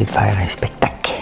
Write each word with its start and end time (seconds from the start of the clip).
De 0.00 0.06
faire 0.06 0.38
un 0.38 0.48
spectacle. 0.48 1.12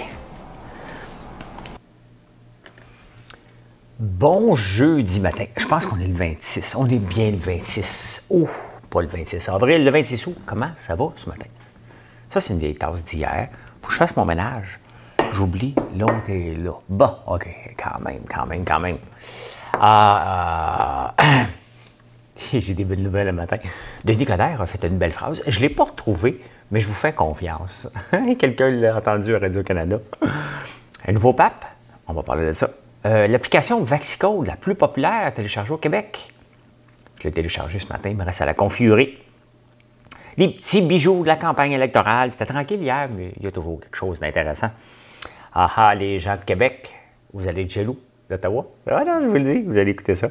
Bon 3.98 4.54
jeudi 4.54 5.18
matin. 5.18 5.44
Je 5.56 5.66
pense 5.66 5.86
qu'on 5.86 5.98
est 5.98 6.06
le 6.06 6.14
26. 6.14 6.76
On 6.76 6.88
est 6.88 6.98
bien 6.98 7.32
le 7.32 7.36
26. 7.36 8.26
Oh, 8.30 8.48
pas 8.88 9.02
le 9.02 9.08
26 9.08 9.48
avril, 9.48 9.84
le 9.84 9.90
26 9.90 10.26
août. 10.28 10.36
Comment 10.46 10.70
ça 10.76 10.94
va 10.94 11.06
ce 11.16 11.28
matin? 11.28 11.46
Ça, 12.30 12.40
c'est 12.40 12.52
une 12.52 12.60
vieille 12.60 12.76
tasse 12.76 13.04
d'hier. 13.04 13.48
Faut 13.82 13.88
que 13.88 13.92
je 13.92 13.98
fasse 13.98 14.16
mon 14.16 14.24
ménage. 14.24 14.78
J'oublie, 15.34 15.74
l'autre 15.96 16.28
est 16.28 16.56
là. 16.56 16.74
Bon, 16.88 17.12
OK, 17.26 17.48
quand 17.76 18.00
même, 18.04 18.22
quand 18.32 18.46
même, 18.46 18.64
quand 18.64 18.78
même. 18.78 18.98
Ah, 19.80 21.14
euh, 21.20 21.24
j'ai 22.60 22.74
des 22.74 22.84
belles 22.84 23.02
nouvelles 23.02 23.26
le 23.26 23.32
matin. 23.32 23.56
Denis 24.04 24.26
Coderre 24.26 24.60
a 24.60 24.66
fait 24.66 24.86
une 24.86 24.98
belle 24.98 25.12
phrase. 25.12 25.42
Je 25.46 25.56
ne 25.56 25.62
l'ai 25.62 25.70
pas 25.70 25.84
retrouvée, 25.84 26.40
mais 26.70 26.80
je 26.80 26.86
vous 26.86 26.94
fais 26.94 27.12
confiance. 27.12 27.88
Quelqu'un 28.38 28.70
l'a 28.70 28.96
entendu 28.96 29.34
à 29.34 29.38
Radio-Canada. 29.38 29.98
Un 31.06 31.12
nouveau 31.12 31.32
pape, 31.32 31.64
on 32.06 32.12
va 32.12 32.22
parler 32.22 32.46
de 32.46 32.52
ça. 32.52 32.70
Euh, 33.06 33.26
l'application 33.26 33.82
Vaxicode, 33.82 34.46
la 34.46 34.56
plus 34.56 34.74
populaire 34.74 35.32
téléchargée 35.34 35.72
au 35.72 35.78
Québec. 35.78 36.32
Je 37.18 37.24
l'ai 37.24 37.32
téléchargée 37.32 37.78
ce 37.78 37.88
matin, 37.88 38.10
il 38.10 38.16
me 38.16 38.24
reste 38.24 38.40
à 38.40 38.46
la 38.46 38.54
configurer. 38.54 39.18
Les 40.36 40.48
petits 40.48 40.82
bijoux 40.82 41.22
de 41.22 41.26
la 41.26 41.36
campagne 41.36 41.72
électorale, 41.72 42.30
c'était 42.30 42.46
tranquille 42.46 42.80
hier, 42.80 43.08
mais 43.14 43.32
il 43.36 43.44
y 43.44 43.46
a 43.46 43.50
toujours 43.50 43.80
quelque 43.80 43.96
chose 43.96 44.20
d'intéressant. 44.20 44.70
Ah 45.52 45.70
ah, 45.76 45.94
les 45.94 46.18
gens 46.18 46.36
de 46.36 46.44
Québec, 46.44 46.90
vous 47.32 47.48
allez 47.48 47.62
être 47.62 47.70
jaloux 47.70 47.98
d'Ottawa? 48.28 48.64
Ah 48.90 49.04
non, 49.04 49.20
je 49.22 49.26
vous 49.26 49.34
le 49.34 49.54
dis, 49.54 49.62
vous 49.62 49.76
allez 49.76 49.90
écouter 49.90 50.14
ça. 50.14 50.28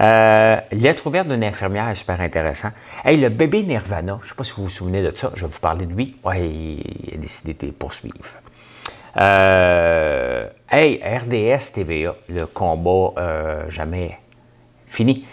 Euh, 0.00 0.60
lettre 0.72 1.06
ouverte 1.06 1.28
d'une 1.28 1.42
infirmière 1.42 1.88
est 1.88 1.94
super 1.94 2.20
intéressant. 2.20 2.68
Hey, 3.04 3.16
le 3.16 3.28
bébé 3.28 3.62
Nirvana, 3.62 4.18
je 4.20 4.26
ne 4.26 4.28
sais 4.30 4.34
pas 4.34 4.44
si 4.44 4.52
vous 4.56 4.64
vous 4.64 4.70
souvenez 4.70 5.02
de 5.02 5.12
ça, 5.16 5.30
je 5.34 5.42
vais 5.42 5.52
vous 5.52 5.58
parler 5.58 5.86
de 5.86 5.92
lui. 5.92 6.16
Ouais, 6.24 6.48
il 6.48 7.14
a 7.14 7.16
décidé 7.16 7.54
de 7.54 7.72
poursuivre. 7.72 8.16
Euh, 9.16 10.46
hey, 10.70 11.02
RDS 11.02 11.72
TVA, 11.72 12.14
le 12.28 12.46
combat 12.46 13.12
euh, 13.18 13.70
jamais 13.70 14.18
fini. 14.86 15.26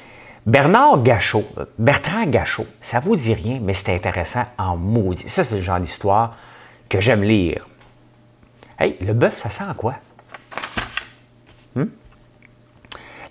Bernard 0.45 1.03
Gachot, 1.03 1.43
Bertrand 1.77 2.25
Gachot, 2.25 2.65
ça 2.81 2.99
vous 2.99 3.17
dit 3.17 3.33
rien, 3.33 3.59
mais 3.61 3.73
c'est 3.73 3.93
intéressant 3.93 4.45
en 4.57 4.77
maudit. 4.77 5.27
Ça, 5.27 5.43
c'est 5.43 5.57
le 5.57 5.61
genre 5.61 5.79
d'histoire 5.79 6.37
que 6.87 7.01
j'aime 7.01 7.21
lire. 7.21 7.67
Hey, 8.79 8.95
le 9.01 9.13
bœuf, 9.13 9.37
ça 9.37 9.49
sent 9.49 9.65
quoi? 9.75 9.95
Hmm? 11.75 11.87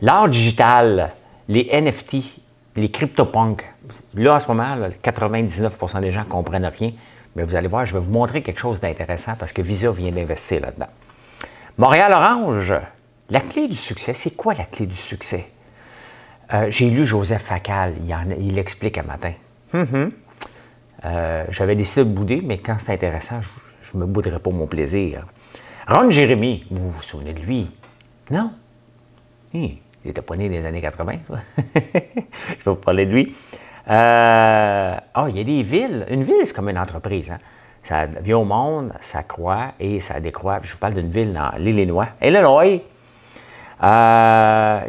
L'art 0.00 0.28
digital, 0.28 1.12
les 1.48 1.68
NFT, 1.72 2.16
les 2.76 2.90
CryptoPunks, 2.90 3.64
là, 4.14 4.34
en 4.34 4.40
ce 4.40 4.48
moment, 4.48 4.76
99% 5.02 6.00
des 6.00 6.12
gens 6.12 6.20
ne 6.20 6.24
comprennent 6.24 6.66
rien, 6.66 6.92
mais 7.34 7.44
vous 7.44 7.56
allez 7.56 7.68
voir, 7.68 7.86
je 7.86 7.94
vais 7.94 8.00
vous 8.00 8.10
montrer 8.10 8.42
quelque 8.42 8.60
chose 8.60 8.80
d'intéressant 8.80 9.34
parce 9.38 9.52
que 9.52 9.62
Visa 9.62 9.90
vient 9.90 10.12
d'investir 10.12 10.60
là-dedans. 10.60 10.88
Montréal 11.78 12.12
Orange, 12.12 12.74
la 13.30 13.40
clé 13.40 13.68
du 13.68 13.74
succès, 13.74 14.14
c'est 14.14 14.36
quoi 14.36 14.54
la 14.54 14.64
clé 14.64 14.86
du 14.86 14.94
succès? 14.94 15.46
Euh, 16.52 16.66
j'ai 16.70 16.88
lu 16.90 17.04
Joseph 17.04 17.42
Facal, 17.42 17.94
il, 18.38 18.54
l'explique 18.54 18.98
un 18.98 19.02
matin. 19.02 19.32
Mm-hmm. 19.74 20.10
Euh, 21.04 21.44
j'avais 21.50 21.74
décidé 21.74 22.04
de 22.04 22.14
bouder, 22.14 22.40
mais 22.42 22.58
quand 22.58 22.76
c'est 22.78 22.92
intéressant, 22.92 23.40
je 23.82 23.96
ne 23.96 24.02
me 24.02 24.06
bouderai 24.06 24.38
pas 24.38 24.50
mon 24.50 24.66
plaisir. 24.66 25.26
Ron 25.88 26.10
Jérémy, 26.10 26.64
vous 26.70 26.90
vous 26.90 27.02
souvenez 27.02 27.32
de 27.32 27.40
lui? 27.40 27.68
Non? 28.30 28.50
Il 30.06 30.10
était 30.10 30.22
pas 30.22 30.36
né 30.36 30.48
dans 30.48 30.54
les 30.54 30.64
années 30.64 30.80
80. 30.80 31.14
Je 31.74 31.80
vais 31.80 32.60
vous 32.64 32.76
parler 32.76 33.06
de 33.06 33.10
lui. 33.10 33.34
Euh, 33.90 34.96
ah, 35.14 35.26
il 35.28 35.36
y 35.36 35.40
a 35.40 35.44
des 35.44 35.64
villes. 35.64 36.06
Une 36.08 36.22
ville, 36.22 36.36
c'est 36.44 36.54
comme 36.54 36.68
une 36.68 36.78
entreprise. 36.78 37.28
Hein. 37.28 37.38
Ça 37.82 38.06
vient 38.06 38.38
au 38.38 38.44
monde, 38.44 38.92
ça 39.00 39.24
croît 39.24 39.72
et 39.80 40.00
ça 40.00 40.20
décroît. 40.20 40.60
Je 40.62 40.72
vous 40.72 40.78
parle 40.78 40.94
d'une 40.94 41.10
ville 41.10 41.32
dans 41.32 41.50
l'Illinois. 41.58 42.06
Illinois. 42.22 42.80
Euh, 43.82 44.80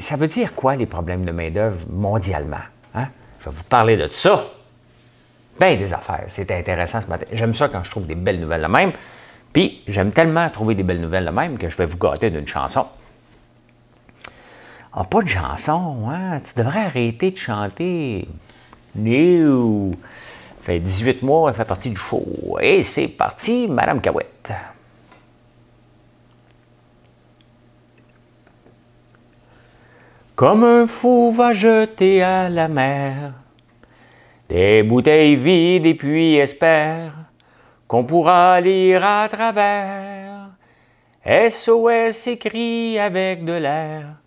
ça 0.00 0.16
veut 0.16 0.28
dire 0.28 0.54
quoi, 0.54 0.76
les 0.76 0.84
problèmes 0.84 1.24
de 1.24 1.32
main-d'œuvre 1.32 1.86
mondialement? 1.90 2.56
Hein? 2.94 3.06
Je 3.40 3.46
vais 3.46 3.56
vous 3.56 3.64
parler 3.64 3.96
de 3.96 4.08
ça. 4.12 4.44
Bien 5.58 5.76
des 5.76 5.90
affaires. 5.94 6.24
C'était 6.28 6.58
intéressant 6.58 7.00
ce 7.00 7.06
matin. 7.06 7.24
J'aime 7.32 7.54
ça 7.54 7.68
quand 7.68 7.82
je 7.82 7.90
trouve 7.90 8.06
des 8.06 8.14
belles 8.14 8.40
nouvelles 8.40 8.62
de 8.62 8.66
même. 8.66 8.92
Puis, 9.54 9.82
j'aime 9.88 10.12
tellement 10.12 10.50
trouver 10.50 10.74
des 10.74 10.82
belles 10.82 11.00
nouvelles 11.00 11.24
de 11.24 11.30
même 11.30 11.56
que 11.56 11.70
je 11.70 11.76
vais 11.78 11.86
vous 11.86 11.96
gâter 11.96 12.28
d'une 12.28 12.46
chanson. 12.46 12.84
Ah, 14.92 15.04
pas 15.04 15.22
de 15.22 15.28
chanson, 15.28 16.10
hein? 16.10 16.40
Tu 16.40 16.58
devrais 16.58 16.86
arrêter 16.86 17.30
de 17.30 17.36
chanter. 17.36 18.26
New. 18.96 19.94
fait 20.60 20.80
18 20.80 21.22
mois, 21.22 21.50
elle 21.50 21.56
fait 21.56 21.64
partie 21.64 21.90
du 21.90 21.96
show. 21.96 22.58
Et 22.60 22.82
c'est 22.82 23.08
parti, 23.08 23.68
Madame 23.68 24.00
Cahouette. 24.00 24.52
Comme 30.34 30.64
un 30.64 30.86
fou 30.86 31.32
va 31.32 31.52
jeter 31.52 32.22
à 32.22 32.48
la 32.48 32.66
mer 32.66 33.34
des 34.48 34.82
bouteilles 34.82 35.36
vides 35.36 35.86
et 35.86 35.94
puis 35.94 36.36
espère 36.36 37.12
qu'on 37.86 38.04
pourra 38.04 38.60
lire 38.60 39.04
à 39.04 39.28
travers. 39.28 40.48
SOS 41.24 42.26
écrit 42.26 42.98
avec 42.98 43.44
de 43.44 43.52
l'air 43.52 44.19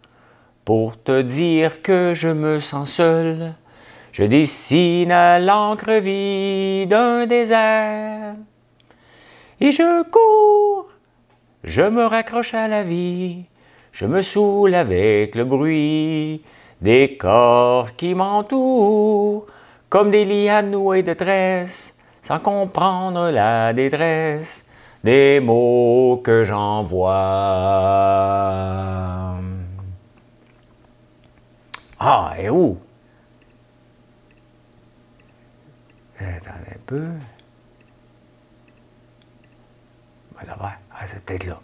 pour 0.66 1.02
te 1.02 1.22
dire 1.22 1.82
que 1.82 2.14
je 2.16 2.30
me 2.30 2.60
sens 2.60 2.94
seul, 2.94 3.54
je 4.12 4.24
dessine 4.24 5.12
à 5.12 5.40
l'encre 5.40 5.92
vide 6.00 6.94
un 6.94 7.26
désert. 7.26 8.36
Et 9.60 9.72
je 9.72 10.04
cours, 10.04 10.88
je 11.64 11.82
me 11.82 12.06
raccroche 12.06 12.54
à 12.54 12.68
la 12.68 12.84
vie, 12.84 13.46
je 13.92 14.06
me 14.06 14.22
saoule 14.22 14.76
avec 14.76 15.36
le 15.36 15.44
bruit 15.44 16.44
des 16.82 17.18
corps 17.18 17.96
qui 17.96 18.14
m'entourent, 18.14 19.46
comme 19.90 20.12
des 20.12 20.26
lianes 20.26 20.72
nouées 20.72 21.04
de 21.04 21.14
tresse, 21.14 22.00
sans 22.24 22.40
comprendre 22.40 23.30
la 23.32 23.74
détresse 23.74 24.66
des 25.04 25.40
mots 25.40 26.22
que 26.24 26.46
j'envoie. 26.46 27.12
Ah, 32.06 32.34
et 32.38 32.50
où? 32.50 32.78
Attendez 36.20 36.76
un 36.76 36.80
peu. 36.86 37.08
Ah, 40.60 40.76
c'est 41.08 41.24
peut-être 41.24 41.46
là. 41.46 41.62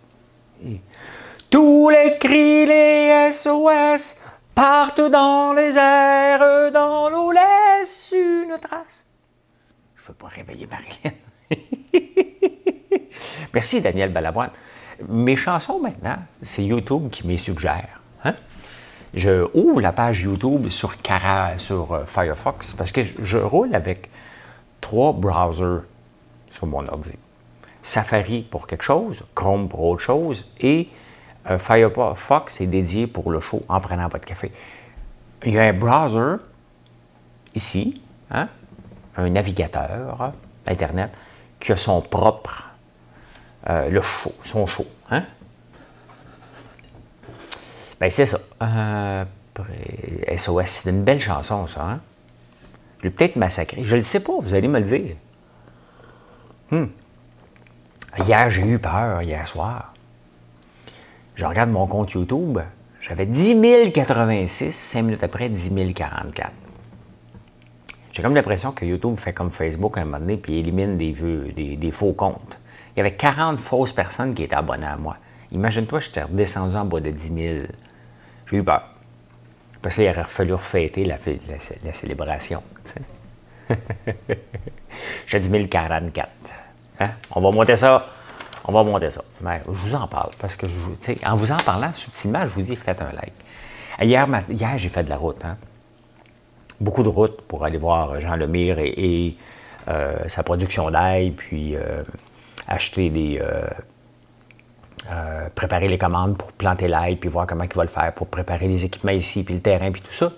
Tous 1.50 1.90
les 1.90 2.18
cris, 2.20 2.66
les 2.66 3.30
SOS 3.34 4.22
partent 4.56 5.02
dans 5.02 5.52
les 5.52 5.78
airs, 5.78 6.72
dans 6.72 7.10
l'eau 7.10 7.34
laisse 7.34 8.16
une 8.16 8.58
trace. 8.60 9.06
Je 9.98 10.04
ne 10.04 10.08
veux 10.08 10.14
pas 10.14 10.28
réveiller 10.28 10.68
Marilyn. 10.68 11.18
Merci, 13.54 13.82
Daniel 13.82 14.14
Balavoine. 14.14 14.52
Mes 15.10 15.36
chansons 15.36 15.82
maintenant, 15.82 16.20
c'est 16.42 16.64
YouTube 16.64 17.10
qui 17.10 17.28
me 17.28 17.36
suggère 17.36 18.00
je 19.14 19.48
ouvre 19.54 19.82
la 19.82 19.92
page 19.92 20.22
YouTube 20.22 20.70
sur, 20.70 20.94
euh, 20.94 22.06
Firefox 22.06 22.74
parce 22.74 22.92
que 22.92 23.02
je, 23.04 23.38
roule 23.38 23.74
avec 23.74 24.10
trois 24.82 25.14
browsers 25.14 25.82
sur 26.52 26.68
mon 26.68 26.88
ordi. 26.88 27.18
Safari 27.82 28.42
pour 28.42 28.68
quelque 28.68 28.84
chose, 28.84 29.24
Chrome 29.36 29.70
pour 29.70 29.84
autre 29.86 30.02
chose 30.02 30.52
et 30.60 30.90
euh, 31.50 31.58
Firefox 31.58 32.62
est 32.62 32.68
dédié 32.68 33.08
pour 33.08 33.32
le 33.32 33.40
show 33.40 33.64
en 33.68 33.80
prenant 33.80 34.08
votre 34.08 34.26
café. 34.26 34.52
Il 35.46 35.54
y 35.54 35.60
a 35.60 35.64
un 35.64 35.74
browser 35.74 36.44
ici, 37.56 38.02
hein, 38.30 38.48
un 39.16 39.30
navigateur 39.30 40.34
Internet 40.68 41.12
qui 41.60 41.72
a 41.72 41.78
son 41.78 42.02
propre, 42.02 42.70
euh, 43.70 43.90
le 43.90 44.02
show, 44.02 44.34
son 44.44 44.68
show. 44.68 44.86
Hein? 45.10 45.24
Ben, 48.00 48.10
c'est 48.10 48.26
ça. 48.26 48.40
Euh, 48.62 49.26
SOS, 50.38 50.66
c'est 50.66 50.90
une 50.90 51.04
belle 51.04 51.20
chanson, 51.20 51.68
ça. 51.68 51.84
Hein? 51.84 52.00
Je 53.00 53.06
l'ai 53.06 53.10
peut-être 53.10 53.36
massacré. 53.36 53.84
Je 53.84 53.92
ne 53.92 53.98
le 53.98 54.04
sais 54.04 54.22
pas, 54.22 54.34
vous 54.40 54.54
allez 54.54 54.68
me 54.68 54.80
le 54.80 54.86
dire. 54.86 55.16
Hmm. 56.72 56.86
Hier, 58.18 58.50
j'ai 58.50 58.62
eu 58.62 58.80
peur, 58.80 59.22
hier 59.22 59.48
soir. 59.48 59.94
Je 61.36 61.46
regarde 61.46 61.70
mon 61.70 61.88
compte 61.88 62.12
YouTube, 62.12 62.60
j'avais 63.02 63.26
10 63.26 63.92
086, 63.94 64.76
cinq 64.76 65.04
minutes 65.04 65.24
après, 65.24 65.48
10 65.48 65.94
044. 65.94 66.52
J'ai 68.12 68.22
comme 68.22 68.36
l'impression 68.36 68.74
que 68.74 68.84
YouTube 68.84 69.16
fait 69.18 69.32
comme 69.32 69.50
Facebook 69.50 69.98
à 69.98 70.02
un 70.02 70.06
moment 70.06 70.20
donné, 70.20 70.36
puis 70.36 70.58
élimine 70.58 70.98
des, 70.98 71.14
des, 71.78 71.92
faux 71.92 72.12
comptes. 72.12 72.60
Il 72.94 72.98
y 72.98 73.00
avait 73.00 73.14
40 73.14 73.58
fausses 73.58 73.94
personnes 73.94 74.34
qui 74.34 74.44
étaient 74.44 74.56
abonnées 74.56 74.86
à 74.86 74.98
moi. 74.98 75.16
Imagine-toi, 75.52 76.02
j'étais 76.02 76.24
redescendu 76.24 76.76
en 76.76 76.86
bas 76.86 77.00
de 77.00 77.12
10 77.12 77.34
000. 77.34 77.56
J'ai 78.50 78.58
eu 78.58 78.64
peur. 78.64 78.84
Parce 79.82 79.96
qu'il 79.96 80.10
aurait 80.10 80.24
fallu 80.26 80.54
refêter 80.54 81.06
la, 81.06 81.18
célébration. 81.94 82.62
J'ai 85.28 85.40
10 85.40 85.70
044. 85.70 86.30
Hein? 87.00 87.10
On 87.32 87.42
va 87.42 87.52
monter 87.52 87.76
ça. 87.76 88.06
On 88.66 88.72
va 88.72 88.84
monter 88.84 89.10
ça. 89.10 89.22
Mais 89.42 89.62
je 89.66 89.72
vous 89.72 89.96
en 89.96 90.08
parle 90.08 90.32
parce 90.40 90.56
que, 90.56 90.66
en 91.26 91.36
vous 91.36 91.52
en 91.52 91.58
parlant 91.58 91.94
subtilement, 91.94 92.42
je 92.42 92.48
vous 92.48 92.62
dis 92.62 92.76
faites 92.76 93.02
un 93.02 93.12
like. 93.14 93.34
Hier, 94.02 94.28
hier 94.50 94.78
j'ai 94.78 94.90
fait 94.90 95.04
de 95.04 95.10
la 95.10 95.18
route. 95.18 95.44
Hein? 95.46 95.58
Beaucoup 96.80 97.04
de 97.04 97.10
route 97.10 97.42
pour 97.42 97.66
aller 97.66 97.78
voir 97.78 98.20
Jean 98.20 98.36
Lemire 98.36 98.80
et, 98.80 99.36
euh, 99.88 100.28
sa 100.28 100.44
production 100.44 100.92
d'ail, 100.92 101.32
puis 101.32 101.76
euh, 101.76 102.04
acheter 102.68 103.10
des. 103.10 103.40
Euh, 103.42 103.68
préparer 105.56 105.88
les 105.88 105.98
commandes 105.98 106.38
pour 106.38 106.52
planter 106.52 106.88
l'ail, 106.88 107.16
puis 107.16 107.30
voir 107.30 107.48
comment 107.48 107.64
il 107.64 107.74
va 107.74 107.84
le 107.84 107.90
faire, 107.90 108.14
pour 108.14 108.28
préparer 108.28 108.68
les 108.68 108.86
équipements 108.86 109.12
ici, 109.12 109.44
puis 109.44 109.56
le 109.56 109.62
terrain, 109.62 109.92
puis 109.92 110.02
tout 110.02 110.14
ça. 110.14 110.32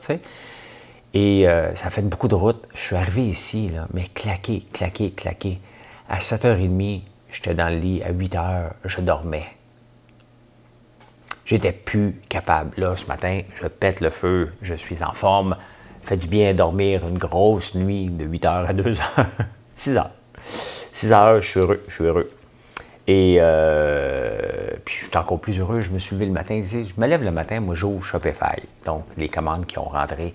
Et 1.13 1.45
ça 1.75 1.89
fait 1.89 2.01
beaucoup 2.01 2.27
de 2.27 2.35
route. 2.35 2.65
Je 2.73 2.79
suis 2.79 2.95
arrivé 2.95 3.23
ici, 3.23 3.71
mais 3.94 4.06
claqué, 4.13 4.63
claqué, 4.73 5.12
claqué. 5.12 5.59
À 6.09 6.19
7h30, 6.19 7.01
j'étais 7.31 7.53
dans 7.53 7.69
le 7.69 7.77
lit. 7.77 8.01
À 8.03 8.12
8h, 8.12 8.71
je 8.85 9.01
dormais. 9.01 9.45
J'étais 11.45 11.73
plus 11.73 12.15
capable. 12.29 12.71
Là, 12.77 12.95
ce 12.95 13.06
matin, 13.07 13.41
je 13.62 13.68
pète 13.68 14.00
le 14.00 14.09
feu, 14.09 14.53
je 14.62 14.73
suis 14.73 15.03
en 15.03 15.12
forme. 15.12 15.57
Fait 16.03 16.18
du 16.18 16.27
bien 16.27 16.53
dormir 16.53 17.06
une 17.07 17.18
grosse 17.18 17.75
nuit 17.75 18.07
de 18.07 18.25
8h 18.25 18.68
à 18.68 18.73
2h. 18.73 19.25
6 19.75 19.95
h 19.95 20.07
6 20.94 21.12
h 21.12 21.41
je 21.41 21.47
suis 21.50 21.59
heureux, 21.59 21.83
je 21.88 21.94
suis 21.94 22.03
heureux. 22.06 22.31
Et 23.07 23.38
euh, 23.39 24.71
puis 24.86 24.95
je 24.95 25.06
suis 25.06 25.18
encore 25.18 25.39
plus 25.39 25.59
heureux. 25.59 25.81
Je 25.81 25.89
me 25.89 26.00
suis 26.00 26.15
levé 26.15 26.25
le 26.25 26.31
matin. 26.31 26.63
Je 26.63 27.00
me 27.00 27.07
lève 27.07 27.24
le 27.24 27.31
matin, 27.31 27.59
moi 27.59 27.75
j'ouvre 27.75 28.03
Shopify, 28.06 28.62
donc 28.86 29.06
les 29.18 29.30
commandes 29.30 29.65
qui 29.65 29.77
ont 29.80 29.89
rentré. 29.89 30.33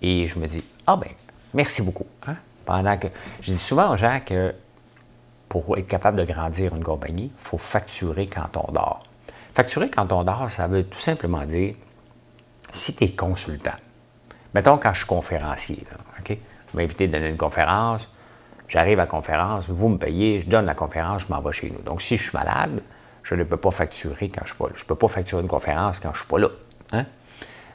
Et 0.00 0.28
je 0.28 0.38
me 0.38 0.46
dis, 0.46 0.62
ah 0.86 0.96
ben, 0.96 1.10
merci 1.54 1.82
beaucoup. 1.82 2.06
Hein? 2.26 2.36
Pendant 2.64 2.96
que. 2.96 3.08
Je 3.42 3.52
dis 3.52 3.58
souvent 3.58 3.92
aux 3.92 3.96
gens 3.96 4.20
que 4.24 4.54
pour 5.48 5.76
être 5.78 5.88
capable 5.88 6.18
de 6.18 6.24
grandir 6.24 6.74
une 6.74 6.84
compagnie, 6.84 7.32
il 7.34 7.42
faut 7.42 7.58
facturer 7.58 8.26
quand 8.26 8.56
on 8.56 8.72
dort. 8.72 9.04
Facturer 9.54 9.88
quand 9.88 10.12
on 10.12 10.22
dort, 10.22 10.50
ça 10.50 10.66
veut 10.66 10.84
tout 10.84 11.00
simplement 11.00 11.44
dire, 11.44 11.74
si 12.70 12.94
tu 12.94 13.04
es 13.04 13.10
consultant, 13.10 13.72
mettons 14.54 14.76
quand 14.76 14.92
je 14.92 14.98
suis 14.98 15.06
conférencier, 15.06 15.84
OK? 16.20 16.36
Vous 16.72 16.78
m'invitez 16.78 17.04
à 17.04 17.06
donner 17.08 17.28
une 17.28 17.36
conférence, 17.36 18.08
j'arrive 18.68 18.98
à 18.98 19.02
la 19.02 19.08
conférence, 19.08 19.68
vous 19.68 19.88
me 19.88 19.98
payez, 19.98 20.40
je 20.40 20.48
donne 20.48 20.66
la 20.66 20.74
conférence, 20.74 21.22
je 21.22 21.32
m'en 21.32 21.40
vais 21.40 21.52
chez 21.52 21.70
nous. 21.70 21.82
Donc, 21.82 22.02
si 22.02 22.16
je 22.16 22.22
suis 22.22 22.36
malade, 22.36 22.82
je 23.22 23.34
ne 23.34 23.44
peux 23.44 23.56
pas 23.56 23.70
facturer 23.70 24.28
quand 24.28 24.42
je 24.44 24.52
ne 24.52 24.54
suis 24.54 24.56
pas 24.56 24.66
là. 24.66 24.72
Je 24.76 24.82
ne 24.82 24.86
peux 24.86 24.94
pas 24.94 25.08
facturer 25.08 25.42
une 25.42 25.48
conférence 25.48 25.98
quand 25.98 26.10
je 26.10 26.14
ne 26.14 26.18
suis 26.18 26.28
pas 26.28 26.38
là. 26.38 26.48
Hein? 26.92 27.04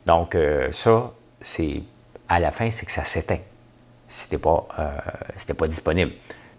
Donc, 0.05 0.35
euh, 0.35 0.71
ça, 0.71 1.11
c'est 1.41 1.83
à 2.29 2.39
la 2.39 2.51
fin, 2.51 2.71
c'est 2.71 2.85
que 2.85 2.91
ça 2.91 3.05
s'éteint 3.05 3.39
si 4.13 4.29
tu 4.29 4.35
euh, 4.35 5.53
pas 5.57 5.67
disponible. 5.67 6.11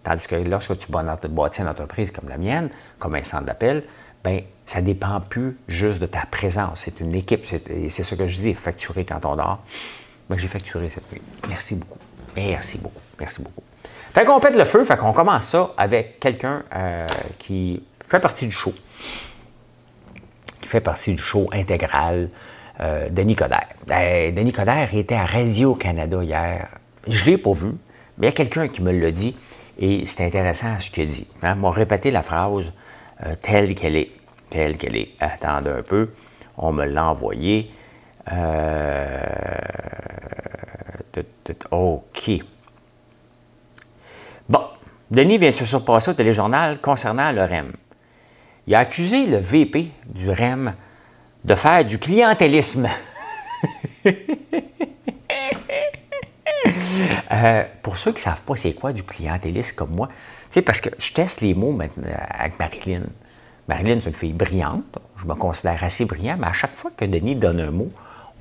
Tandis 0.03 0.27
que 0.27 0.35
lorsque 0.35 0.77
tu 0.77 0.91
bâtis 0.91 1.61
une 1.61 1.67
entreprise 1.67 2.11
comme 2.11 2.29
la 2.29 2.37
mienne, 2.37 2.69
comme 2.99 3.15
un 3.15 3.23
centre 3.23 3.45
d'appel, 3.45 3.83
bien, 4.23 4.41
ça 4.65 4.81
ne 4.81 4.87
dépend 4.87 5.19
plus 5.21 5.57
juste 5.67 5.99
de 5.99 6.05
ta 6.05 6.25
présence. 6.29 6.81
C'est 6.85 6.99
une 6.99 7.15
équipe. 7.15 7.45
Et 7.69 7.89
c'est 7.89 8.03
ce 8.03 8.15
que 8.15 8.27
je 8.27 8.39
dis, 8.39 8.53
facturer 8.53 9.05
quand 9.05 9.25
on 9.25 9.35
dort. 9.35 9.63
Bien, 10.29 10.37
j'ai 10.37 10.47
facturé 10.47 10.89
cette 10.89 11.11
nuit. 11.11 11.21
Merci 11.47 11.75
beaucoup. 11.75 11.99
Merci 12.35 12.77
beaucoup. 12.77 13.01
Merci 13.19 13.41
beaucoup. 13.41 13.64
Fait 14.15 14.23
qu'on 14.23 14.39
pète 14.39 14.55
le 14.55 14.63
feu, 14.63 14.85
fait 14.85 14.95
qu'on 14.95 15.11
commence 15.11 15.47
ça 15.47 15.71
avec 15.75 16.21
quelqu'un 16.21 16.63
euh, 16.73 17.05
qui 17.37 17.83
fait 18.07 18.21
partie 18.21 18.45
du 18.45 18.53
show. 18.53 18.73
Qui 20.61 20.69
fait 20.69 20.79
partie 20.79 21.15
du 21.15 21.21
show 21.21 21.49
intégral, 21.51 22.29
euh, 22.79 23.09
Denis 23.09 23.35
Coderre. 23.35 23.67
Ben, 23.85 24.33
Denis 24.33 24.53
Coderre 24.53 24.95
était 24.95 25.15
à 25.15 25.25
Radio-Canada 25.25 26.23
hier. 26.23 26.69
Je 27.05 27.25
ne 27.25 27.29
l'ai 27.31 27.37
pas 27.37 27.51
vu, 27.51 27.73
mais 28.17 28.27
il 28.27 28.29
y 28.29 28.29
a 28.29 28.31
quelqu'un 28.31 28.69
qui 28.69 28.81
me 28.81 28.93
l'a 28.93 29.11
dit. 29.11 29.35
Et 29.79 30.05
c'est 30.07 30.25
intéressant 30.25 30.79
ce 30.79 30.89
qu'il 30.89 31.09
dit. 31.09 31.27
Hein? 31.43 31.55
M'a 31.55 31.71
répété 31.71 32.09
la 32.09 32.23
phrase 32.23 32.71
euh, 33.25 33.35
telle 33.41 33.75
qu'elle 33.75 33.97
est. 33.97 34.11
Telle 34.49 34.77
qu'elle 34.77 34.95
est. 34.95 35.09
Attendez 35.19 35.71
un 35.71 35.83
peu. 35.83 36.09
On 36.57 36.71
me 36.71 36.85
l'a 36.85 37.09
envoyé. 37.09 37.69
OK. 41.71 42.31
Denis 45.11 45.37
vient 45.37 45.51
de 45.51 45.55
se 45.55 45.65
surpasser 45.65 46.11
au 46.11 46.13
téléjournal 46.13 46.79
concernant 46.79 47.31
le 47.31 47.43
REM. 47.43 47.71
Il 48.67 48.73
a 48.73 48.79
accusé 48.79 49.27
le 49.27 49.37
VP 49.37 49.91
du 50.07 50.31
REM 50.31 50.73
de 51.43 51.55
faire 51.55 51.85
du 51.85 51.99
clientélisme. 51.99 52.89
Euh, 57.31 57.63
pour 57.81 57.97
ceux 57.97 58.11
qui 58.11 58.19
ne 58.19 58.23
savent 58.23 58.41
pas 58.41 58.55
c'est 58.55 58.73
quoi 58.73 58.93
du 58.93 59.03
clientélisme 59.03 59.75
comme 59.75 59.91
moi, 59.91 60.09
parce 60.65 60.79
que 60.79 60.89
je 60.97 61.11
teste 61.11 61.41
les 61.41 61.53
mots 61.53 61.71
maintenant 61.71 62.07
avec 62.29 62.57
Marilyn. 62.59 63.01
Marilyn, 63.67 63.99
c'est 63.99 64.09
une 64.09 64.15
fille 64.15 64.33
brillante. 64.33 64.99
Je 65.17 65.25
me 65.25 65.33
considère 65.33 65.83
assez 65.83 66.05
brillant, 66.05 66.37
mais 66.39 66.47
à 66.47 66.53
chaque 66.53 66.75
fois 66.75 66.91
que 66.95 67.03
Denis 67.03 67.35
donne 67.35 67.59
un 67.59 67.71
mot, 67.71 67.91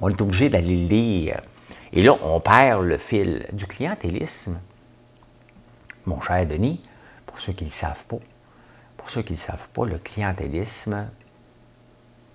on 0.01 0.11
est 0.11 0.21
obligé 0.21 0.49
d'aller 0.49 0.77
le 0.77 0.89
lire. 0.89 1.41
Et 1.93 2.03
là, 2.03 2.17
on 2.23 2.41
perd 2.41 2.85
le 2.85 2.97
fil 2.97 3.47
du 3.53 3.67
clientélisme. 3.67 4.61
Mon 6.07 6.21
cher 6.21 6.47
Denis, 6.47 6.81
pour 7.27 7.41
ceux 7.41 7.53
qui 7.53 7.65
ne 7.65 7.69
le 7.69 7.75
savent 7.75 8.05
pas, 8.05 8.19
pour 8.97 9.11
ceux 9.11 9.23
qui 9.23 9.33
ne 9.33 9.39
le 9.39 9.43
savent 9.43 9.69
pas, 9.73 9.87
le 9.87 9.99
clientélisme, 9.99 11.09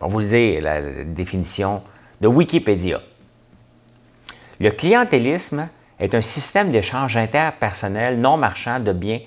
on 0.02 0.08
vous 0.08 0.20
le 0.20 0.28
dire, 0.28 0.62
la 0.64 0.82
définition 1.04 1.82
de 2.22 2.28
Wikipédia. 2.28 3.02
Le 4.60 4.72
clientélisme 4.72 5.70
est 6.00 6.16
un 6.16 6.22
système 6.22 6.72
d'échange 6.72 7.18
interpersonnel 7.18 8.20
non 8.20 8.38
marchand 8.38 8.80
de 8.80 8.94
biens 8.94 9.20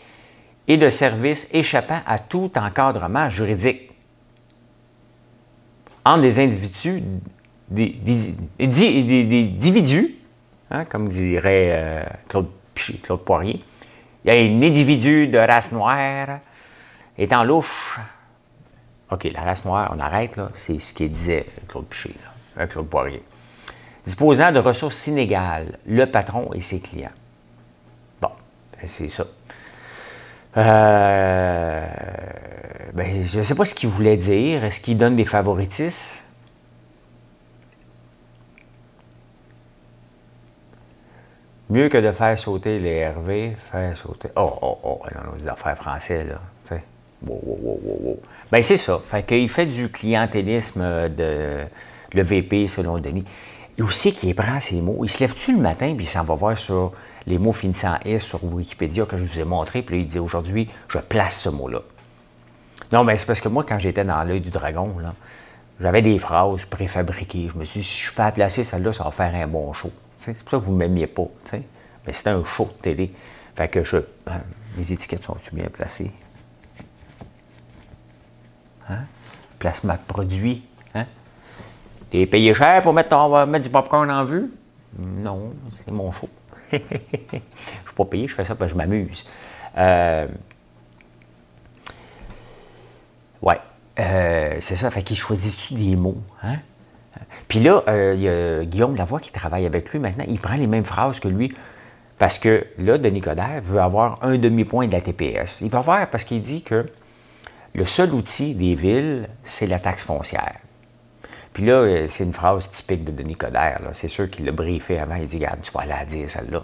et 0.69 0.77
de 0.77 0.91
services 0.91 1.49
échappant 1.53 2.00
à 2.06 2.19
tout 2.19 2.51
encadrement 2.56 3.31
juridique 3.31 3.91
entre 6.05 6.22
des 6.22 6.41
individus, 6.41 7.03
hein, 10.70 10.84
comme 10.84 11.08
dirait 11.08 11.70
euh, 11.72 12.03
Claude 12.29 12.49
Poirier. 13.25 13.63
Il 14.24 14.32
y 14.32 14.36
a 14.36 14.41
un 14.41 14.62
individu 14.62 15.29
de 15.29 15.38
race 15.38 15.72
noire 15.72 16.38
étant 17.19 17.44
louche. 17.44 17.98
OK, 19.10 19.24
la 19.32 19.43
race 19.43 19.64
noire, 19.64 19.93
on 19.94 20.00
arrête, 20.00 20.36
là. 20.36 20.50
C'est 20.55 20.79
ce 20.79 20.94
qu'il 20.94 21.12
disait 21.12 21.46
Claude 21.69 21.86
Piché, 21.86 22.14
là, 22.56 22.67
Claude 22.67 22.88
Poirier 22.88 23.22
disposant 24.05 24.52
de 24.52 24.58
ressources 24.58 25.06
inégales, 25.06 25.79
le 25.86 26.06
patron 26.06 26.50
et 26.55 26.60
ses 26.60 26.81
clients. 26.81 27.10
Bon, 28.20 28.31
ben, 28.72 28.88
c'est 28.88 29.08
ça. 29.08 29.24
Euh, 30.56 31.86
ben, 32.93 33.24
je 33.24 33.38
ne 33.38 33.44
sais 33.44 33.55
pas 33.55 33.64
ce 33.64 33.74
qu'il 33.74 33.88
voulait 33.88 34.17
dire. 34.17 34.64
Est-ce 34.64 34.81
qu'il 34.81 34.98
donne 34.98 35.17
des 35.17 35.24
favoritismes? 35.24 36.20
Mieux 41.72 41.88
que 41.88 41.96
de 41.96 42.12
faire 42.12 42.38
sauter 42.38 42.79
les 42.79 42.96
Hervé, 42.96 43.56
faire 43.56 43.96
sauter. 43.96 44.29
Oh, 44.36 44.58
oh, 44.60 44.79
oh, 44.82 45.00
non, 45.14 45.43
des 45.43 45.48
affaires 45.48 45.74
français, 45.74 46.22
là. 46.24 46.38
Wow, 47.26 47.41
wow, 47.43 47.81
wow, 47.84 48.20
ben, 48.50 48.60
c'est 48.60 48.76
ça. 48.76 49.00
Fait 49.02 49.22
qu'il 49.22 49.48
fait 49.48 49.64
du 49.64 49.88
clientélisme 49.88 51.08
de 51.08 51.64
le 52.12 52.22
VP, 52.22 52.69
selon 52.69 52.98
Denis. 52.98 53.24
Et 53.79 53.82
aussi 53.82 54.12
qu'il 54.12 54.34
prend 54.34 54.60
ses 54.60 54.82
mots. 54.82 54.98
Il 55.02 55.08
se 55.08 55.20
lève-tu 55.20 55.52
le 55.52 55.62
matin, 55.62 55.94
puis 55.96 56.05
il 56.05 56.08
s'en 56.08 56.24
va 56.24 56.34
voir 56.34 56.58
sur 56.58 56.93
les 57.26 57.38
mots 57.38 57.52
finissant 57.52 57.94
S 58.05 58.22
sur 58.22 58.44
Wikipédia 58.44 59.06
que 59.06 59.17
je 59.17 59.22
vous 59.22 59.41
ai 59.41 59.44
montré, 59.44 59.81
puis 59.81 59.96
là, 59.96 60.02
il 60.02 60.08
dit 60.08 60.19
aujourd'hui, 60.19 60.69
je 60.88 60.98
place 60.98 61.41
ce 61.41 61.48
mot-là. 61.48 61.81
Non, 62.93 63.02
mais 63.02 63.17
c'est 63.17 63.24
parce 63.24 63.41
que 63.41 63.48
moi, 63.48 63.64
quand 63.67 63.79
j'étais 63.79 64.05
dans 64.05 64.22
l'œil 64.24 64.41
du 64.43 64.50
dragon, 64.50 64.94
j'avais 65.81 66.02
des 66.02 66.19
phrases 66.19 66.67
préfabriquées. 66.67 67.48
Je 67.50 67.58
me 67.58 67.64
suis 67.64 67.81
dit, 67.81 67.86
si 67.86 68.02
je 68.02 68.12
peux 68.12 68.20
la 68.20 68.32
placer 68.32 68.62
celle-là, 68.62 68.93
ça 68.93 69.05
va 69.05 69.10
faire 69.10 69.34
un 69.34 69.46
bon 69.46 69.72
show. 69.72 69.91
C'est 70.24 70.38
pour 70.38 70.50
ça 70.50 70.58
que 70.58 70.64
vous 70.64 70.72
ne 70.72 70.79
m'aimiez 70.79 71.06
pas. 71.06 71.26
Mais 71.52 72.12
c'était 72.12 72.31
un 72.31 72.44
show 72.44 72.67
de 72.67 72.82
télé. 72.82 73.12
Fait 73.55 73.69
que 73.69 73.84
je. 73.84 73.98
Ben, 74.26 74.41
les 74.76 74.93
étiquettes 74.93 75.22
sont-tu 75.22 75.55
bien 75.55 75.67
placées? 75.67 76.10
Hein? 78.88 79.05
Placement 79.58 79.94
de 79.94 79.98
produit. 80.06 80.64
Hein? 80.94 81.06
T'es 82.10 82.26
payé 82.26 82.55
cher 82.55 82.82
pour 82.82 82.93
mettre, 82.93 83.46
mettre 83.46 83.64
du 83.64 83.70
popcorn 83.70 84.10
en 84.10 84.24
vue? 84.24 84.50
Non, 84.98 85.52
c'est 85.76 85.91
mon 85.91 86.10
show. 86.12 86.29
je 86.72 86.76
ne 86.79 86.82
suis 86.82 87.94
pas 87.96 88.05
payé, 88.05 88.29
je 88.29 88.34
fais 88.34 88.44
ça 88.44 88.55
parce 88.55 88.70
que 88.70 88.79
je 88.79 88.79
m'amuse. 88.79 89.24
Euh, 89.76 90.26
Ouais. 93.43 93.58
Euh, 93.98 94.56
c'est 94.60 94.76
ça. 94.76 94.91
Fait 94.91 95.02
qu'il 95.02 95.17
choisit-tu 95.17 95.74
des 95.74 95.96
mots? 95.96 96.22
Hein? 96.43 96.58
Puis 97.49 97.61
là, 97.61 97.82
euh, 97.89 98.15
il 98.17 98.22
y 98.22 98.29
a 98.29 98.65
Guillaume 98.65 98.96
Lavoie 98.96 99.20
qui 99.20 99.32
travaille 99.32 99.67
avec 99.67 99.91
lui 99.91 99.99
maintenant. 99.99 100.25
Il 100.29 100.39
prend 100.39 100.55
les 100.55 100.67
mêmes 100.67 100.84
phrases 100.84 101.20
que 101.20 101.29
lui. 101.29 101.55
Parce 102.19 102.39
que 102.39 102.65
là, 102.79 102.99
Denis 102.99 103.20
Coderre 103.20 103.61
veut 103.63 103.81
avoir 103.81 104.19
un 104.22 104.39
demi-point 104.39 104.87
de 104.87 104.93
la 104.93 105.01
TPS. 105.01 105.61
Il 105.61 105.70
va 105.70 105.82
faire 105.82 106.08
parce 106.08 106.25
qu'il 106.25 106.41
dit 106.41 106.63
que 106.63 106.87
le 107.75 107.84
seul 107.84 108.13
outil 108.13 108.55
des 108.55 108.75
villes, 108.75 109.29
c'est 109.44 109.67
la 109.67 109.79
taxe 109.79 110.05
foncière. 110.05 110.56
Puis 111.53 111.67
là, 111.67 111.75
euh, 111.75 112.06
c'est 112.08 112.25
une 112.25 112.32
phrase 112.32 112.70
typique 112.70 113.05
de 113.05 113.11
Denis 113.11 113.37
Coderre. 113.37 113.81
C'est 113.93 114.08
sûr 114.08 114.31
qu'il 114.31 114.44
l'a 114.44 114.53
briefé 114.53 114.99
avant. 114.99 115.17
Il 115.17 115.27
dit 115.27 115.44
tu 115.63 115.72
vas 115.72 115.84
la 115.84 116.05
dire, 116.05 116.31
celle-là. 116.31 116.63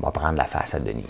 On 0.00 0.06
va 0.06 0.10
prendre 0.10 0.36
la 0.36 0.44
face 0.44 0.74
à 0.74 0.80
Denis. 0.80 1.06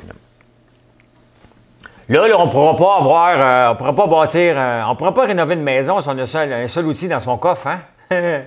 On 2.18 2.46
ne 2.46 2.50
pourra 2.50 2.76
pas 2.76 2.96
avoir, 2.98 3.40
euh, 3.44 3.72
on 3.72 3.76
pourra 3.76 3.94
pas 3.94 4.06
bâtir, 4.06 4.54
euh, 4.56 4.82
on 4.86 4.90
ne 4.90 4.94
pourra 4.96 5.14
pas 5.14 5.26
rénover 5.26 5.54
une 5.54 5.62
maison 5.62 6.00
si 6.00 6.08
on 6.08 6.18
a 6.18 6.22
un 6.22 6.66
seul 6.66 6.86
outil 6.86 7.08
dans 7.08 7.20
son 7.20 7.38
coffre, 7.38 7.68
hein? 7.68 7.82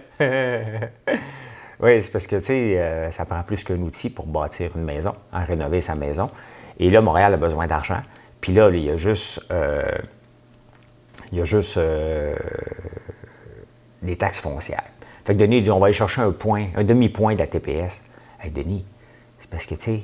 oui, 1.79 2.01
c'est 2.01 2.11
parce 2.11 2.27
que, 2.27 2.35
tu 2.37 2.45
sais, 2.45 2.77
euh, 2.77 3.11
ça 3.11 3.23
prend 3.25 3.41
plus 3.43 3.63
qu'un 3.63 3.79
outil 3.79 4.09
pour 4.09 4.27
bâtir 4.27 4.71
une 4.75 4.83
maison, 4.83 5.13
hein, 5.31 5.45
rénover 5.45 5.79
sa 5.79 5.95
maison. 5.95 6.29
Et 6.77 6.89
là, 6.89 6.99
Montréal 6.99 7.33
a 7.33 7.37
besoin 7.37 7.67
d'argent. 7.67 8.01
Puis 8.41 8.51
là, 8.51 8.69
il 8.69 8.83
y 8.83 8.89
a 8.89 8.97
juste, 8.97 9.39
il 11.31 11.37
y 11.37 11.41
a 11.41 11.45
juste 11.45 11.79
des 14.01 14.17
taxes 14.17 14.41
foncières. 14.41 14.83
Fait 15.23 15.33
que 15.33 15.39
Denis 15.39 15.61
dit, 15.61 15.71
on 15.71 15.79
va 15.79 15.85
aller 15.85 15.93
chercher 15.93 16.21
un 16.21 16.31
point, 16.31 16.67
un 16.75 16.83
demi-point 16.83 17.35
de 17.35 17.39
la 17.39 17.47
TPS. 17.47 18.01
Hey, 18.41 18.51
Denis, 18.51 18.83
c'est 19.39 19.49
parce 19.49 19.65
que, 19.65 19.75
tu 19.75 19.83
sais, 19.83 20.01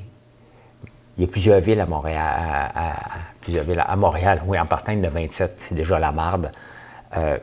il 1.19 1.23
y 1.23 1.25
a 1.25 1.27
plusieurs 1.27 1.59
villes 1.59 1.81
à 1.81 1.85
Montréal, 1.85 2.73
plusieurs 3.41 3.65
villes 3.65 3.83
à 3.85 3.95
Montréal, 3.97 4.41
oui, 4.45 4.57
en 4.57 4.65
partant 4.65 4.95
de 4.95 5.05
27, 5.05 5.57
c'est 5.67 5.75
déjà 5.75 5.99
la 5.99 6.13
marde. 6.13 6.49
Euh, 7.17 7.37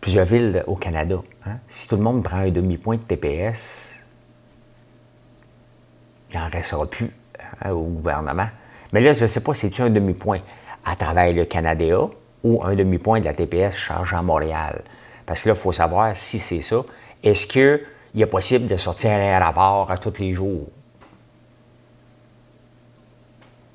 plusieurs 0.00 0.24
villes 0.24 0.64
au 0.66 0.74
Canada. 0.76 1.16
Hein. 1.46 1.56
Si 1.68 1.86
tout 1.86 1.96
le 1.96 2.02
monde 2.02 2.24
prend 2.24 2.38
un 2.38 2.48
demi-point 2.48 2.96
de 2.96 3.02
TPS, 3.02 3.96
il 6.32 6.38
n'en 6.38 6.48
restera 6.48 6.86
plus 6.86 7.10
hein, 7.62 7.72
au 7.72 7.82
gouvernement. 7.82 8.48
Mais 8.94 9.02
là, 9.02 9.12
je 9.12 9.24
ne 9.24 9.28
sais 9.28 9.42
pas, 9.42 9.52
c'est-tu 9.52 9.82
un 9.82 9.90
demi-point 9.90 10.40
à 10.86 10.96
travers 10.96 11.30
le 11.30 11.44
Canada 11.44 12.08
ou 12.42 12.64
un 12.64 12.74
demi-point 12.74 13.20
de 13.20 13.26
la 13.26 13.34
TPS 13.34 13.76
chargé 13.76 14.16
à 14.16 14.22
Montréal? 14.22 14.80
Parce 15.26 15.42
que 15.42 15.50
là, 15.50 15.54
il 15.54 15.60
faut 15.60 15.72
savoir 15.72 16.16
si 16.16 16.38
c'est 16.38 16.62
ça. 16.62 16.80
Est-ce 17.22 17.46
qu'il 17.46 18.22
est 18.22 18.26
possible 18.26 18.66
de 18.66 18.78
sortir 18.78 19.10
un 19.10 19.38
rapport 19.38 19.90
à 19.90 19.98
tous 19.98 20.14
les 20.20 20.32
jours? 20.32 20.70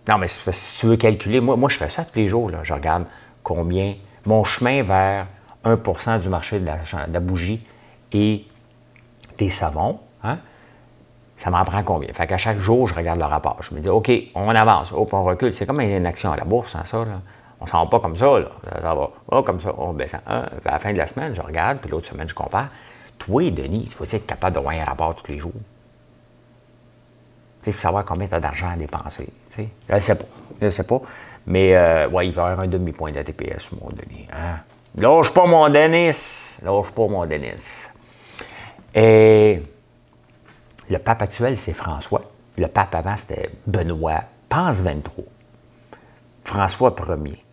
Non, 0.10 0.18
mais 0.18 0.28
si 0.28 0.80
tu 0.80 0.88
veux 0.88 0.98
calculer, 0.98 1.40
moi, 1.40 1.56
moi 1.56 1.70
je 1.70 1.78
fais 1.78 1.88
ça 1.88 2.04
tous 2.04 2.16
les 2.16 2.28
jours. 2.28 2.50
Là. 2.50 2.62
Je 2.64 2.74
regarde 2.74 3.06
combien 3.44 3.94
mon 4.26 4.44
chemin 4.44 4.82
vers 4.82 5.28
1% 5.64 6.22
du 6.22 6.30
marché 6.30 6.60
de 6.60 6.66
la, 6.66 7.20
bougie 7.20 7.62
et 8.12 8.44
des 9.38 9.52
savons, 9.52 10.00
hein, 10.24 10.40
ça 11.38 11.52
m'en 11.52 11.64
prend 11.64 11.84
combien? 11.84 12.12
Fait 12.12 12.26
qu'à 12.26 12.40
chaque 12.40 12.60
jour, 12.60 12.88
je 12.88 12.96
regarde 12.96 13.20
le 13.20 13.26
rapport. 13.26 13.60
Je 13.62 13.76
me 13.76 13.82
dis, 13.82 13.90
OK, 13.90 14.12
on 14.34 14.50
avance, 14.50 14.92
on 14.92 15.06
recule. 15.24 15.54
C'est 15.54 15.68
comme 15.68 15.80
une 15.80 16.08
action 16.08 16.32
à 16.32 16.38
la 16.38 16.44
bourse, 16.44 16.76
hein, 16.76 16.84
ça. 16.86 16.98
Là. 16.98 17.22
On 17.62 17.66
ne 17.66 17.70
s'en 17.70 17.84
va 17.84 17.90
pas 17.92 18.00
comme 18.00 18.18
ça. 18.18 18.40
Là. 18.40 18.48
Ça 18.82 18.96
va 18.96 19.44
comme 19.44 19.62
ça, 19.62 19.74
on 19.78 19.94
baisse. 19.94 20.16
À 20.26 20.50
la 20.66 20.80
fin 20.80 20.92
de 20.92 20.98
la 20.98 21.06
semaine, 21.06 21.36
je 21.36 21.42
regarde, 21.42 21.78
puis 21.78 21.92
l'autre 21.92 22.08
semaine, 22.08 22.28
je 22.28 22.34
compare. 22.34 22.70
Toi, 23.20 23.52
Denis, 23.52 23.88
tu 23.92 24.04
vas 24.04 24.12
être 24.12 24.26
capable 24.26 24.56
de 24.56 24.62
voir 24.62 24.74
un 24.74 24.86
rapport 24.86 25.16
tous 25.16 25.32
les 25.32 25.38
jours? 25.38 25.54
Tu 27.64 27.72
sais, 27.72 27.78
savoir 27.78 28.06
combien 28.06 28.28
tu 28.28 28.34
as 28.34 28.40
d'argent 28.40 28.70
à 28.70 28.76
dépenser. 28.76 29.30
Je 29.90 29.96
ne 29.96 30.00
sais 30.00 30.16
pas. 30.16 30.26
Je 30.60 30.66
ne 30.66 30.70
sais 30.70 30.84
pas. 30.84 31.02
Mais 31.48 31.76
euh, 31.76 32.08
ouais, 32.10 32.28
il 32.28 32.34
va 32.34 32.44
y 32.44 32.52
avoir 32.52 32.60
un 32.60 32.68
demi-point 32.68 33.12
de 33.12 33.22
TPS, 33.22 33.70
mon 33.72 33.90
Denis. 33.90 34.28
Hein? 34.32 34.60
Lâche 34.96 35.34
pas 35.34 35.46
mon 35.46 35.68
Denis. 35.70 36.58
Lâche 36.64 36.92
pas 36.92 37.08
mon 37.08 37.26
Denis. 37.26 37.88
Et 38.94 39.62
le 40.90 40.98
pape 41.00 41.22
actuel, 41.22 41.58
c'est 41.58 41.74
François. 41.74 42.24
Le 42.58 42.68
pape 42.68 42.94
avant, 42.96 43.16
c'était 43.16 43.50
Benoît. 43.66 44.22
Pense 44.48 44.82
23. 44.82 45.24
François 46.44 46.96
Ier. 47.26 47.44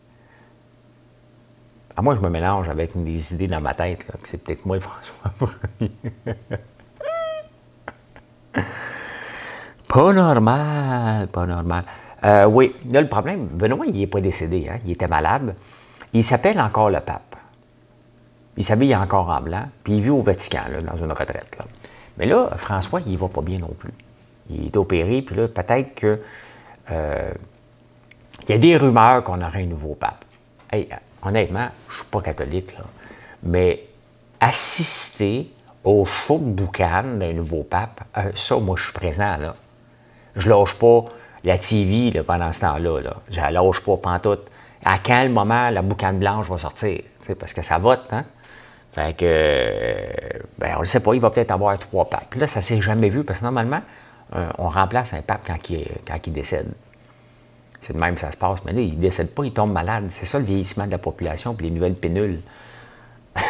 À 1.97 2.03
moi, 2.03 2.15
je 2.15 2.21
me 2.21 2.29
mélange 2.29 2.69
avec 2.69 2.91
des 2.95 3.35
idées 3.35 3.49
dans 3.49 3.61
ma 3.61 3.75
tête, 3.75 4.05
c'est 4.25 4.43
peut-être 4.43 4.65
moi 4.67 4.79
François 4.81 5.33
Ier. 5.81 5.91
Pas 9.88 10.12
normal, 10.12 11.28
pas 11.28 11.47
normal. 11.47 11.85
Euh, 12.25 12.47
oui, 12.47 12.75
là, 12.90 13.00
le 13.00 13.09
problème, 13.09 13.47
Benoît, 13.47 13.87
il 13.87 13.99
n'est 13.99 14.07
pas 14.07 14.21
décédé, 14.21 14.69
hein? 14.69 14.78
il 14.85 14.93
était 14.93 15.09
malade. 15.09 15.55
Il 16.12 16.25
s'appelle 16.25 16.61
encore 16.61 16.90
le 16.90 17.00
pape. 17.00 17.37
Il 18.57 18.64
s'habille 18.64 18.97
encore 18.97 19.28
en 19.28 19.40
blanc, 19.40 19.64
puis 19.85 19.95
il 19.95 20.02
vit 20.02 20.11
au 20.11 20.23
Vatican, 20.23 20.62
dans 20.83 20.97
une 20.97 21.12
retraite. 21.12 21.59
Mais 22.16 22.26
là, 22.26 22.50
François, 22.57 23.00
il 23.07 23.19
va 23.19 23.28
pas 23.28 23.43
bien 23.43 23.59
non 23.59 23.75
plus. 23.78 23.93
Il 24.49 24.66
est 24.66 24.76
opéré, 24.76 25.23
puis 25.23 25.37
là, 25.37 25.49
peut-être 25.49 25.95
que. 25.95 26.21
Euh, 26.90 27.31
il 28.49 28.52
y 28.52 28.55
a 28.55 28.59
des 28.59 28.76
rumeurs 28.76 29.25
qu'on 29.25 29.43
aurait 29.43 29.62
un 29.62 29.66
nouveau 29.66 29.95
pape. 29.95 30.25
Hey, 30.73 30.88
honnêtement, 31.23 31.69
je 31.88 31.95
ne 31.95 32.00
suis 32.00 32.11
pas 32.11 32.21
catholique, 32.21 32.73
là, 32.78 32.85
mais 33.43 33.83
assister 34.40 35.50
au 35.83 36.05
show 36.05 36.38
de 36.38 36.50
boucan 36.50 37.05
d'un 37.19 37.33
nouveau 37.33 37.62
pape, 37.62 38.02
euh, 38.16 38.31
ça, 38.35 38.57
moi, 38.59 38.76
je 38.76 38.85
suis 38.85 38.93
présent, 38.93 39.37
là. 39.37 39.55
Je 40.37 40.49
lâche 40.49 40.75
pas 40.75 41.05
la 41.45 41.59
TV 41.59 42.23
pendant 42.23 42.52
ce 42.52 42.61
temps-là. 42.61 43.00
Là. 43.00 43.16
Je 43.31 43.37
la 43.37 43.50
lâche 43.50 43.81
pas 43.81 43.97
pantoute. 43.97 44.47
À 44.85 44.99
quel 45.02 45.31
moment 45.31 45.71
la 45.71 45.83
boucane 45.83 46.19
blanche 46.19 46.49
va 46.49 46.59
sortir? 46.59 47.00
Parce 47.38 47.52
que 47.52 47.62
ça 47.62 47.78
vote, 47.78 48.05
hein? 48.12 48.25
Fait 48.97 49.14
que, 49.14 49.25
euh, 49.26 50.07
ben, 50.59 50.76
on 50.78 50.81
ne 50.81 50.87
sait 50.87 51.00
pas, 51.00 51.12
il 51.12 51.21
va 51.21 51.28
peut-être 51.28 51.50
avoir 51.50 51.78
trois 51.78 52.09
papes. 52.09 52.35
Là, 52.35 52.47
ça 52.47 52.61
ne 52.61 52.64
s'est 52.64 52.81
jamais 52.81 53.11
vu, 53.11 53.25
parce 53.25 53.40
que 53.40 53.45
normalement, 53.45 53.83
euh, 54.35 54.49
on 54.57 54.71
remplace 54.71 55.12
un 55.12 55.21
pape 55.21 55.43
quand 55.47 55.69
il, 55.69 55.87
quand 56.07 56.19
il 56.26 56.33
décède. 56.33 56.73
C'est 57.83 57.93
de 57.93 57.99
même 57.99 58.14
que 58.14 58.23
ça 58.23 58.33
se 58.33 58.38
passe. 58.38 58.64
Mais 58.64 58.73
là, 58.73 58.81
il 58.81 58.97
ne 58.97 59.00
décède 59.00 59.35
pas, 59.35 59.45
il 59.45 59.52
tombe 59.52 59.71
malade. 59.71 60.09
C'est 60.12 60.25
ça 60.25 60.38
le 60.38 60.47
vieillissement 60.47 60.87
de 60.87 60.93
la 60.93 60.99
population, 60.99 61.52
puis 61.55 61.66
les 61.66 61.73
nouvelles 61.73 61.95
pénules. 61.95 62.40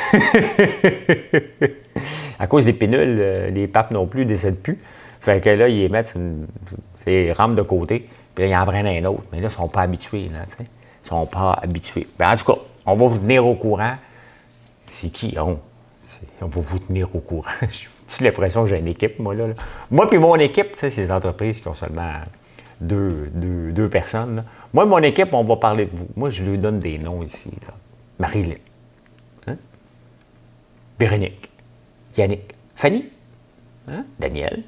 à 2.41 2.47
cause 2.49 2.65
des 2.65 2.73
pénules, 2.73 3.19
euh, 3.21 3.51
les 3.51 3.69
papes 3.69 3.93
non 3.93 4.07
plus 4.07 4.25
ne 4.25 4.31
décèdent 4.31 4.61
plus. 4.61 4.79
Fait 5.27 5.41
que 5.41 5.51
là, 5.51 5.69
ils 5.69 5.91
mettent 5.91 6.15
une, 6.15 6.47
rampe 7.33 7.57
de 7.57 7.63
côté, 7.63 8.09
puis 8.33 8.45
là, 8.45 8.49
ils 8.49 8.57
en 8.57 8.65
prennent 8.65 8.87
un 8.87 9.05
autre. 9.07 9.25
Mais 9.33 9.39
là, 9.39 9.49
ils 9.49 9.51
ne 9.51 9.57
sont 9.57 9.67
pas 9.67 9.81
habitués, 9.81 10.31
là, 10.33 10.45
tu 10.49 10.57
sais. 10.57 10.71
Ils 11.05 11.09
sont 11.09 11.27
pas 11.27 11.59
habitués. 11.61 12.07
Ben, 12.17 12.33
en 12.33 12.37
tout 12.37 12.45
cas, 12.45 12.61
on 12.87 12.95
va 12.95 13.07
vous 13.09 13.19
tenir 13.19 13.45
au 13.45 13.57
courant. 13.57 13.97
C'est 14.93 15.09
qui? 15.09 15.37
On, 15.37 15.59
on 16.41 16.47
va 16.47 16.61
vous 16.61 16.79
tenir 16.79 17.13
au 17.13 17.19
courant. 17.19 17.51
J'ai 18.09 18.25
l'impression 18.25 18.63
que 18.63 18.69
j'ai 18.69 18.79
une 18.79 18.87
équipe, 18.87 19.19
moi, 19.19 19.35
là. 19.35 19.47
Moi, 19.91 20.09
puis 20.09 20.21
mon 20.21 20.37
équipe, 20.37 20.77
tu 20.77 20.89
c'est 20.93 21.07
des 21.07 21.11
entreprises 21.11 21.59
qui 21.59 21.67
ont 21.67 21.75
seulement 21.75 22.13
deux, 22.81 23.29
deux, 23.35 23.89
personnes. 23.89 24.45
Moi, 24.73 24.87
mon 24.87 24.99
équipe, 24.99 25.35
on 25.35 25.43
va 25.43 25.57
parler 25.57 25.87
de 25.87 25.97
vous. 25.97 26.07
Moi, 26.15 26.31
je 26.31 26.45
lui 26.45 26.57
donne 26.57 26.79
des 26.79 26.99
noms 26.99 27.25
ici. 27.25 27.51
Là. 27.67 27.75
Marie-Lynn. 28.21 28.59
Hein? 29.49 29.57
Véronique. 31.01 31.51
Yannick. 32.17 32.55
Fanny. 32.77 33.07
Hein? 33.89 34.05
Daniel. 34.21 34.63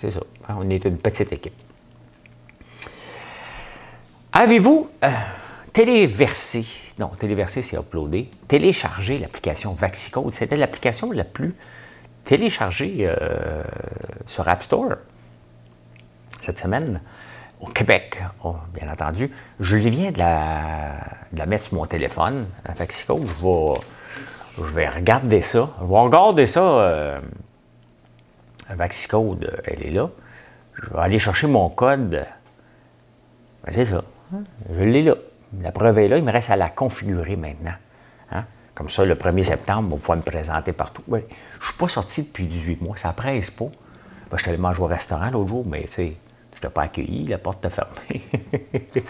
C'est 0.00 0.10
ça. 0.10 0.20
Hein, 0.48 0.56
on 0.58 0.68
est 0.70 0.84
une 0.84 0.98
petite 0.98 1.32
équipe. 1.32 1.54
Avez-vous 4.32 4.88
euh, 5.04 5.08
téléversé, 5.72 6.64
non, 6.98 7.08
téléversé, 7.08 7.62
c'est 7.62 7.76
uploadé, 7.76 8.30
téléchargé 8.48 9.18
l'application 9.18 9.72
Vaxicode? 9.72 10.32
C'était 10.32 10.56
l'application 10.56 11.12
la 11.12 11.24
plus 11.24 11.54
téléchargée 12.24 12.98
euh, 13.00 13.62
sur 14.26 14.48
App 14.48 14.62
Store 14.62 14.94
cette 16.40 16.58
semaine 16.58 17.00
au 17.60 17.66
Québec, 17.66 18.22
oh, 18.42 18.56
bien 18.74 18.90
entendu. 18.90 19.30
Je 19.60 19.76
viens 19.76 20.10
de 20.10 20.18
la, 20.18 21.46
mettre 21.46 21.64
sur 21.64 21.74
mon 21.74 21.86
téléphone, 21.86 22.46
la 22.66 22.74
Vaxicode. 22.74 23.22
Je 23.26 23.46
vais, 23.46 23.80
je 24.58 24.74
vais 24.74 24.88
regarder 24.88 25.42
ça. 25.42 25.70
Je 25.80 25.86
vais 25.86 26.00
regarder 26.00 26.46
ça. 26.48 26.60
Euh, 26.60 27.20
Vaxicode, 28.70 29.62
elle 29.64 29.86
est 29.86 29.90
là. 29.90 30.10
Je 30.74 30.90
vais 30.90 31.00
aller 31.00 31.18
chercher 31.18 31.46
mon 31.46 31.68
code. 31.68 32.26
Ben, 33.64 33.72
c'est 33.74 33.86
ça. 33.86 34.02
Je 34.72 34.82
l'ai 34.82 35.02
là. 35.02 35.14
La 35.60 35.72
preuve 35.72 35.98
est 35.98 36.08
là. 36.08 36.16
Il 36.16 36.24
me 36.24 36.32
reste 36.32 36.50
à 36.50 36.56
la 36.56 36.68
configurer 36.68 37.36
maintenant. 37.36 37.74
Hein. 38.30 38.44
Comme 38.74 38.88
ça, 38.88 39.04
le 39.04 39.14
1er 39.14 39.44
septembre, 39.44 39.88
on 39.92 39.96
va 39.96 40.00
pouvoir 40.00 40.18
me 40.18 40.22
présenter 40.22 40.72
partout. 40.72 41.02
je 41.08 41.16
ne 41.16 41.20
suis 41.20 41.76
pas 41.78 41.88
sorti 41.88 42.22
depuis 42.22 42.44
18 42.46 42.80
mois. 42.80 42.96
Ça 42.96 43.12
presse 43.12 43.50
pas. 43.50 43.66
Ben, 44.30 44.36
je 44.38 44.42
suis 44.42 44.50
allé 44.50 44.58
manger 44.58 44.82
au 44.82 44.86
restaurant 44.86 45.30
l'autre 45.30 45.48
jour, 45.48 45.64
mais 45.66 45.82
tu 45.82 45.92
sais, 45.92 46.16
je 46.54 46.60
t'ai 46.60 46.68
pas 46.68 46.82
accueilli. 46.82 47.26
La 47.26 47.38
porte 47.38 47.64
est 47.64 47.70
fermée. 47.70 48.22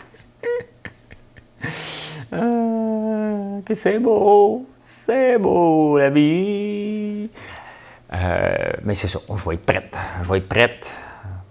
ah, 2.32 3.60
que 3.64 3.74
c'est 3.74 4.00
beau. 4.00 4.66
C'est 4.84 5.38
beau, 5.38 5.96
la 5.98 6.10
vie. 6.10 7.30
Euh, 8.14 8.72
mais 8.82 8.94
c'est 8.94 9.08
ça, 9.08 9.18
je 9.28 9.48
vais 9.48 9.54
être 9.54 9.66
prête. 9.66 9.96
Je 10.22 10.28
vais 10.28 10.38
être 10.38 10.48
prête. 10.48 10.86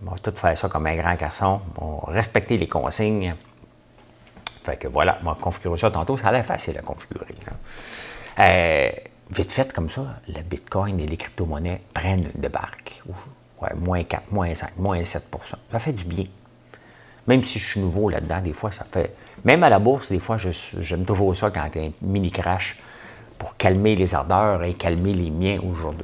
On 0.05 0.11
va 0.11 0.17
tout 0.17 0.31
faire 0.35 0.57
ça 0.57 0.69
comme 0.69 0.85
un 0.87 0.95
grand 0.95 1.15
garçon. 1.15 1.61
On 1.77 2.05
va 2.07 2.13
respecter 2.13 2.57
les 2.57 2.67
consignes. 2.67 3.35
Fait 4.63 4.77
que 4.77 4.87
voilà, 4.87 5.17
on 5.23 5.25
va 5.25 5.37
configurer 5.39 5.77
ça 5.77 5.89
tantôt. 5.89 6.17
Ça 6.17 6.29
a 6.29 6.31
l'air 6.31 6.45
facile 6.45 6.77
à 6.77 6.81
configurer. 6.81 7.35
Euh, 8.39 8.89
vite 9.31 9.51
fait, 9.51 9.73
comme 9.73 9.89
ça, 9.89 10.01
le 10.27 10.41
Bitcoin 10.41 10.99
et 10.99 11.07
les 11.07 11.17
crypto-monnaies 11.17 11.81
prennent 11.93 12.29
une 12.35 12.41
débarque. 12.41 13.01
Ouais, 13.61 13.73
moins 13.75 14.03
4, 14.03 14.31
moins 14.31 14.53
5, 14.53 14.77
moins 14.77 15.03
7 15.03 15.23
Ça 15.71 15.79
fait 15.79 15.93
du 15.93 16.03
bien. 16.03 16.25
Même 17.27 17.43
si 17.43 17.59
je 17.59 17.65
suis 17.65 17.79
nouveau 17.79 18.09
là-dedans, 18.09 18.41
des 18.41 18.53
fois, 18.53 18.71
ça 18.71 18.85
fait. 18.91 19.15
Même 19.43 19.63
à 19.63 19.69
la 19.69 19.79
bourse, 19.79 20.09
des 20.09 20.19
fois, 20.19 20.37
j'aime 20.37 21.05
toujours 21.05 21.35
ça 21.35 21.49
quand 21.51 21.67
il 21.75 21.81
y 21.81 21.85
a 21.85 21.87
un 21.87 21.91
mini 22.01 22.31
crash 22.31 22.77
pour 23.41 23.57
calmer 23.57 23.95
les 23.95 24.13
ardeurs 24.13 24.61
et 24.61 24.75
calmer 24.75 25.15
les 25.15 25.31
miens 25.31 25.59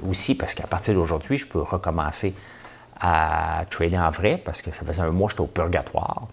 aussi, 0.10 0.36
parce 0.36 0.56
qu'à 0.56 0.65
partir 0.65 0.96
d'aujourd'hui, 0.96 1.38
je 1.38 1.46
peux 1.46 1.62
recommencer 1.62 2.34
à 3.00 3.63
trader 3.70 4.00
en 4.00 4.10
vrai, 4.10 4.41
parce 4.44 4.63
que 4.63 4.72
ça 4.72 4.84
faisait 4.84 5.03
un 5.03 5.12
mois 5.12 5.27
que 5.27 5.34
j'étais 5.34 5.44
au 5.44 5.46
purgatoire. 5.46 6.24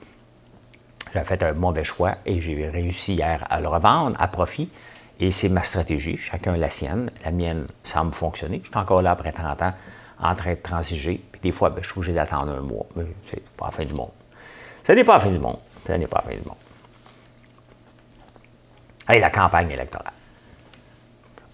J'ai 1.13 1.23
fait 1.25 1.43
un 1.43 1.53
mauvais 1.53 1.85
choix 1.85 2.15
et 2.25 2.41
j'ai 2.41 2.71
réussi 2.71 3.17
hier 3.17 3.47
à 3.51 3.61
le 3.61 3.69
revendre 3.69 4.17
à 4.19 4.29
profit. 4.29 4.71
Et 5.21 5.31
c'est 5.31 5.51
ma 5.51 5.63
stratégie, 5.63 6.17
chacun 6.17 6.57
la 6.57 6.71
sienne. 6.71 7.11
La 7.23 7.33
mienne 7.33 7.67
semble 7.83 8.15
fonctionner. 8.15 8.63
Je 8.65 8.71
suis 8.71 8.79
encore 8.79 9.03
là 9.03 9.11
après 9.11 9.33
30 9.33 9.61
ans 9.61 9.73
en 10.23 10.35
train 10.35 10.55
de 10.55 10.59
transiger. 10.59 11.21
Puis 11.33 11.41
des 11.43 11.53
fois, 11.53 11.69
ben, 11.69 11.83
je 11.83 11.91
suis 11.91 11.99
obligé 11.99 12.15
d'attendre 12.15 12.53
un 12.53 12.63
mois. 12.63 12.87
Mais 12.97 13.05
c'est 13.31 13.47
pas 13.59 13.67
la 13.67 13.73
fin 13.73 13.85
du 13.85 13.93
monde. 13.93 14.13
Ce 14.87 14.93
n'est 14.93 15.05
pas 15.05 15.19
la 15.19 15.21
fin 15.21 15.31
du 15.31 15.39
monde. 15.39 15.59
Ce 15.87 15.93
n'est 15.93 16.07
pas 16.07 16.23
la 16.25 16.31
fin 16.31 16.41
du 16.41 16.49
monde. 16.49 16.57
Allez, 19.07 19.21
la 19.21 19.29
campagne 19.29 19.71
électorale. 19.71 20.15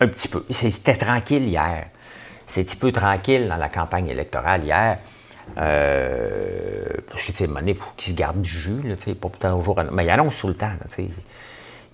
Un 0.01 0.09
petit 0.09 0.29
peu. 0.29 0.45
C'était 0.51 0.97
tranquille 0.97 1.47
hier. 1.47 1.87
C'était 2.47 2.63
un 2.63 2.65
petit 2.65 2.77
peu 2.77 2.93
tranquille 2.93 3.49
dans 3.49 3.57
la 3.57 3.69
campagne 3.69 4.09
électorale 4.09 4.65
hier. 4.65 4.99
Euh, 5.59 6.85
parce 7.09 7.23
que, 7.23 7.33
tu 7.33 7.39
sais, 7.39 7.49
il 7.67 7.75
faut 7.75 7.91
qu'ils 7.97 8.13
se 8.13 8.19
gardent 8.19 8.41
du 8.41 8.51
jus, 8.51 8.83
là, 8.83 8.95
pas 8.97 9.15
pourtant 9.21 9.63
jour. 9.63 9.81
Mais 9.93 10.05
il 10.05 10.11
annonce 10.11 10.39
tout 10.39 10.49
le 10.49 10.55
temps, 10.55 10.71
tu 10.89 11.05
sais. 11.05 11.11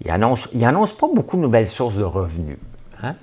Il 0.02 0.10
annonce, 0.10 0.48
il 0.52 0.64
annonce 0.64 0.92
pas 0.92 1.08
beaucoup 1.12 1.36
de 1.36 1.42
nouvelles 1.42 1.68
sources 1.68 1.96
de 1.96 2.04
revenus. 2.04 2.58
Hein? 3.02 3.14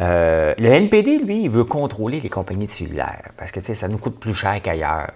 Euh, 0.00 0.54
le 0.58 0.68
NPD, 0.68 1.18
lui, 1.18 1.42
il 1.42 1.50
veut 1.50 1.64
contrôler 1.64 2.20
les 2.20 2.30
compagnies 2.30 2.66
de 2.66 2.70
cellulaires 2.70 3.30
parce 3.36 3.52
que 3.52 3.60
ça 3.74 3.88
nous 3.88 3.98
coûte 3.98 4.18
plus 4.18 4.34
cher 4.34 4.60
qu'ailleurs. 4.62 5.10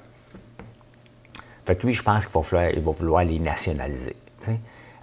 Fait 1.65 1.77
que 1.77 1.87
lui, 1.87 1.95
je 1.95 2.03
pense 2.03 2.27
qu'il 2.27 2.35
va, 2.35 2.43
falloir, 2.43 2.71
il 2.71 2.81
va 2.81 2.91
vouloir 2.91 3.25
les 3.25 3.39
nationaliser. 3.39 4.17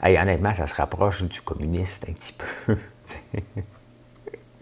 Hey, 0.04 0.18
honnêtement, 0.18 0.54
ça 0.54 0.68
se 0.68 0.76
rapproche 0.76 1.24
du 1.24 1.42
communiste 1.42 2.06
un 2.08 2.14
petit 2.14 2.34
peu. 2.34 2.78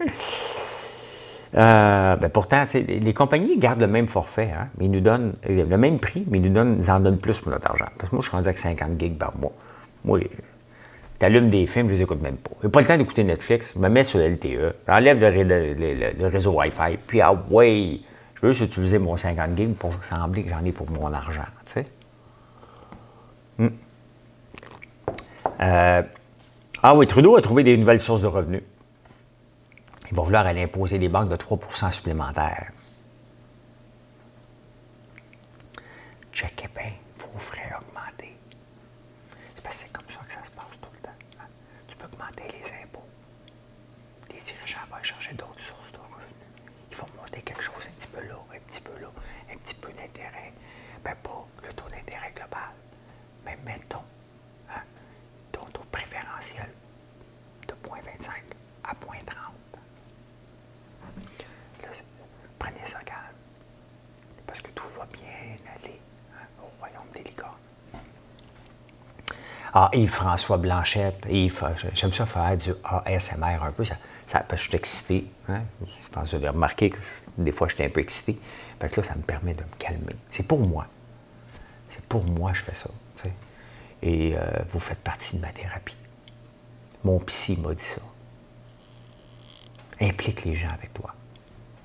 euh, 1.56 2.16
ben 2.16 2.28
pourtant, 2.28 2.66
les 2.74 3.14
compagnies 3.14 3.58
gardent 3.58 3.80
le 3.80 3.86
même 3.86 4.08
forfait, 4.08 4.50
hein, 4.56 4.68
mais 4.78 4.86
ils 4.86 4.90
nous 4.90 5.00
donnent 5.00 5.34
le 5.48 5.76
même 5.76 5.98
prix, 5.98 6.24
mais 6.28 6.38
ils 6.38 6.42
nous, 6.42 6.52
donnent, 6.52 6.78
ils 6.82 6.90
en 6.90 7.00
donnent 7.00 7.18
plus 7.18 7.38
pour 7.40 7.52
notre 7.52 7.70
argent. 7.70 7.88
Parce 7.98 8.10
que 8.10 8.16
moi, 8.16 8.22
je 8.22 8.28
suis 8.28 8.36
rendu 8.36 8.48
avec 8.48 8.58
50 8.58 8.98
gigs 8.98 9.16
par 9.16 9.36
mois. 9.36 9.52
Moi, 10.04 10.20
tu 11.18 11.24
allumes 11.24 11.50
des 11.50 11.66
films, 11.66 11.88
je 11.88 11.94
les 11.94 12.02
écoute 12.02 12.22
même 12.22 12.36
pas. 12.36 12.50
J'ai 12.62 12.68
pas 12.68 12.80
le 12.80 12.86
temps 12.86 12.96
d'écouter 12.96 13.24
Netflix, 13.24 13.72
je 13.74 13.80
me 13.80 13.88
mets 13.88 14.04
sur 14.04 14.20
LTE, 14.20 14.74
j'enlève 14.86 15.18
le, 15.20 16.26
réseau 16.28 16.52
Wi-Fi, 16.52 16.96
puis 17.06 17.20
ah 17.20 17.34
ouais, 17.50 18.00
je 18.34 18.46
veux 18.46 18.52
juste 18.52 18.72
utiliser 18.72 18.98
mon 18.98 19.16
50 19.16 19.56
gigs 19.56 19.74
pour 19.74 19.92
sembler 20.04 20.44
que 20.44 20.50
j'en 20.50 20.64
ai 20.64 20.72
pour 20.72 20.88
mon 20.90 21.12
argent, 21.12 21.42
tu 21.66 21.72
sais. 21.72 21.86
Hmm. 23.58 23.68
Euh, 25.60 26.02
ah 26.82 26.94
oui, 26.94 27.06
Trudeau 27.06 27.36
a 27.36 27.42
trouvé 27.42 27.64
des 27.64 27.76
nouvelles 27.76 28.00
sources 28.00 28.22
de 28.22 28.26
revenus. 28.26 28.62
Il 30.10 30.16
va 30.16 30.22
vouloir 30.22 30.46
aller 30.46 30.62
imposer 30.62 30.98
des 30.98 31.08
banques 31.08 31.28
de 31.28 31.36
3% 31.36 31.92
supplémentaires. 31.92 32.72
Checkez 36.32 36.68
bien 36.74 36.92
vos 37.18 37.38
frais 37.38 37.70
augmentés. 37.78 38.34
C'est 39.54 39.62
parce 39.62 39.76
que 39.76 39.82
c'est 39.82 39.92
comme 39.92 40.08
ça 40.08 40.20
que 40.26 40.32
ça 40.32 40.44
se 40.44 40.50
passe 40.50 40.78
tout 40.80 40.88
le 40.94 41.00
temps. 41.02 41.18
Hein. 41.40 41.46
Tu 41.88 41.96
peux 41.96 42.06
augmenter 42.06 42.44
les 42.52 42.64
impôts. 42.82 43.04
Les 44.30 44.40
dirigeants 44.40 44.86
vont 44.90 45.02
chercher 45.02 45.34
d'autres 45.34 45.60
sources 45.60 45.92
de 45.92 45.98
revenus. 45.98 46.48
Ils 46.90 46.96
vont 46.96 47.08
monter 47.20 47.42
quelque 47.42 47.62
chose 47.62 47.86
un 47.86 48.00
petit 48.00 48.08
peu 48.08 48.20
là, 48.26 48.38
un 48.54 48.72
petit 48.72 48.80
peu 48.80 49.00
là, 49.00 49.08
un 49.52 49.56
petit 49.58 49.74
peu 49.74 49.88
d'intérêt. 49.88 50.52
Ben, 51.04 51.14
pas 51.22 51.44
le 51.66 51.72
taux 51.74 51.88
d'intérêt 51.90 52.32
global, 52.34 52.72
mais 53.44 53.56
mettons 53.64 54.04
hein, 54.70 54.82
ton 55.52 55.64
taux 55.66 55.84
préférentiel 55.92 56.68
de 57.68 57.74
0,25 57.74 58.30
à 58.84 58.92
0,30. 58.92 59.58
prenez 62.58 62.84
ça 62.84 62.98
calme. 63.04 63.18
Parce 64.46 64.60
que 64.60 64.70
tout 64.70 64.88
va 64.98 65.06
bien 65.12 65.56
aller 65.76 66.00
hein, 66.34 66.46
au 66.62 66.66
royaume 66.78 67.08
des 67.14 67.22
licornes. 67.22 67.54
Ah, 69.72 69.87
Yves-François 69.98 70.58
Blanchette, 70.58 71.26
j'aime 71.94 72.12
ça 72.12 72.26
faire 72.26 72.56
du 72.56 72.72
ASMR 73.04 73.62
un 73.62 73.72
peu, 73.72 73.84
ça, 73.84 73.96
parce 74.26 74.48
que 74.48 74.56
je 74.56 74.62
suis 74.62 74.76
excité. 74.76 75.24
Hein. 75.48 75.60
Je 75.80 76.08
pense 76.12 76.24
que 76.24 76.30
vous 76.30 76.36
avez 76.36 76.48
remarqué 76.48 76.90
que 76.90 76.98
des 77.36 77.52
fois, 77.52 77.68
j'étais 77.68 77.86
un 77.86 77.90
peu 77.90 78.00
excité. 78.00 78.38
Fait 78.80 78.88
que 78.88 79.00
là, 79.00 79.06
ça 79.06 79.14
me 79.14 79.22
permet 79.22 79.54
de 79.54 79.62
me 79.62 79.78
calmer. 79.78 80.14
C'est 80.30 80.46
pour 80.46 80.60
moi. 80.60 80.86
C'est 81.90 82.04
pour 82.04 82.24
moi 82.24 82.52
que 82.52 82.58
je 82.58 82.62
fais 82.62 82.74
ça. 82.74 82.90
Et 84.00 84.34
euh, 84.36 84.40
vous 84.68 84.78
faites 84.78 85.00
partie 85.00 85.36
de 85.36 85.40
ma 85.40 85.48
thérapie. 85.48 85.96
Mon 87.02 87.18
psy 87.20 87.58
m'a 87.60 87.74
dit 87.74 87.82
ça. 87.82 88.00
Implique 90.00 90.44
les 90.44 90.54
gens 90.54 90.70
avec 90.72 90.94
toi. 90.94 91.12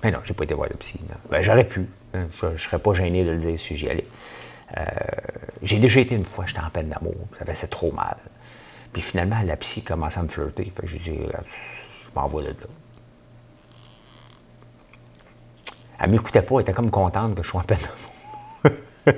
Mais 0.02 0.12
non, 0.12 0.20
j'ai 0.24 0.34
pas 0.34 0.44
été 0.44 0.54
voir 0.54 0.68
le 0.68 0.76
psy. 0.76 1.00
Ben, 1.28 1.42
j'aurais 1.42 1.64
pu. 1.64 1.88
Hein. 2.14 2.28
Je 2.40 2.46
ne 2.46 2.56
serais 2.56 2.78
pas 2.78 2.94
gêné 2.94 3.24
de 3.24 3.32
le 3.32 3.38
dire 3.38 3.58
si 3.58 3.76
j'y 3.76 3.88
allais. 3.88 4.06
Euh, 4.76 4.84
j'ai 5.64 5.78
déjà 5.78 6.00
été 6.00 6.14
une 6.14 6.24
fois, 6.24 6.44
j'étais 6.46 6.60
en 6.60 6.70
peine 6.70 6.88
d'amour. 6.88 7.14
Ça 7.38 7.44
faisait 7.44 7.66
trop 7.66 7.90
mal. 7.92 8.16
Puis 8.92 9.02
finalement, 9.02 9.40
la 9.42 9.56
psy 9.56 9.82
commençait 9.82 10.20
à 10.20 10.22
me 10.22 10.28
flirter. 10.28 10.64
Fait 10.74 10.82
que 10.82 10.86
j'ai 10.86 10.98
dit, 10.98 11.10
euh, 11.10 11.38
je 12.04 12.10
m'envoie 12.14 12.42
de 12.42 12.48
là. 12.48 12.54
Elle 16.00 16.10
m'écoutait 16.10 16.42
pas, 16.42 16.56
elle 16.56 16.62
était 16.62 16.72
comme 16.72 16.90
contente 16.90 17.34
que 17.34 17.42
je 17.42 17.48
sois 17.48 17.60
en 17.60 17.64
peine 17.64 17.78
d'amour. 17.78 18.78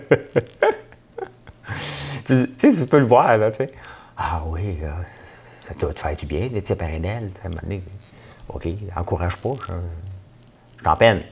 tu, 2.27 2.47
sais, 2.59 2.73
tu 2.73 2.87
peux 2.87 2.99
le 2.99 3.07
voir, 3.07 3.37
là, 3.39 3.51
tu 3.51 3.59
sais. 3.59 3.73
Ah 4.17 4.43
oui, 4.47 4.79
ça 5.61 5.75
doit 5.75 5.93
te 5.93 6.01
faire 6.01 6.17
du 6.17 6.27
bien 6.27 6.49
d'être 6.49 6.69
séparé 6.69 6.99
d'elle. 6.99 7.31
OK, 8.49 8.69
encourage 8.95 9.37
pas. 9.37 9.55
Je 9.59 9.73
suis 10.79 10.89
en 10.89 10.97
peine. 10.97 11.23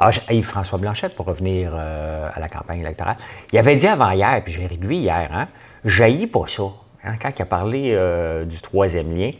Alors, 0.00 0.14
Yves-François 0.30 0.78
Blanchette, 0.78 1.14
pour 1.14 1.26
revenir 1.26 1.72
euh, 1.74 2.30
à 2.34 2.40
la 2.40 2.48
campagne 2.48 2.80
électorale, 2.80 3.16
il 3.52 3.58
avait 3.58 3.76
dit 3.76 3.86
avant 3.86 4.10
hier, 4.12 4.40
puis 4.42 4.54
j'ai 4.54 4.66
réduit 4.66 4.96
hier, 4.96 5.28
hein, 5.30 5.46
jaillis 5.84 6.26
pas 6.26 6.46
ça. 6.46 6.62
Hein, 7.04 7.16
quand 7.20 7.30
il 7.36 7.42
a 7.42 7.44
parlé 7.44 7.92
euh, 7.92 8.46
du 8.46 8.58
troisième 8.62 9.14
lien, 9.14 9.32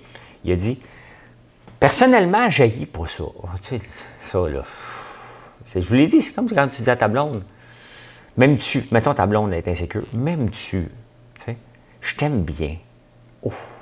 il 0.45 0.53
a 0.53 0.57
dit 0.57 0.79
Personnellement, 1.81 2.51
jaillis 2.51 2.85
pas 2.85 3.07
ça. 3.07 3.25
Tu 3.63 3.79
sais, 3.79 3.81
ça, 4.31 4.47
là. 4.51 4.63
Je 5.75 5.81
vous 5.81 5.95
l'ai 5.95 6.09
dit, 6.09 6.21
c'est 6.21 6.35
comme 6.35 6.51
quand 6.51 6.69
tu 6.69 6.83
dis 6.83 6.91
à 6.91 6.97
ta 6.97 7.09
blonde 7.09 7.43
Même 8.37 8.59
tu, 8.59 8.85
mettons 8.93 9.15
ta 9.15 9.25
blonde 9.25 9.55
est 9.55 9.67
insécure, 9.67 10.05
même 10.13 10.51
tu, 10.51 10.91
tu 11.37 11.43
sais, 11.47 11.57
je 12.03 12.17
t'aime 12.17 12.43
bien. 12.43 12.77
Ouf 13.43 13.81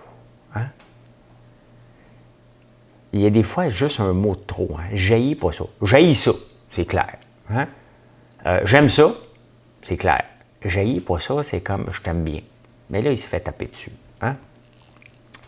il 3.12 3.20
y 3.20 3.26
a 3.26 3.30
des 3.30 3.42
fois 3.42 3.70
juste 3.70 4.00
un 4.00 4.12
mot 4.12 4.34
de 4.34 4.40
trop. 4.46 4.76
Hein. 4.78 4.84
Jaillis 4.92 5.34
pas 5.34 5.52
ça. 5.52 5.64
Jaillis 5.82 6.14
ça, 6.14 6.32
c'est 6.78 6.84
clair. 6.84 7.16
Hein? 7.50 7.66
Euh, 8.46 8.60
j'aime 8.64 8.88
ça, 8.88 9.10
c'est 9.82 9.96
clair. 9.96 10.22
Jaillis 10.64 11.00
pas 11.00 11.18
ça, 11.18 11.42
c'est 11.42 11.60
comme 11.60 11.86
je 11.90 12.00
t'aime 12.00 12.22
bien. 12.22 12.40
Mais 12.90 13.02
là, 13.02 13.10
il 13.10 13.18
se 13.18 13.26
fait 13.26 13.40
taper 13.40 13.66
dessus. 13.66 13.90
Hein? 14.22 14.36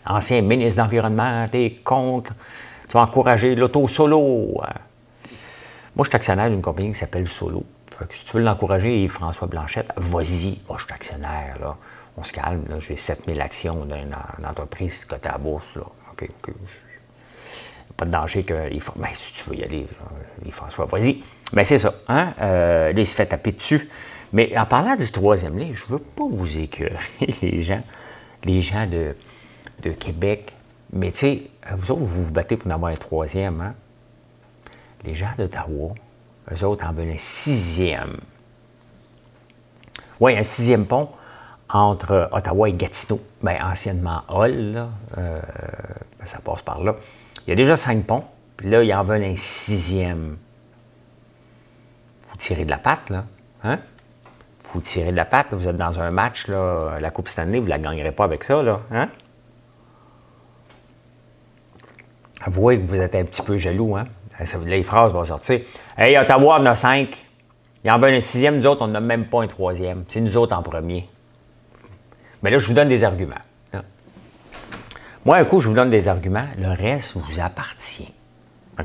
Ancien 0.04 0.40
ministre 0.40 0.82
d'Environnement, 0.82 1.46
t'es 1.48 1.78
contre, 1.84 2.32
tu 2.88 2.94
vas 2.94 3.02
encourager 3.02 3.54
l'auto-solo. 3.54 4.60
Hein? 4.64 4.74
Moi, 5.94 6.04
je 6.04 6.10
suis 6.10 6.16
actionnaire 6.16 6.50
d'une 6.50 6.62
compagnie 6.62 6.90
qui 6.90 6.98
s'appelle 6.98 7.28
Solo. 7.28 7.64
si 8.10 8.24
tu 8.24 8.36
veux 8.36 8.42
l'encourager, 8.42 9.06
François 9.06 9.46
Blanchette, 9.46 9.92
vas-y. 9.96 10.58
Moi, 10.68 10.78
je 10.78 10.84
suis 10.84 10.92
actionnaire. 10.92 11.76
On 12.16 12.24
se 12.24 12.32
calme. 12.32 12.64
J'ai 12.80 12.96
7000 12.96 13.40
actions 13.40 13.84
d'une 13.84 14.16
entreprise 14.44 15.04
cotée 15.04 15.28
à 15.28 15.38
bourse. 15.38 15.76
OK, 15.76 16.28
OK 16.42 16.54
pas 17.96 18.05
de 18.05 18.11
danger 18.11 18.44
qu'il 18.44 18.81
faut. 18.81 18.92
Mais 18.96 19.11
si 19.14 19.33
tu 19.35 19.50
veux 19.50 19.57
y 19.57 19.64
aller, 19.64 19.87
François, 20.50 20.87
vas-y. 20.87 21.22
Mais 21.53 21.64
c'est 21.64 21.79
ça. 21.79 21.92
Hein? 22.09 22.33
Euh, 22.40 22.92
là, 22.92 23.00
il 23.00 23.07
se 23.07 23.14
fait 23.14 23.26
taper 23.26 23.53
dessus. 23.53 23.88
Mais 24.33 24.57
en 24.57 24.66
parlant 24.66 24.96
du 24.96 25.11
troisième 25.11 25.59
lien, 25.59 25.70
je 25.74 25.85
ne 25.85 25.98
veux 25.98 26.05
pas 26.05 26.24
vous 26.29 26.57
écœurer, 26.57 26.98
les 27.42 27.62
gens, 27.64 27.83
les 28.44 28.62
gens 28.62 28.87
de, 28.87 29.16
de 29.83 29.90
Québec. 29.90 30.53
Mais 30.92 31.11
tu 31.11 31.18
sais, 31.18 31.42
vous 31.72 31.90
autres, 31.90 32.03
vous 32.03 32.24
vous 32.24 32.33
battez 32.33 32.57
pour 32.57 32.70
en 32.70 32.74
avoir 32.74 32.92
un 32.92 32.96
troisième. 32.96 33.61
Hein? 33.61 33.74
Les 35.05 35.14
gens 35.14 35.31
d'Ottawa, 35.37 35.94
eux 36.53 36.64
autres 36.64 36.87
en 36.87 36.92
veulent 36.92 37.11
un 37.11 37.18
sixième. 37.18 38.16
Oui, 40.20 40.37
un 40.37 40.42
sixième 40.42 40.87
pont 40.87 41.09
entre 41.68 42.29
Ottawa 42.33 42.68
et 42.68 42.72
Gatineau. 42.72 43.20
Bien, 43.42 43.70
anciennement 43.70 44.22
Hall, 44.29 44.72
là, 44.72 44.88
euh, 45.18 45.40
ben, 46.18 46.26
ça 46.26 46.40
passe 46.44 46.62
par 46.62 46.83
là. 46.83 46.94
Il 47.46 47.50
y 47.50 47.53
a 47.53 47.57
déjà 47.57 47.76
cinq 47.76 48.07
ponts, 48.07 48.24
puis 48.57 48.68
là, 48.68 48.83
il 48.83 48.94
en 48.94 49.03
veut 49.03 49.16
un 49.16 49.37
sixième. 49.37 50.37
Vous 52.31 52.37
tirez 52.37 52.64
de 52.64 52.70
la 52.70 52.79
patte, 52.79 53.11
là. 53.11 53.24
Hein? 53.62 53.79
vous 54.72 54.81
tirez 54.81 55.11
de 55.11 55.16
la 55.16 55.24
patte, 55.24 55.48
vous 55.50 55.68
êtes 55.68 55.76
dans 55.76 55.98
un 55.98 56.11
match, 56.11 56.46
là, 56.46 56.98
la 57.00 57.11
Coupe 57.11 57.29
Stanley, 57.29 57.59
vous 57.59 57.64
ne 57.64 57.70
la 57.70 57.79
gagnerez 57.79 58.12
pas 58.12 58.24
avec 58.24 58.44
ça, 58.44 58.62
là. 58.62 58.81
Hein? 58.92 59.09
Avouez 62.42 62.79
que 62.79 62.87
vous 62.87 62.96
êtes 62.96 63.14
un 63.14 63.24
petit 63.24 63.42
peu 63.42 63.59
jaloux, 63.59 63.96
hein? 63.96 64.07
Les 64.64 64.83
phrases 64.83 65.12
vont 65.12 65.24
sortir. 65.24 65.61
Hey, 65.98 66.16
Ottawa 66.16 66.59
on 66.61 66.66
a 66.66 66.74
cinq. 66.74 67.14
Il 67.85 67.90
en 67.90 67.98
veut 67.98 68.09
un 68.09 68.20
sixième, 68.20 68.59
nous 68.59 68.66
autres, 68.66 68.83
on 68.83 68.88
n'a 68.88 69.00
même 69.00 69.26
pas 69.26 69.42
un 69.42 69.46
troisième. 69.46 70.05
C'est 70.09 70.20
nous 70.20 70.37
autres 70.38 70.57
en 70.57 70.62
premier. 70.62 71.07
Mais 72.42 72.50
là, 72.50 72.59
je 72.59 72.66
vous 72.66 72.72
donne 72.72 72.88
des 72.88 73.05
arguments. 73.05 73.35
Moi, 75.24 75.37
un 75.37 75.44
coup, 75.44 75.61
je 75.61 75.68
vous 75.68 75.74
donne 75.74 75.90
des 75.90 76.09
arguments. 76.09 76.46
Le 76.59 76.68
reste 76.68 77.16
vous 77.16 77.40
appartient. 77.40 78.12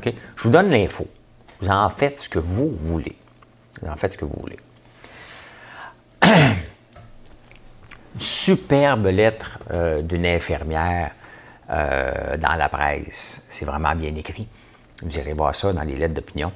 Je 0.04 0.42
vous 0.42 0.50
donne 0.50 0.70
l'info. 0.70 1.06
Vous 1.60 1.68
en 1.68 1.88
faites 1.88 2.20
ce 2.20 2.28
que 2.28 2.38
vous 2.38 2.76
voulez. 2.80 3.16
Vous 3.80 3.88
en 3.88 3.96
faites 3.96 4.12
ce 4.12 4.18
que 4.18 4.24
vous 4.24 4.38
voulez. 4.38 4.58
superbe 8.18 9.06
lettre 9.06 9.58
euh, 9.70 10.02
d'une 10.02 10.26
infirmière 10.26 11.12
euh, 11.70 12.36
dans 12.36 12.54
la 12.54 12.68
presse. 12.68 13.46
C'est 13.50 13.64
vraiment 13.64 13.94
bien 13.94 14.14
écrit. 14.14 14.46
Vous 15.02 15.18
irez 15.18 15.32
voir 15.32 15.54
ça 15.54 15.72
dans 15.72 15.82
les 15.82 15.96
lettres 15.96 16.14
d'opinion. 16.14 16.52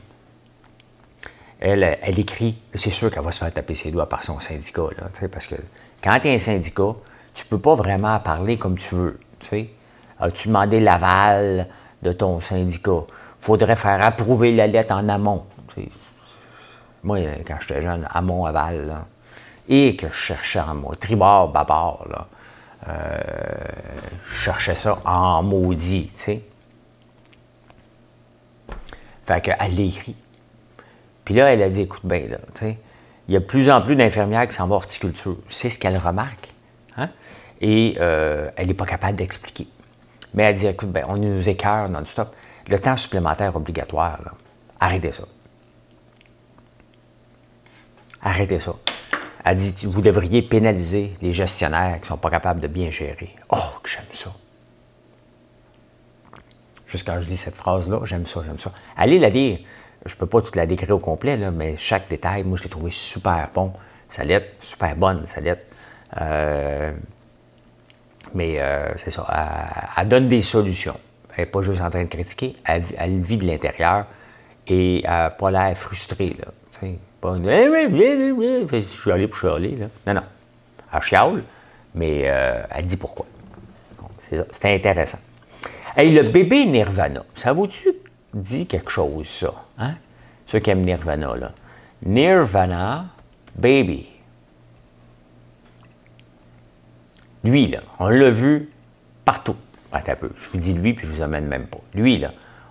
Elle, 1.58 1.98
elle 2.00 2.18
écrit, 2.18 2.56
c'est 2.74 2.90
sûr 2.90 3.10
qu'elle 3.10 3.22
va 3.22 3.32
se 3.32 3.40
faire 3.40 3.52
taper 3.52 3.74
ses 3.74 3.90
doigts 3.90 4.08
par 4.08 4.24
son 4.24 4.40
syndicat, 4.40 4.84
parce 5.30 5.46
que 5.46 5.56
quand 6.02 6.18
tu 6.18 6.28
es 6.28 6.34
un 6.34 6.38
syndicat, 6.38 6.94
tu 7.34 7.44
ne 7.44 7.48
peux 7.50 7.58
pas 7.58 7.74
vraiment 7.74 8.18
parler 8.20 8.56
comme 8.56 8.78
tu 8.78 8.94
veux. 8.94 9.20
As-tu 10.20 10.48
demandé 10.48 10.80
l'aval 10.80 11.66
de 12.02 12.12
ton 12.12 12.40
syndicat? 12.40 13.02
Faudrait 13.40 13.76
faire 13.76 14.02
approuver 14.02 14.54
la 14.54 14.66
lettre 14.66 14.94
en 14.94 15.08
amont. 15.08 15.44
Moi, 17.02 17.20
quand 17.46 17.56
j'étais 17.60 17.82
jeune, 17.82 18.06
amont, 18.12 18.44
aval, 18.44 18.94
et 19.68 19.96
que 19.96 20.08
je 20.08 20.12
cherchais 20.12 20.60
en 20.60 20.74
moi, 20.74 20.94
tribord, 21.00 21.50
babord, 21.50 22.06
là, 22.10 22.26
euh, 22.88 23.18
je 24.26 24.36
cherchais 24.42 24.74
ça 24.74 24.98
en 25.04 25.42
maudit, 25.42 26.10
tu 26.16 26.24
sais. 26.24 26.42
Fait 29.26 29.40
qu'elle 29.40 29.74
l'écrit. 29.74 30.16
Puis 31.24 31.34
là, 31.34 31.52
elle 31.52 31.62
a 31.62 31.70
dit, 31.70 31.82
écoute 31.82 32.04
bien, 32.04 32.26
là, 32.28 32.38
tu 32.54 32.60
sais, 32.60 32.78
il 33.28 33.34
y 33.34 33.36
a 33.36 33.40
de 33.40 33.44
plus 33.44 33.70
en 33.70 33.80
plus 33.80 33.96
d'infirmières 33.96 34.48
qui 34.48 34.54
s'en 34.54 34.66
vont 34.66 34.74
horticulture. 34.74 35.36
C'est 35.48 35.70
ce 35.70 35.78
qu'elle 35.78 35.96
remarque. 35.96 36.49
Et 37.60 37.96
euh, 38.00 38.50
elle 38.56 38.68
n'est 38.68 38.74
pas 38.74 38.86
capable 38.86 39.16
d'expliquer. 39.16 39.66
Mais 40.34 40.44
elle 40.44 40.56
dit, 40.56 40.66
écoute, 40.66 40.90
ben, 40.90 41.04
on 41.08 41.16
nous 41.16 41.48
écœure 41.48 41.88
non-stop. 41.88 42.34
Le 42.68 42.78
temps 42.78 42.96
supplémentaire 42.96 43.56
obligatoire, 43.56 44.20
là, 44.24 44.32
arrêtez 44.78 45.12
ça. 45.12 45.24
Arrêtez 48.22 48.60
ça. 48.60 48.72
Elle 49.44 49.56
dit, 49.56 49.86
vous 49.86 50.02
devriez 50.02 50.42
pénaliser 50.42 51.14
les 51.22 51.32
gestionnaires 51.32 51.96
qui 51.96 52.02
ne 52.02 52.06
sont 52.06 52.16
pas 52.16 52.30
capables 52.30 52.60
de 52.60 52.66
bien 52.66 52.90
gérer. 52.90 53.34
Oh, 53.50 53.56
que 53.82 53.88
j'aime 53.88 54.04
ça. 54.12 54.30
Juste 56.86 57.06
quand 57.06 57.20
je 57.20 57.30
lis 57.30 57.36
cette 57.36 57.54
phrase-là, 57.54 58.00
j'aime 58.04 58.26
ça, 58.26 58.42
j'aime 58.44 58.58
ça. 58.58 58.72
Allez 58.96 59.18
la 59.18 59.30
lire. 59.30 59.60
Je 60.04 60.14
ne 60.14 60.18
peux 60.18 60.26
pas 60.26 60.42
toute 60.42 60.56
la 60.56 60.66
décrire 60.66 60.96
au 60.96 60.98
complet, 60.98 61.36
mais 61.50 61.76
chaque 61.76 62.08
détail, 62.08 62.42
moi, 62.42 62.56
je 62.58 62.64
l'ai 62.64 62.68
trouvé 62.68 62.90
super 62.90 63.48
bon. 63.54 63.72
Ça 64.08 64.24
l'est, 64.24 64.50
super 64.60 64.96
bonne, 64.96 65.26
ça 65.26 65.40
l'est. 65.40 65.64
Euh, 66.20 66.92
mais 68.34 68.60
euh, 68.60 68.92
c'est 68.96 69.10
ça, 69.10 69.26
elle, 69.96 70.08
donne 70.08 70.28
des 70.28 70.42
solutions. 70.42 70.98
Elle 71.36 71.44
n'est 71.44 71.50
pas 71.50 71.62
juste 71.62 71.80
en 71.80 71.90
train 71.90 72.04
de 72.04 72.08
critiquer, 72.08 72.56
elle, 72.64 73.20
vit 73.20 73.36
de 73.36 73.46
l'intérieur 73.46 74.06
et 74.66 75.02
elle 75.04 75.10
n'a 75.10 75.30
pas 75.30 75.50
l'air 75.50 75.76
frustrée. 75.76 76.36
Là. 76.38 76.88
Pas 77.20 77.36
je 77.36 78.80
suis 78.80 79.12
allé 79.12 79.26
pour 79.26 79.38
chialer. 79.38 79.76
Là. 79.76 79.86
Non, 80.06 80.20
non. 80.20 80.26
Elle 80.92 81.02
chiale, 81.02 81.42
mais 81.94 82.22
euh, 82.24 82.62
elle 82.70 82.86
dit 82.86 82.96
pourquoi. 82.96 83.26
C'est 84.30 84.74
intéressant. 84.74 85.18
Et 85.96 86.10
le 86.10 86.22
bébé 86.22 86.66
Nirvana, 86.66 87.24
ça 87.34 87.52
vous-tu 87.52 87.88
dit 88.32 88.66
quelque 88.66 88.90
chose, 88.90 89.26
ça? 89.26 89.52
Hein? 89.78 89.94
Ceux 90.46 90.60
qui 90.60 90.70
aiment 90.70 90.84
Nirvana, 90.84 91.36
là. 91.36 91.52
Nirvana 92.02 93.06
Baby. 93.56 94.06
Lui, 97.44 97.74
on 97.98 98.08
l'a 98.08 98.30
vu 98.30 98.68
partout. 99.24 99.56
Attends 99.92 100.12
un 100.12 100.16
peu, 100.16 100.30
je 100.36 100.48
vous 100.50 100.58
dis 100.58 100.72
lui, 100.72 100.94
puis 100.94 101.06
je 101.06 101.12
vous 101.12 101.22
amène 101.22 101.46
même 101.46 101.66
pas. 101.66 101.80
Lui, 101.94 102.24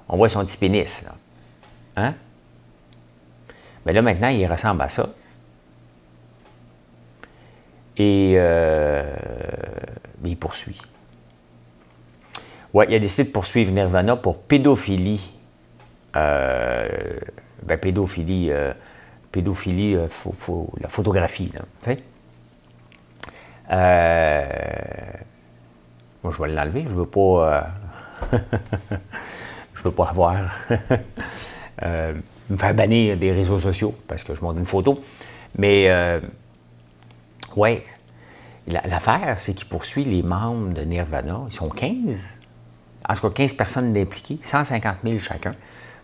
on 0.08 0.18
voit 0.18 0.30
son 0.30 0.46
petit 0.46 0.58
pénis, 0.58 1.04
là. 1.04 1.16
Hein? 1.98 2.14
Mais 3.86 3.94
là, 3.94 4.02
maintenant, 4.02 4.30
il 4.30 4.46
ressemble 4.46 4.82
à 4.82 4.90
ça. 4.90 5.10
Et 7.98 8.34
euh, 8.38 9.16
il 10.24 10.38
poursuit. 10.38 10.80
Oui, 12.74 12.86
il 12.88 12.96
a 12.96 13.00
décidé 13.00 13.26
de 13.26 13.34
poursuivre 13.34 13.72
Nirvana 13.72 14.16
pour 14.16 14.44
pédophilie. 14.44 15.32
Euh, 16.16 16.88
ben, 17.64 17.78
pédophilie, 17.78 18.52
euh, 18.52 18.72
pédophilie, 19.32 19.96
la 19.96 20.88
photographie. 20.88 21.52
Là, 21.54 21.96
moi, 23.70 23.78
je 26.32 26.42
vais 26.42 26.50
l'enlever. 26.50 26.84
Je 26.84 26.94
veux 26.94 27.06
pas. 27.06 27.68
je 29.74 29.84
veux 29.84 29.92
pas 29.92 30.10
avoir. 30.10 30.36
me 32.50 32.58
faire 32.58 32.74
bannir 32.74 33.18
des 33.18 33.32
réseaux 33.32 33.60
sociaux 33.60 33.96
parce 34.08 34.24
que 34.24 34.36
je 34.36 34.42
montre 34.42 34.60
une 34.60 34.66
photo. 34.66 35.04
Mais, 35.58 35.90
euh, 35.90 36.20
ouais, 37.56 37.86
l'affaire, 38.68 39.40
c'est 39.40 39.54
qu'il 39.54 39.68
poursuit 39.68 40.06
les 40.06 40.24
membres 40.24 40.74
de 40.74 40.82
Nirvana. 40.82 41.42
Ils 41.48 41.54
sont 41.54 41.70
15, 41.70 42.40
en 43.08 43.14
tout 43.14 43.22
cas 43.22 43.30
15 43.30 43.54
personnes 43.54 43.98
impliquées, 43.98 44.40
150 44.42 44.98
000 45.04 45.20
chacun, 45.20 45.56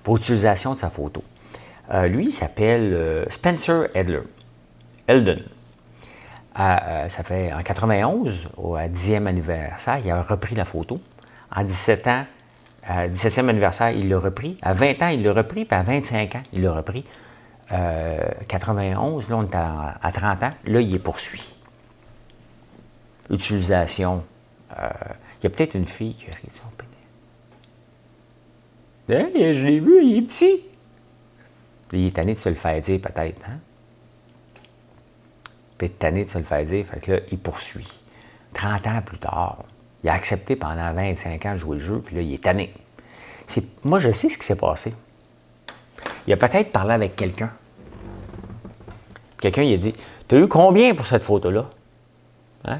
pour 0.03 0.17
utilisation 0.17 0.73
de 0.73 0.79
sa 0.79 0.89
photo. 0.89 1.23
Euh, 1.93 2.07
lui, 2.07 2.27
il 2.27 2.31
s'appelle 2.31 2.93
euh, 2.93 3.25
Spencer 3.29 3.87
Edler. 3.93 4.21
Eldon. 6.55 7.09
ça 7.09 7.23
fait 7.23 7.53
en 7.53 7.61
91, 7.61 8.49
au 8.57 8.77
10e 8.77 9.25
anniversaire, 9.25 9.99
il 10.03 10.11
a 10.11 10.21
repris 10.21 10.55
la 10.55 10.65
photo. 10.65 10.99
En 11.55 11.63
17 11.63 12.07
ans, 12.07 12.25
à 12.87 13.07
17e 13.07 13.49
anniversaire, 13.49 13.91
il 13.91 14.09
l'a 14.09 14.19
repris. 14.19 14.57
À 14.61 14.73
20 14.73 15.01
ans, 15.01 15.07
il 15.07 15.23
l'a 15.23 15.33
repris. 15.33 15.65
Puis 15.65 15.75
à 15.77 15.81
25 15.83 16.35
ans, 16.35 16.43
il 16.53 16.61
l'a 16.61 16.71
repris. 16.71 17.03
Euh, 17.71 18.19
91, 18.47 19.29
là, 19.29 19.37
on 19.37 19.43
est 19.43 19.55
à, 19.55 20.11
30 20.13 20.43
ans. 20.43 20.51
Là, 20.65 20.81
il 20.81 20.93
est 20.93 20.99
poursuivi. 20.99 21.43
Utilisation. 23.31 24.23
Euh, 24.77 24.89
il 25.39 25.45
y 25.45 25.47
a 25.47 25.49
peut-être 25.49 25.73
une 25.75 25.85
fille 25.85 26.13
qui 26.13 26.27
a 26.27 26.31
son 26.31 26.69
pénis. 29.07 29.25
Hey, 29.35 29.55
je 29.55 29.65
l'ai 29.65 29.79
vu, 29.79 30.03
il 30.03 30.17
est 30.19 30.21
petit. 30.21 30.61
il 31.91 32.07
est 32.07 32.15
tanné 32.15 32.35
de 32.35 32.39
se 32.39 32.49
le 32.49 32.55
faire 32.55 32.79
dire, 32.81 32.99
peut-être. 32.99 33.41
Hein? 33.47 33.57
Peut-être 35.77 35.99
tanné 35.99 36.25
de 36.25 36.29
se 36.29 36.37
le 36.37 36.43
faire 36.43 36.65
dire. 36.65 36.85
Fait 36.85 36.99
que 36.99 37.11
là, 37.13 37.19
il 37.31 37.37
poursuit. 37.37 37.87
30 38.53 38.87
ans 38.87 39.01
plus 39.05 39.17
tard, 39.17 39.63
il 40.03 40.09
a 40.09 40.13
accepté 40.13 40.55
pendant 40.55 40.93
25 40.93 41.45
ans 41.45 41.53
de 41.53 41.57
jouer 41.57 41.77
le 41.77 41.83
jeu, 41.83 42.01
puis 42.05 42.15
là, 42.15 42.21
il 42.21 42.33
est 42.33 42.43
tanné. 42.43 42.73
Moi, 43.83 43.99
je 43.99 44.11
sais 44.11 44.29
ce 44.29 44.37
qui 44.37 44.45
s'est 44.45 44.55
passé. 44.55 44.93
Il 46.27 46.33
a 46.33 46.37
peut-être 46.37 46.71
parlé 46.71 46.93
avec 46.93 47.15
quelqu'un. 47.15 47.51
Quelqu'un, 49.39 49.63
il 49.63 49.73
a 49.73 49.77
dit 49.77 49.93
Tu 50.27 50.35
as 50.35 50.39
eu 50.39 50.47
combien 50.47 50.95
pour 50.95 51.05
cette 51.05 51.23
photo-là? 51.23 51.65
Hein? 52.65 52.79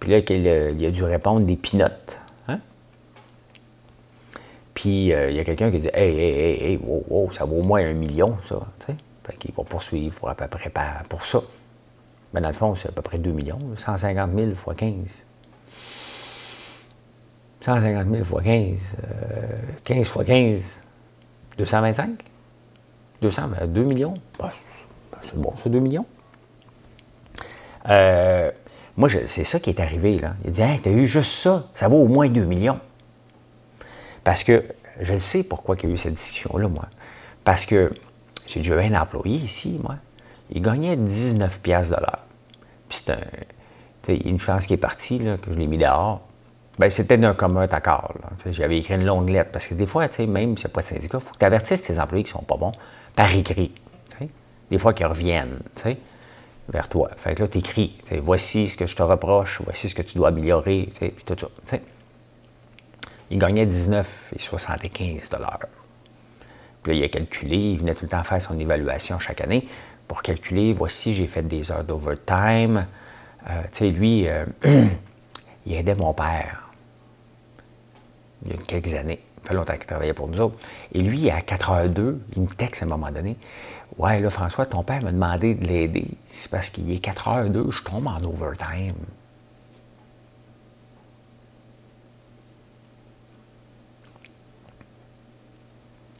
Puis 0.00 0.10
là, 0.10 0.18
il 0.18 0.84
a, 0.86 0.90
dû 0.90 1.02
répondre 1.02 1.46
des 1.46 1.56
pinottes. 1.56 2.18
Hein? 2.48 2.58
Puis 4.74 5.12
euh, 5.12 5.30
il 5.30 5.36
y 5.36 5.40
a 5.40 5.44
quelqu'un 5.44 5.70
qui 5.70 5.76
a 5.76 5.80
dit 5.80 5.90
Hey, 5.94 6.14
hey, 6.18 6.32
hey, 6.32 6.64
hey, 6.64 6.80
wow, 6.82 7.04
wow, 7.08 7.32
ça 7.32 7.44
vaut 7.44 7.56
au 7.56 7.62
moins 7.62 7.80
un 7.80 7.94
million, 7.94 8.36
ça. 8.46 8.56
Fait 8.86 9.36
qu'il 9.38 9.54
va 9.54 9.64
poursuivre 9.64 10.14
pour 10.16 10.28
à 10.28 10.34
peu 10.34 10.46
près 10.46 10.70
pour 11.08 11.24
ça. 11.24 11.40
Mais 12.34 12.40
dans 12.40 12.48
le 12.48 12.54
fond, 12.54 12.74
c'est 12.74 12.88
à 12.88 12.92
peu 12.92 13.00
près 13.00 13.18
2 13.18 13.30
millions, 13.30 13.60
150 13.76 14.30
000 14.34 14.54
fois 14.54 14.74
15. 14.74 14.92
150 17.64 18.10
000 18.10 18.24
fois 18.24 18.42
15, 18.42 18.76
15 19.84 20.06
fois 20.06 20.24
15, 20.24 20.60
225? 21.56 22.10
200, 23.22 23.42
2 23.68 23.82
millions? 23.84 24.14
Bah, 24.38 24.52
c'est 25.22 25.40
bon, 25.40 25.54
c'est 25.62 25.70
2 25.70 25.78
millions. 25.78 26.06
Euh, 27.88 28.50
moi, 28.96 29.08
c'est 29.26 29.44
ça 29.44 29.60
qui 29.60 29.70
est 29.70 29.80
arrivé. 29.80 30.18
Là. 30.18 30.34
Il 30.44 30.50
dit 30.50 30.60
Hey, 30.60 30.80
t'as 30.80 30.90
eu 30.90 31.06
juste 31.06 31.30
ça, 31.30 31.64
ça 31.76 31.86
vaut 31.86 32.02
au 32.02 32.08
moins 32.08 32.28
2 32.28 32.44
millions. 32.44 32.80
Parce 34.24 34.42
que 34.42 34.64
je 35.00 35.12
le 35.12 35.18
sais 35.20 35.44
pourquoi 35.44 35.76
il 35.76 35.88
y 35.88 35.92
a 35.92 35.94
eu 35.94 35.98
cette 35.98 36.14
discussion-là, 36.14 36.66
moi. 36.66 36.86
Parce 37.44 37.64
que 37.64 37.92
j'ai 38.48 38.60
déjà 38.60 38.76
un 38.78 39.00
employé 39.00 39.36
ici, 39.36 39.78
moi. 39.82 39.96
Il 40.50 40.62
gagnait 40.62 40.96
19 40.96 41.60
pièces 41.60 41.88
de 41.88 41.96
l'heure. 41.96 42.20
Puis 42.88 43.02
c'est 43.04 43.12
un, 43.12 44.14
une 44.24 44.38
chance 44.38 44.66
qui 44.66 44.74
est 44.74 44.78
partie, 44.78 45.18
là, 45.18 45.36
que 45.36 45.52
je 45.52 45.58
l'ai 45.58 45.66
mis 45.66 45.78
dehors. 45.78 46.20
Bien, 46.78 46.90
c'était 46.90 47.16
d'un 47.16 47.34
commun 47.34 47.68
accord. 47.70 48.14
J'avais 48.50 48.78
écrit 48.78 48.94
une 48.94 49.04
longue 49.04 49.28
lettre 49.30 49.50
parce 49.52 49.66
que 49.66 49.74
des 49.74 49.86
fois, 49.86 50.08
même 50.18 50.56
s'il 50.56 50.66
n'y 50.66 50.72
a 50.72 50.74
pas 50.74 50.82
de 50.82 50.88
syndicat, 50.88 51.18
il 51.20 51.24
faut 51.24 51.32
que 51.32 51.38
tu 51.38 51.44
avertisses 51.44 51.82
tes 51.82 51.98
employés 51.98 52.24
qui 52.24 52.30
sont 52.30 52.42
pas 52.42 52.56
bons 52.56 52.72
par 53.14 53.32
écrit. 53.34 53.72
Des 54.70 54.78
fois, 54.78 54.92
qu'ils 54.92 55.06
reviennent. 55.06 55.58
vers 56.68 56.88
toi. 56.88 57.10
Fait 57.16 57.34
que 57.34 57.42
là, 57.42 57.48
tu 57.48 57.58
écris. 57.58 57.96
Voici 58.20 58.68
ce 58.68 58.76
que 58.76 58.86
je 58.86 58.96
te 58.96 59.02
reproche, 59.02 59.60
voici 59.64 59.88
ce 59.88 59.94
que 59.94 60.02
tu 60.02 60.16
dois 60.16 60.28
améliorer, 60.28 60.90
puis 60.98 61.12
tout 61.26 61.36
ça. 61.38 61.76
Il 63.30 63.38
gagnait 63.38 63.66
19,75 63.66 64.88
Puis 66.82 66.92
là, 66.92 66.94
il 66.94 67.04
a 67.04 67.08
calculé, 67.08 67.56
il 67.56 67.78
venait 67.78 67.94
tout 67.94 68.04
le 68.04 68.10
temps 68.10 68.22
faire 68.24 68.40
son 68.40 68.58
évaluation 68.58 69.18
chaque 69.18 69.40
année 69.42 69.68
pour 70.08 70.22
calculer, 70.22 70.72
voici, 70.72 71.14
j'ai 71.14 71.26
fait 71.26 71.42
des 71.42 71.70
heures 71.70 71.84
d'overtime. 71.84 72.86
Euh, 73.48 73.62
tu 73.72 73.78
sais, 73.78 73.90
lui, 73.90 74.28
euh, 74.28 74.44
il 75.66 75.74
aidait 75.74 75.94
mon 75.94 76.12
père 76.12 76.64
il 78.44 78.52
y 78.52 78.54
a 78.54 78.58
quelques 78.66 78.94
années. 78.94 79.20
Ça 79.42 79.48
fait 79.48 79.54
longtemps 79.54 79.74
qu'il 79.74 79.86
travaillait 79.86 80.12
pour 80.12 80.28
nous 80.28 80.40
autres. 80.40 80.56
Et 80.92 81.02
lui, 81.02 81.30
à 81.30 81.40
4h02, 81.40 82.18
il 82.36 82.42
me 82.42 82.48
texte 82.48 82.82
à 82.82 82.86
un 82.86 82.88
moment 82.88 83.10
donné. 83.10 83.36
Ouais, 83.98 84.20
là, 84.20 84.30
François, 84.30 84.66
ton 84.66 84.82
père 84.82 85.02
m'a 85.02 85.12
demandé 85.12 85.54
de 85.54 85.66
l'aider. 85.66 86.06
C'est 86.30 86.50
parce 86.50 86.68
qu'il 86.68 86.90
est 86.90 87.04
4h02, 87.04 87.70
je 87.70 87.82
tombe 87.82 88.06
en 88.06 88.22
overtime. 88.22 88.94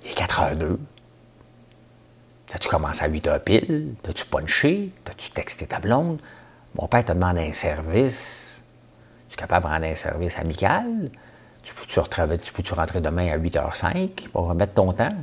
Il 0.05 0.11
est 0.11 0.15
4h02. 0.15 0.77
As-tu 2.55 2.69
commencé 2.69 3.05
à 3.05 3.09
8h 3.09 3.41
pile? 3.41 3.95
T'as-tu 4.03 4.27
punché? 4.27 4.91
T'as-tu 5.05 5.31
texté 5.31 5.67
ta 5.67 5.81
blonde? 5.81 6.21
Mon 6.81 6.87
père 6.87 7.05
te 7.05 7.11
demande 7.11 7.39
un 7.39 7.53
service. 7.53 8.61
Tu 9.29 9.35
es 9.35 9.37
capable 9.37 9.65
de 9.67 9.71
rendre 9.71 9.87
un 9.87 9.95
service 9.97 10.39
amical? 10.39 11.11
Tu 11.65 11.75
peux-tu, 11.75 12.01
tu 12.43 12.53
peux 12.53 12.75
rentrer 12.75 13.01
demain 13.01 13.33
à 13.33 13.39
8h05 13.39 14.29
pour 14.29 14.47
remettre 14.47 14.75
ton 14.75 14.93
temps? 14.93 15.15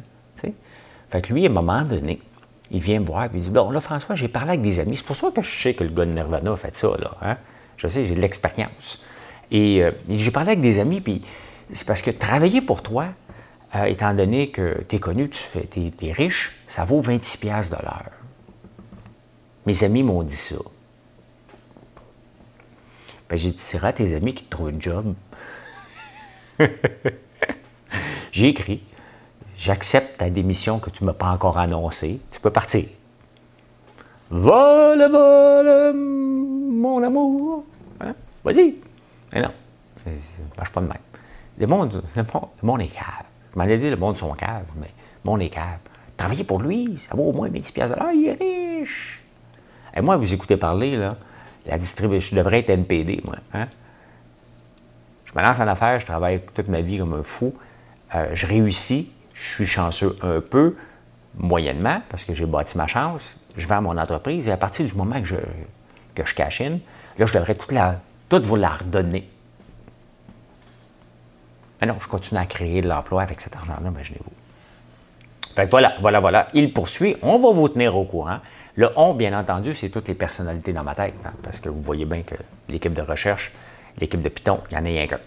Fait 1.10 1.22
que 1.22 1.34
lui, 1.34 1.46
à 1.46 1.50
un 1.50 1.54
moment 1.54 1.84
donné, 1.84 2.22
il 2.70 2.82
vient 2.82 3.00
me 3.00 3.06
voir 3.06 3.26
et 3.26 3.30
il 3.34 3.44
dit 3.44 3.50
Bon, 3.50 3.70
là, 3.72 3.80
François, 3.80 4.16
j'ai 4.16 4.28
parlé 4.28 4.50
avec 4.52 4.62
des 4.62 4.80
amis. 4.80 4.98
C'est 4.98 5.06
pour 5.06 5.16
ça 5.16 5.30
que 5.34 5.42
je 5.42 5.62
sais 5.62 5.74
que 5.74 5.86
le 5.86 5.90
gars 5.90 6.06
de 6.06 6.12
Nirvana 6.12 6.52
a 6.52 6.58
fait 6.58 6.76
ça. 6.76 6.90
Là, 7.00 7.12
hein? 7.22 7.38
Je 7.78 7.88
sais, 7.88 8.06
j'ai 8.06 8.16
de 8.16 8.22
l'expérience. 8.22 9.04
Et 9.52 9.84
euh, 9.84 9.92
j'ai 10.10 10.32
parlé 10.32 10.52
avec 10.52 10.62
des 10.62 10.80
amis, 10.80 11.00
puis 11.00 11.24
c'est 11.72 11.88
parce 11.88 12.02
que 12.02 12.12
travailler 12.12 12.62
pour 12.62 12.82
toi, 12.82 13.08
euh, 13.76 13.86
étant 13.86 14.14
donné 14.14 14.50
que 14.50 14.84
tu 14.88 14.96
es 14.96 15.00
connu, 15.00 15.30
tu 15.30 15.40
fais, 15.40 15.68
riche, 16.12 16.52
ça 16.68 16.84
vaut 16.84 17.02
26$ 17.02 17.70
de 17.70 17.76
l'heure. 17.76 18.12
Mes 19.66 19.84
amis 19.84 20.04
m'ont 20.04 20.24
dit 20.24 20.36
ça. 20.36 20.56
Ben, 23.30 23.38
j'ai 23.38 23.52
dit, 23.52 23.60
c'est 23.60 23.84
à 23.84 23.94
tes 23.94 24.14
amis 24.16 24.34
qui 24.34 24.44
te 24.44 24.50
trouvent 24.50 24.74
un 24.76 24.80
job. 24.80 25.14
j'ai 28.32 28.50
écrit, 28.50 28.84
j'accepte 29.58 30.18
ta 30.18 30.30
démission 30.30 30.80
que 30.80 30.90
tu 30.90 31.04
ne 31.04 31.08
m'as 31.08 31.14
pas 31.14 31.30
encore 31.30 31.58
annoncée, 31.58 32.20
tu 32.32 32.40
peux 32.42 32.50
partir. 32.50 32.86
Vole, 34.30 35.10
vole, 35.12 35.94
mon 35.94 37.04
amour. 37.04 37.64
Hein? 38.00 38.16
Vas-y. 38.44 38.76
Mais 39.34 39.42
non, 39.42 39.52
ça 40.04 40.10
ne 40.10 40.58
marche 40.58 40.72
pas 40.72 40.82
de 40.82 40.88
même. 40.88 40.98
Le 41.58 41.68
monde, 41.68 42.02
le 42.16 42.24
monde, 42.64 42.82
est 42.82 42.88
cave. 42.88 43.26
M'en 43.56 43.66
ai 43.66 43.78
dit, 43.78 43.90
le 43.90 43.98
monde 43.98 44.18
sont 44.18 44.32
cave, 44.34 44.66
mais 44.80 44.90
le 45.24 45.30
monde 45.30 45.42
est 45.42 45.50
cave. 45.50 45.80
Travailler 46.18 46.44
pour 46.44 46.62
lui, 46.62 46.98
ça 46.98 47.16
vaut 47.16 47.30
au 47.30 47.34
moins 47.34 47.50
20 47.50 47.72
pièces 47.72 47.90
de 47.90 47.96
l'heure, 47.96 48.12
il 48.14 48.28
est 48.28 48.80
riche. 48.80 49.22
Et 49.96 50.02
moi, 50.02 50.18
vous 50.18 50.34
écoutez 50.34 50.58
parler, 50.58 50.96
là, 50.96 51.18
la 51.66 51.78
distribution, 51.78 52.36
je 52.36 52.42
devrais 52.42 52.60
être 52.60 52.70
NPD, 52.70 53.22
moi. 53.26 53.36
Hein? 53.54 53.68
Je 55.26 55.38
me 55.38 55.44
lance 55.44 55.60
en 55.60 55.68
affaires, 55.68 56.00
je 56.00 56.06
travaille 56.06 56.42
toute 56.54 56.68
ma 56.68 56.82
vie 56.82 56.98
comme 56.98 57.14
un 57.14 57.24
fou. 57.24 57.56
Euh, 58.16 58.32
je 58.34 58.46
réussis, 58.46 59.12
je 59.34 59.54
suis 59.54 59.66
chanceux 59.66 60.18
un 60.22 60.42
peu, 60.42 60.76
moyennement, 61.38 62.02
parce 62.10 62.24
que 62.24 62.34
j'ai 62.34 62.46
bâti 62.46 62.78
ma 62.78 62.88
chance. 62.88 63.36
Je 63.58 63.68
vends 63.68 63.82
mon 63.82 63.98
entreprise 63.98 64.48
et 64.48 64.52
à 64.52 64.58
partir 64.58 64.86
du 64.86 64.94
moment 64.94 65.22
que 65.22 65.28
je, 65.28 65.36
que 66.16 66.26
je 66.26 66.36
là, 66.38 67.26
je 67.26 67.34
devrais 67.34 67.56
toute, 67.56 67.72
la, 67.72 68.00
vous 68.30 68.56
la 68.56 68.70
redonner. 68.70 69.30
Mais 71.82 71.88
non, 71.88 71.98
je 72.00 72.08
continue 72.08 72.40
à 72.40 72.46
créer 72.46 72.82
de 72.82 72.88
l'emploi 72.88 73.24
avec 73.24 73.42
cet 73.42 73.56
argent-là, 73.56 73.90
imaginez-vous. 73.90 74.32
Fait 75.56 75.66
que 75.66 75.72
voilà, 75.72 75.96
voilà, 76.00 76.20
voilà. 76.20 76.48
Il 76.54 76.72
poursuit. 76.72 77.18
On 77.24 77.40
va 77.40 77.52
vous 77.52 77.68
tenir 77.70 77.98
au 77.98 78.06
courant. 78.06 78.38
Le 78.76 78.90
on, 78.96 79.14
bien 79.14 79.38
entendu, 79.38 79.76
c'est 79.76 79.90
toutes 79.90 80.08
les 80.08 80.14
personnalités 80.14 80.72
dans 80.72 80.84
ma 80.84 80.96
tête, 80.96 81.16
hein, 81.26 81.34
parce 81.44 81.60
que 81.60 81.68
vous 81.68 81.82
voyez 81.82 82.06
bien 82.06 82.22
que 82.22 82.36
l'équipe 82.70 82.94
de 82.94 83.02
recherche, 83.02 83.52
l'équipe 84.00 84.22
de 84.22 84.30
Python, 84.30 84.60
il 84.70 84.76
y 84.76 84.78
en 84.78 84.86
a 84.86 84.88
rien 84.88 85.08
qu'un. 85.08 85.20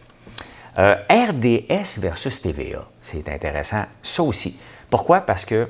Euh, 0.78 0.96
RDS 1.10 2.00
versus 2.00 2.40
TVA, 2.40 2.84
c'est 3.02 3.28
intéressant, 3.28 3.84
ça 4.02 4.22
aussi. 4.22 4.58
Pourquoi? 4.88 5.20
Parce 5.20 5.44
que 5.44 5.68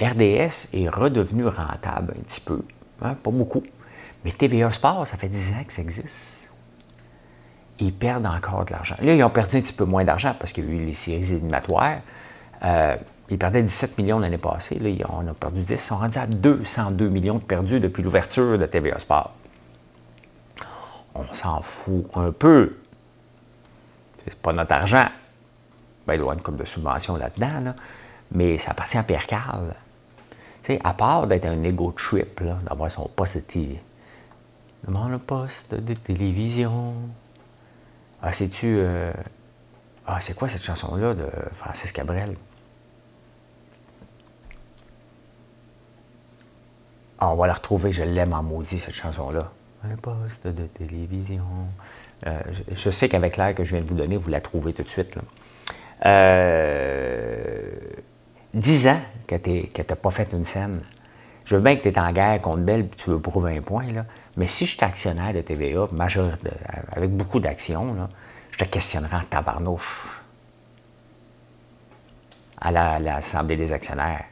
RDS 0.00 0.68
est 0.74 0.88
redevenu 0.88 1.46
rentable 1.46 2.14
un 2.16 2.22
petit 2.22 2.42
peu, 2.42 2.62
hein, 3.02 3.14
pas 3.14 3.30
beaucoup, 3.30 3.64
mais 4.24 4.32
TVA 4.32 4.70
Sport, 4.70 5.06
ça 5.06 5.16
fait 5.16 5.28
10 5.28 5.52
ans 5.52 5.64
que 5.66 5.72
ça 5.72 5.80
existe 5.80 6.35
ils 7.78 7.92
perdent 7.92 8.26
encore 8.26 8.64
de 8.64 8.72
l'argent. 8.72 8.96
Là, 9.00 9.14
ils 9.14 9.22
ont 9.22 9.30
perdu 9.30 9.56
un 9.56 9.60
petit 9.60 9.72
peu 9.72 9.84
moins 9.84 10.04
d'argent 10.04 10.34
parce 10.38 10.52
qu'il 10.52 10.64
y 10.64 10.68
a 10.68 10.70
eu 10.72 10.84
les 10.84 10.94
séries 10.94 11.32
éliminatoires. 11.32 11.98
Euh, 12.64 12.96
ils 13.28 13.38
perdaient 13.38 13.62
17 13.62 13.98
millions 13.98 14.18
l'année 14.18 14.38
passée. 14.38 14.78
Là, 14.78 14.90
on 15.10 15.26
a 15.26 15.34
perdu 15.34 15.60
10. 15.60 15.72
Ils 15.72 15.78
sont 15.78 15.96
rendus 15.96 16.18
à 16.18 16.26
202 16.26 17.08
millions 17.08 17.36
de 17.36 17.42
perdus 17.42 17.80
depuis 17.80 18.02
l'ouverture 18.02 18.58
de 18.58 18.66
TVA 18.66 18.98
Sport. 18.98 19.32
On 21.14 21.24
s'en 21.32 21.60
fout 21.60 22.06
un 22.14 22.30
peu. 22.30 22.76
C'est 24.24 24.36
pas 24.36 24.52
notre 24.52 24.72
argent. 24.72 25.06
Ben, 26.06 26.14
il 26.14 26.18
y 26.18 26.20
avoir 26.20 26.34
une 26.34 26.42
coupe 26.42 26.56
de 26.56 26.64
subvention 26.64 27.16
là-dedans, 27.16 27.74
mais 28.30 28.58
ça 28.58 28.70
appartient 28.70 28.98
à 28.98 29.02
Pierre 29.02 29.26
Carl. 29.26 29.74
à 30.84 30.92
part 30.94 31.26
d'être 31.26 31.46
un 31.46 31.62
ego 31.64 31.92
trip, 31.92 32.42
d'avoir 32.68 32.90
son 32.92 33.08
poste 33.08 33.36
de, 33.36 33.40
télé... 33.40 33.80
le 34.86 35.18
poste 35.18 35.74
de 35.74 35.94
télévision, 35.94 36.94
ah, 38.26 38.32
sais-tu. 38.32 38.78
Euh, 38.80 39.12
ah, 40.04 40.18
c'est 40.20 40.34
quoi 40.34 40.48
cette 40.48 40.62
chanson-là 40.62 41.14
de 41.14 41.26
Francis 41.52 41.92
Cabrel? 41.92 42.36
Ah, 47.20 47.30
on 47.30 47.36
va 47.36 47.46
la 47.46 47.52
retrouver, 47.52 47.92
je 47.92 48.02
l'aime 48.02 48.32
en 48.32 48.42
maudit, 48.42 48.78
cette 48.78 48.94
chanson-là. 48.94 49.52
Un 49.84 49.96
poste 49.96 50.48
de 50.48 50.66
télévision. 50.66 51.44
Euh, 52.26 52.40
je, 52.74 52.90
sais 52.90 53.08
qu'avec 53.08 53.36
l'air 53.36 53.54
que 53.54 53.62
je 53.62 53.76
viens 53.76 53.84
de 53.84 53.88
vous 53.88 53.94
donner, 53.94 54.16
vous 54.16 54.30
la 54.30 54.40
trouvez 54.40 54.72
tout 54.72 54.82
de 54.82 54.88
suite. 54.88 55.16
Euh, 56.04 57.70
dix 58.52 58.88
ans 58.88 59.00
que 59.28 59.36
tu 59.36 59.70
n'as 59.78 59.96
pas 59.96 60.10
fait 60.10 60.32
une 60.32 60.44
scène. 60.44 60.80
Je 61.46 61.54
veux 61.54 61.62
bien 61.62 61.76
que 61.76 61.82
tu 61.82 61.88
es 61.88 61.98
en 61.98 62.12
guerre 62.12 62.42
contre 62.42 62.62
Belle 62.62 62.80
et 62.80 62.88
tu 62.88 63.10
veux 63.10 63.20
prouver 63.20 63.56
un 63.56 63.62
point, 63.62 63.90
là. 63.92 64.04
mais 64.36 64.48
si 64.48 64.66
je 64.66 64.72
suis 64.72 64.84
actionnaire 64.84 65.32
de 65.32 65.40
TVA, 65.40 65.86
avec 66.92 67.10
beaucoup 67.10 67.38
d'actions, 67.38 67.96
je 68.50 68.58
te 68.58 68.64
questionnerai 68.64 69.16
en 69.16 69.24
tabarnouche 69.30 70.22
à 72.60 72.98
l'Assemblée 72.98 73.56
des 73.56 73.72
actionnaires. 73.72 74.24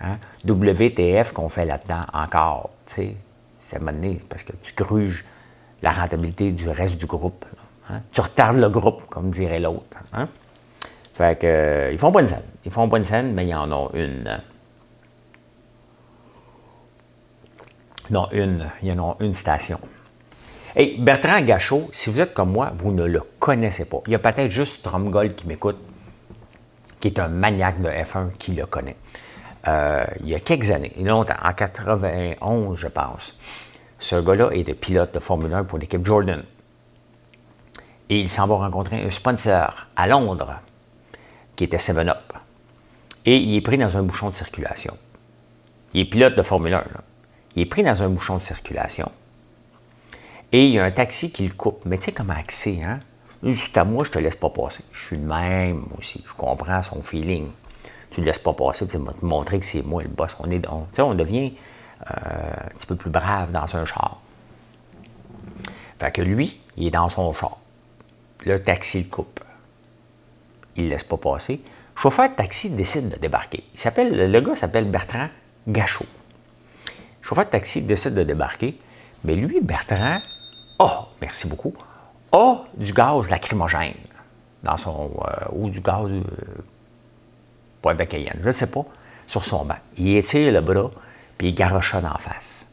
Hein. 0.00 0.16
WTF 0.46 1.32
qu'on 1.32 1.48
fait 1.48 1.66
là-dedans 1.66 2.00
encore, 2.14 2.70
tu 2.86 2.94
sais, 2.94 3.16
c'est 3.60 3.78
parce 4.28 4.42
que 4.42 4.52
tu 4.62 4.74
gruges 4.74 5.24
la 5.82 5.92
rentabilité 5.92 6.50
du 6.50 6.68
reste 6.68 6.96
du 6.96 7.06
groupe. 7.06 7.44
Hein. 7.90 8.00
Tu 8.12 8.20
retardes 8.20 8.58
le 8.58 8.68
groupe, 8.68 9.02
comme 9.08 9.30
dirait 9.30 9.60
l'autre. 9.60 9.96
Hein. 10.12 10.28
Fait 11.14 11.38
que, 11.38 11.46
euh, 11.46 11.92
ils 11.92 11.98
font 11.98 12.10
bonne 12.10 12.28
scène. 12.28 12.42
Ils 12.64 12.72
font 12.72 12.86
bonne 12.86 13.04
scène, 13.04 13.32
mais 13.34 13.46
ils 13.46 13.54
en 13.54 13.70
ont 13.70 13.90
une. 13.94 14.40
Non, 18.10 18.28
une. 18.32 18.70
Il 18.82 18.88
y 18.88 18.92
en 18.92 19.10
a 19.10 19.16
une 19.20 19.34
station. 19.34 19.78
Et 20.74 20.96
Bertrand 20.98 21.40
Gachot, 21.42 21.88
si 21.92 22.10
vous 22.10 22.20
êtes 22.20 22.32
comme 22.32 22.50
moi, 22.50 22.72
vous 22.76 22.92
ne 22.92 23.04
le 23.04 23.22
connaissez 23.38 23.84
pas. 23.84 23.98
Il 24.06 24.12
y 24.12 24.14
a 24.14 24.18
peut-être 24.18 24.50
juste 24.50 24.78
Stromgold 24.78 25.34
qui 25.34 25.46
m'écoute, 25.46 25.78
qui 27.00 27.08
est 27.08 27.18
un 27.18 27.28
maniaque 27.28 27.82
de 27.82 27.88
F1 27.88 28.32
qui 28.38 28.52
le 28.52 28.64
connaît. 28.66 28.96
Euh, 29.68 30.04
il 30.20 30.28
y 30.28 30.34
a 30.34 30.40
quelques 30.40 30.70
années, 30.70 30.92
longtemps, 30.98 31.34
en 31.42 31.52
91, 31.52 32.76
je 32.76 32.88
pense, 32.88 33.36
ce 33.98 34.16
gars-là 34.16 34.50
de 34.50 34.72
pilote 34.72 35.14
de 35.14 35.20
Formule 35.20 35.52
1 35.52 35.64
pour 35.64 35.78
l'équipe 35.78 36.04
Jordan. 36.04 36.42
Et 38.08 38.20
il 38.20 38.28
s'en 38.28 38.46
va 38.46 38.56
rencontrer 38.56 39.04
un 39.04 39.10
sponsor 39.10 39.86
à 39.94 40.06
Londres, 40.06 40.54
qui 41.54 41.64
était 41.64 41.76
7-Up. 41.76 42.32
Et 43.24 43.36
il 43.36 43.56
est 43.56 43.60
pris 43.60 43.78
dans 43.78 43.96
un 43.96 44.02
bouchon 44.02 44.30
de 44.30 44.34
circulation. 44.34 44.96
Il 45.94 46.00
est 46.00 46.04
pilote 46.06 46.34
de 46.34 46.42
Formule 46.42 46.74
1. 46.74 46.78
Là. 46.78 46.84
Il 47.56 47.62
est 47.62 47.66
pris 47.66 47.82
dans 47.82 48.02
un 48.02 48.08
bouchon 48.08 48.38
de 48.38 48.42
circulation. 48.42 49.10
Et 50.52 50.66
il 50.66 50.72
y 50.72 50.78
a 50.78 50.84
un 50.84 50.90
taxi 50.90 51.32
qui 51.32 51.46
le 51.46 51.54
coupe. 51.54 51.84
Mais 51.84 51.98
tu 51.98 52.04
sais 52.04 52.12
comment 52.12 52.34
accès, 52.34 52.82
hein? 52.82 53.00
Juste 53.42 53.76
à 53.76 53.84
moi, 53.84 54.04
je 54.04 54.10
te 54.10 54.18
laisse 54.18 54.36
pas 54.36 54.50
passer. 54.50 54.84
Je 54.92 55.06
suis 55.06 55.16
le 55.16 55.22
même 55.22 55.84
aussi. 55.98 56.22
Je 56.26 56.32
comprends 56.32 56.80
son 56.82 57.02
feeling. 57.02 57.48
Tu 58.10 58.20
ne 58.20 58.26
laisses 58.26 58.38
pas 58.38 58.52
passer, 58.52 58.86
tu 58.86 58.98
vas 58.98 59.12
te 59.12 59.24
montrer 59.24 59.58
que 59.58 59.64
c'est 59.64 59.82
moi 59.82 60.02
le 60.02 60.08
boss. 60.08 60.36
On, 60.38 60.50
est, 60.50 60.62
on, 60.68 60.86
on 61.02 61.14
devient 61.14 61.52
euh, 62.02 62.14
un 62.14 62.78
petit 62.78 62.86
peu 62.86 62.94
plus 62.94 63.10
brave 63.10 63.50
dans 63.50 63.74
un 63.74 63.84
char. 63.84 64.18
Fait 65.98 66.12
que 66.12 66.20
lui, 66.22 66.60
il 66.76 66.88
est 66.88 66.90
dans 66.90 67.08
son 67.08 67.32
char. 67.32 67.58
Le 68.44 68.62
taxi 68.62 69.02
le 69.02 69.08
coupe. 69.08 69.40
Il 70.76 70.84
ne 70.84 70.90
laisse 70.90 71.04
pas 71.04 71.16
passer. 71.16 71.60
Le 71.96 72.00
chauffeur 72.00 72.28
de 72.28 72.34
taxi 72.34 72.70
décide 72.70 73.08
de 73.08 73.16
débarquer. 73.16 73.64
Il 73.72 73.80
s'appelle, 73.80 74.30
le 74.30 74.40
gars 74.40 74.56
s'appelle 74.56 74.84
Bertrand 74.84 75.28
Gachot. 75.66 76.06
Chauffeur 77.22 77.46
de 77.46 77.50
taxi 77.50 77.82
décide 77.82 78.14
de 78.14 78.22
débarquer. 78.22 78.78
Mais 79.24 79.34
lui, 79.34 79.60
Bertrand, 79.60 80.18
oh, 80.78 81.06
merci 81.20 81.46
beaucoup, 81.46 81.74
a 82.32 82.64
du 82.76 82.92
gaz 82.92 83.30
lacrymogène 83.30 83.94
dans 84.62 84.76
son. 84.76 85.10
Euh, 85.24 85.46
ou 85.52 85.70
du 85.70 85.80
gaz. 85.80 86.10
Euh, 86.10 86.22
poivre 87.82 87.98
de 87.98 88.04
Cayenne, 88.04 88.38
je 88.40 88.46
ne 88.46 88.52
sais 88.52 88.70
pas, 88.70 88.84
sur 89.26 89.44
son 89.44 89.64
banc. 89.64 89.76
Il 89.98 90.16
étire 90.16 90.52
le 90.52 90.60
bras, 90.60 90.90
puis 91.36 91.48
il 91.48 91.54
garochonne 91.54 92.06
en 92.06 92.16
face. 92.16 92.66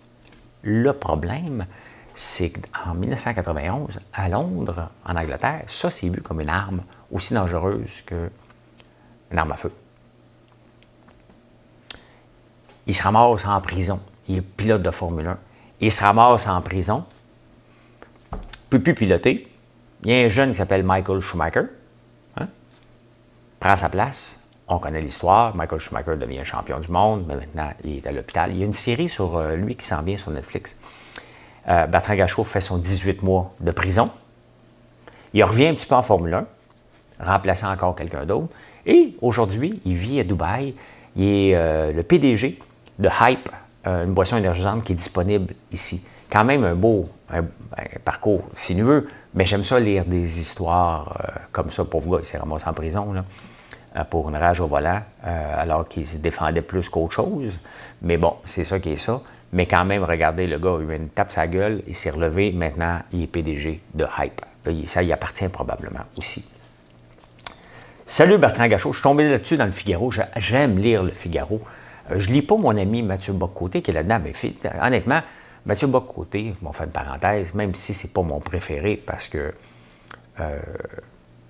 Le 0.62 0.94
problème, 0.94 1.66
c'est 2.14 2.52
qu'en 2.52 2.94
1991, 2.94 4.00
à 4.14 4.30
Londres, 4.30 4.90
en 5.06 5.16
Angleterre, 5.16 5.64
ça, 5.68 5.90
c'est 5.90 6.08
vu 6.08 6.22
comme 6.22 6.42
une 6.42 6.50
arme 6.50 6.84
aussi 7.12 7.34
dangereuse 7.34 8.04
qu'une 8.06 9.38
arme 9.38 9.52
à 9.52 9.58
feu. 9.58 9.74
Il 12.86 12.96
se 12.96 13.04
ramasse 13.04 13.46
en 13.46 13.62
prison. 13.62 14.00
Il 14.30 14.38
est 14.38 14.42
pilote 14.42 14.84
de 14.84 14.92
Formule 14.92 15.28
1. 15.28 15.38
Il 15.82 15.92
se 15.92 16.02
ramasse 16.02 16.48
en 16.48 16.62
prison. 16.62 17.04
Il 18.32 18.36
ne 18.36 18.68
peut 18.70 18.80
plus 18.80 18.94
piloter. 18.94 19.48
Il 20.04 20.12
y 20.12 20.14
a 20.14 20.26
un 20.26 20.30
jeune 20.30 20.52
qui 20.52 20.56
s'appelle 20.56 20.84
Michael 20.84 21.20
Schumacher. 21.20 21.64
Hein? 22.38 22.48
Prend 23.60 23.76
sa 23.76 23.90
place. 23.90 24.40
On 24.68 24.78
connaît 24.78 25.02
l'histoire. 25.02 25.56
Michael 25.56 25.80
Schumacher 25.80 26.16
devient 26.16 26.46
champion 26.46 26.80
du 26.80 26.92
monde, 26.92 27.26
mais 27.28 27.36
maintenant, 27.36 27.72
il 27.84 27.98
est 27.98 28.08
à 28.08 28.12
l'hôpital. 28.12 28.52
Il 28.52 28.60
y 28.60 28.62
a 28.62 28.66
une 28.66 28.76
série 28.76 29.10
sur 29.10 29.36
euh, 29.36 29.56
lui 29.56 29.76
qui 29.76 29.86
s'en 29.86 30.04
vient 30.04 30.18
sur 30.18 30.30
Netflix. 30.30 30.78
Euh, 31.68 31.88
Bertrand 31.88 32.16
Gachot 32.16 32.44
fait 32.44 32.62
son 32.62 32.78
18 32.78 33.24
mois 33.24 33.52
de 33.60 33.72
prison. 33.72 34.12
Il 35.34 35.44
revient 35.44 35.68
un 35.68 35.74
petit 35.74 35.88
peu 35.88 35.96
en 35.96 36.04
Formule 36.04 36.36
1, 36.36 36.46
remplaçant 37.20 37.72
encore 37.72 37.96
quelqu'un 37.96 38.26
d'autre. 38.26 38.50
Et 38.86 39.16
aujourd'hui, 39.22 39.82
il 39.86 39.96
vit 39.96 40.20
à 40.20 40.24
Dubaï. 40.24 40.76
Il 41.16 41.24
est 41.24 41.56
euh, 41.56 41.92
le 41.92 42.04
PDG 42.04 42.60
de 43.00 43.10
Hype, 43.22 43.50
une 43.86 44.14
boisson 44.14 44.38
énergisante 44.38 44.84
qui 44.84 44.94
est 44.94 44.96
disponible 44.96 45.54
ici. 45.72 46.04
Quand 46.30 46.44
même 46.44 46.64
un 46.64 46.76
beau 46.76 47.10
parcours 48.06 48.44
sinueux, 48.56 49.10
mais 49.34 49.46
j'aime 49.46 49.64
ça 49.64 49.80
lire 49.80 50.06
des 50.06 50.40
histoires 50.40 51.18
comme 51.52 51.72
ça. 51.72 51.86
pour 51.86 52.02
vous, 52.02 52.20
il 52.20 52.26
s'est 52.26 52.38
ramassé 52.38 52.68
en 52.68 52.74
prison 52.74 53.14
pour 54.10 54.30
une 54.30 54.36
rage 54.36 54.60
au 54.60 54.68
volant, 54.68 55.02
alors 55.24 55.88
qu'il 55.88 56.06
se 56.06 56.18
défendait 56.18 56.62
plus 56.62 56.90
qu'autre 56.90 57.14
chose. 57.14 57.58
Mais 58.02 58.18
bon, 58.18 58.36
c'est 58.46 58.64
ça 58.64 58.80
qui 58.80 58.92
est 58.92 58.98
ça. 58.98 59.22
Mais 59.52 59.66
quand 59.66 59.84
même, 59.84 60.04
regardez, 60.04 60.46
le 60.46 60.60
gars 60.60 60.70
a 60.70 60.80
eu 60.80 60.96
une 60.96 61.10
tape 61.10 61.32
sa 61.32 61.48
gueule, 61.48 61.82
il 61.88 61.96
s'est 61.96 62.12
relevé, 62.12 62.52
maintenant, 62.52 63.00
il 63.12 63.24
est 63.24 63.28
PDG 63.28 63.82
de 63.96 64.06
Hype. 64.20 64.42
Ça 64.88 65.02
y 65.02 65.12
appartient 65.12 65.48
probablement 65.48 66.02
aussi. 66.18 66.46
Salut 68.06 68.38
Bertrand 68.38 68.68
Gachot, 68.68 68.92
je 68.92 68.98
suis 68.98 69.04
tombé 69.04 69.28
là-dessus 69.30 69.58
dans 69.58 69.66
le 69.66 69.72
Figaro. 69.72 70.12
J'aime 70.38 70.78
lire 70.78 71.02
le 71.02 71.12
Figaro. 71.12 71.62
Euh, 72.12 72.20
je 72.20 72.30
ne 72.30 72.34
lis 72.34 72.42
pas 72.42 72.56
mon 72.56 72.76
ami 72.78 73.02
Mathieu 73.02 73.34
Boccoté 73.34 73.82
qui 73.82 73.92
est 73.92 73.94
là-dedans, 73.94 74.20
mais 74.24 74.34
honnêtement, 74.82 75.22
Mathieu 75.66 75.88
Boccoté, 75.88 76.56
je 76.60 76.66
m'en 76.66 76.74
fais 76.74 76.86
une 76.86 76.92
parenthèse, 76.92 77.54
même 77.54 77.76
si 77.76 77.94
ce 77.94 78.08
n'est 78.08 78.14
pas 78.14 78.22
mon 78.22 78.40
préféré 78.40 79.02
parce 79.06 79.28
que 79.28 79.54
euh, 80.40 80.60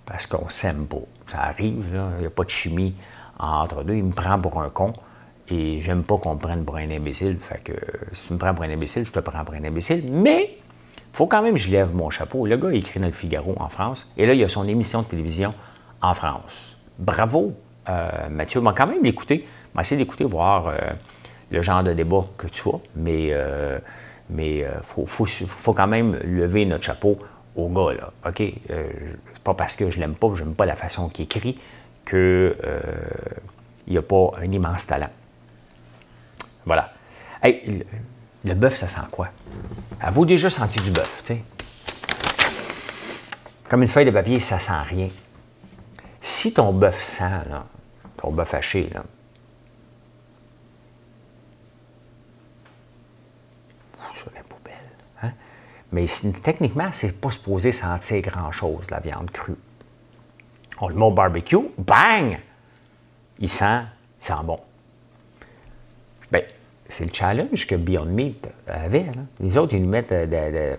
parce 0.05 0.25
qu'on 0.25 0.49
s'aime 0.49 0.87
pas. 0.87 0.97
Ça 1.27 1.41
arrive, 1.43 1.85
il 2.17 2.21
n'y 2.21 2.25
a 2.25 2.31
pas 2.31 2.43
de 2.43 2.49
chimie 2.49 2.95
entre 3.37 3.83
deux. 3.83 3.93
Il 3.93 4.05
me 4.05 4.11
prend 4.11 4.39
pour 4.39 4.59
un 4.61 4.69
con. 4.69 4.93
Et 5.51 5.79
j'aime 5.81 6.03
pas 6.03 6.17
qu'on 6.17 6.35
me 6.35 6.39
prenne 6.39 6.63
pour 6.63 6.77
un 6.77 6.89
imbécile. 6.89 7.37
Fait 7.37 7.61
que 7.63 7.73
si 8.13 8.27
tu 8.27 8.33
me 8.33 8.39
prends 8.39 8.53
pour 8.53 8.63
un 8.65 8.69
imbécile, 8.69 9.05
je 9.05 9.11
te 9.11 9.19
prends 9.19 9.43
pour 9.43 9.53
un 9.53 9.63
imbécile. 9.63 10.03
Mais 10.11 10.57
il 10.97 11.15
faut 11.15 11.27
quand 11.27 11.41
même 11.41 11.53
que 11.53 11.59
je 11.59 11.69
lève 11.69 11.93
mon 11.93 12.09
chapeau. 12.09 12.45
Le 12.45 12.57
gars 12.57 12.71
écrit 12.71 12.99
dans 12.99 13.07
le 13.07 13.13
Figaro 13.13 13.55
en 13.59 13.69
France. 13.69 14.07
Et 14.17 14.25
là, 14.25 14.33
il 14.33 14.43
a 14.43 14.47
son 14.47 14.67
émission 14.67 15.01
de 15.01 15.07
télévision 15.07 15.53
en 16.01 16.13
France. 16.13 16.75
Bravo, 16.97 17.53
euh, 17.87 18.29
Mathieu. 18.29 18.61
m'a 18.61 18.73
quand 18.73 18.87
même 18.87 19.05
écouté. 19.05 19.47
M'a 19.79 19.83
essayé 19.83 20.03
d'écouter, 20.03 20.25
voir 20.25 20.67
euh, 20.67 20.77
le 21.51 21.61
genre 21.61 21.83
de 21.83 21.93
débat 21.93 22.25
que 22.37 22.47
tu 22.47 22.67
as. 22.67 22.79
Mais 22.95 23.27
il 23.27 23.33
euh, 23.33 23.79
mais, 24.29 24.65
faut, 24.81 25.05
faut, 25.05 25.73
quand 25.73 25.87
même 25.87 26.19
lever 26.23 26.65
notre 26.65 26.83
chapeau 26.83 27.17
au 27.55 27.69
gars. 27.69 27.93
Là. 27.93 28.11
OK? 28.27 28.43
pas 29.43 29.53
parce 29.53 29.75
que 29.75 29.89
je 29.89 29.99
l'aime 29.99 30.15
pas, 30.15 30.27
je 30.35 30.43
n'aime 30.43 30.53
pas 30.53 30.65
la 30.65 30.75
façon 30.75 31.07
qu'il 31.07 31.25
écrit, 31.25 31.57
qu'il 32.07 32.55
n'y 33.87 33.97
a 33.97 34.01
pas 34.01 34.31
un 34.41 34.51
immense 34.51 34.85
talent. 34.85 35.09
Voilà. 36.65 36.91
Le, 38.43 38.53
bœuf, 38.53 38.77
ça 38.77 38.89
sent 38.89 39.07
quoi? 39.09 39.29
Avez-vous 40.01 40.25
déjà 40.25 40.49
senti 40.49 40.79
du 40.81 40.91
bœuf, 40.91 41.23
tu 41.25 41.33
sais? 41.33 41.43
Comme 43.69 43.81
une 43.81 43.87
feuille 43.87 44.05
de 44.05 44.11
papier, 44.11 44.39
ça 44.41 44.59
sent 44.59 44.71
rien. 44.89 45.07
Si 46.21 46.53
ton 46.53 46.73
bœuf 46.73 47.01
sent, 47.01 47.23
là, 47.49 47.65
ton 48.17 48.31
bœuf 48.31 48.53
haché, 48.53 48.89
là, 48.93 49.03
sur 54.15 54.31
la 54.35 54.43
poubelle. 54.43 54.73
Hein? 55.23 55.31
Mais 55.91 56.05
techniquement, 56.43 56.89
c'est 56.91 57.19
pas 57.19 57.31
supposé 57.31 57.71
sentir 57.71 58.21
grand-chose, 58.21 58.89
la 58.89 58.99
viande 58.99 59.31
crue. 59.31 59.55
On 60.81 60.87
le 60.87 60.95
met 60.95 61.03
au 61.03 61.11
barbecue, 61.11 61.57
bang! 61.77 62.37
Il 63.39 63.49
sent, 63.49 63.81
il 64.21 64.25
sent 64.25 64.33
bon. 64.43 64.59
Bien, 66.31 66.41
c'est 66.87 67.05
le 67.05 67.13
challenge 67.13 67.65
que 67.65 67.75
Beyond 67.75 68.05
Meat 68.05 68.47
avait. 68.67 69.07
Les 69.39 69.57
autres, 69.57 69.73
ils 69.73 69.81
nous 69.81 69.89
mettent 69.89 70.13
des 70.13 70.77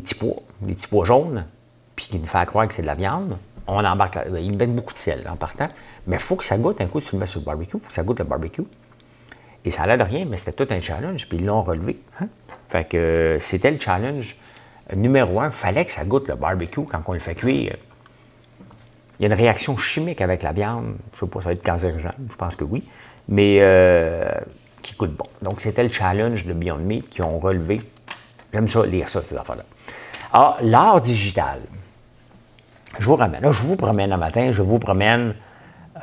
petits 0.00 0.14
pois, 0.14 0.36
des 0.60 0.74
petits 0.74 0.88
pois 0.88 1.04
jaunes, 1.04 1.44
puis 1.94 2.08
ils 2.12 2.20
nous 2.20 2.26
font 2.26 2.44
croire 2.44 2.66
que 2.66 2.74
c'est 2.74 2.82
de 2.82 2.86
la 2.86 2.94
viande. 2.94 3.38
On 3.66 3.84
embarque 3.84 4.16
là. 4.16 4.24
Ils 4.38 4.56
mettent 4.56 4.74
beaucoup 4.74 4.92
de 4.92 4.98
sel 4.98 5.26
en 5.30 5.36
partant. 5.36 5.68
Mais 6.06 6.16
il 6.16 6.22
faut 6.22 6.36
que 6.36 6.44
ça 6.44 6.58
goûte 6.58 6.80
un 6.80 6.86
coup, 6.86 7.00
tu 7.00 7.14
le 7.14 7.20
mets 7.20 7.26
sur 7.26 7.40
le 7.40 7.46
barbecue, 7.46 7.76
il 7.76 7.80
faut 7.80 7.88
que 7.88 7.92
ça 7.92 8.02
goûte 8.02 8.18
le 8.18 8.24
barbecue. 8.24 8.64
Et 9.64 9.70
ça 9.70 9.82
n'a 9.82 9.96
l'air 9.96 10.06
de 10.06 10.10
rien, 10.10 10.26
mais 10.28 10.36
c'était 10.36 10.64
tout 10.64 10.72
un 10.72 10.80
challenge, 10.80 11.26
puis 11.28 11.38
ils 11.38 11.46
l'ont 11.46 11.62
relevé. 11.62 11.98
Hein. 12.20 12.26
Fait 12.68 12.84
que 12.84 13.38
c'était 13.40 13.70
le 13.70 13.78
challenge 13.78 14.36
numéro 14.94 15.40
un. 15.40 15.50
Fallait 15.50 15.84
que 15.84 15.92
ça 15.92 16.04
goûte 16.04 16.28
le 16.28 16.34
barbecue 16.34 16.84
quand 16.84 17.00
on 17.06 17.12
le 17.12 17.18
fait 17.18 17.34
cuire. 17.34 17.76
Il 19.18 19.22
y 19.22 19.24
a 19.24 19.28
une 19.28 19.38
réaction 19.38 19.76
chimique 19.76 20.20
avec 20.20 20.42
la 20.42 20.52
viande. 20.52 20.96
Je 21.12 21.24
ne 21.24 21.28
sais 21.28 21.32
pas, 21.32 21.40
ça 21.40 21.46
va 21.46 21.52
être 21.52 21.64
cancérigène, 21.64 22.12
je 22.30 22.36
pense 22.36 22.56
que 22.56 22.64
oui. 22.64 22.82
Mais 23.28 23.58
euh, 23.60 24.28
qui 24.82 24.94
coûte 24.94 25.12
bon. 25.12 25.26
Donc, 25.40 25.60
c'était 25.60 25.82
le 25.82 25.90
challenge 25.90 26.44
de 26.44 26.52
Beyond 26.52 26.78
Meat 26.78 27.08
qui 27.08 27.22
ont 27.22 27.38
relevé. 27.38 27.80
J'aime 28.52 28.68
ça, 28.68 28.84
lire 28.84 29.08
ça, 29.08 29.22
ces 29.22 29.36
affaires-là. 29.36 29.64
Alors, 30.32 30.58
l'art 30.60 31.00
digital. 31.00 31.60
Je 32.98 33.06
vous 33.06 33.16
ramène. 33.16 33.40
Là, 33.40 33.52
je 33.52 33.62
vous 33.62 33.76
promène 33.76 34.12
un 34.12 34.16
matin, 34.16 34.52
je 34.52 34.62
vous 34.62 34.78
promène. 34.78 35.34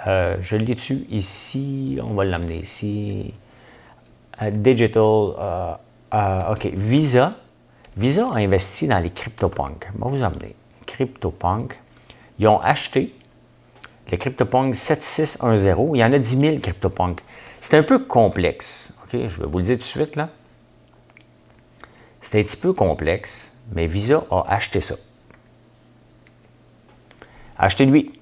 Euh, 0.08 0.38
je 0.41 0.56
l'ai 0.56 0.74
dessus 0.74 1.06
ici? 1.12 2.00
On 2.02 2.13
va 2.13 2.26
l'amener 2.26 2.58
ici. 2.58 3.34
Euh, 4.41 4.51
digital. 4.51 5.34
Euh, 6.13 6.51
OK. 6.51 6.65
Visa. 6.73 7.34
Visa 7.97 8.27
a 8.34 8.38
investi 8.38 8.88
dans 8.88 8.99
les 8.99 9.10
CryptoPunk. 9.10 9.89
Vais 9.93 10.10
vous 10.10 10.23
emmener. 10.23 10.56
CryptoPunk. 10.86 11.77
Ils 12.39 12.47
ont 12.47 12.60
acheté 12.60 13.13
le 14.10 14.17
CryptoPunk 14.17 14.75
7610. 14.75 15.75
Il 15.93 15.99
y 15.99 16.04
en 16.04 16.13
a 16.13 16.19
10 16.19 16.38
000 16.38 16.60
CryptoPunk. 16.60 17.21
C'est 17.60 17.77
un 17.77 17.84
peu 17.84 17.99
complexe. 17.99 18.93
OK? 19.04 19.19
Je 19.27 19.41
vais 19.41 19.47
vous 19.47 19.60
le 19.60 19.63
dire 19.65 19.75
tout 19.75 19.84
de 19.84 19.86
suite, 19.86 20.15
là. 20.15 20.30
C'est 22.21 22.39
un 22.39 22.43
petit 22.43 22.58
peu 22.58 22.73
complexe, 22.73 23.51
mais 23.73 23.88
Visa 23.88 24.23
a 24.32 24.45
acheté 24.47 24.80
ça. 24.80 24.95
Achetez-lui. 27.58 28.20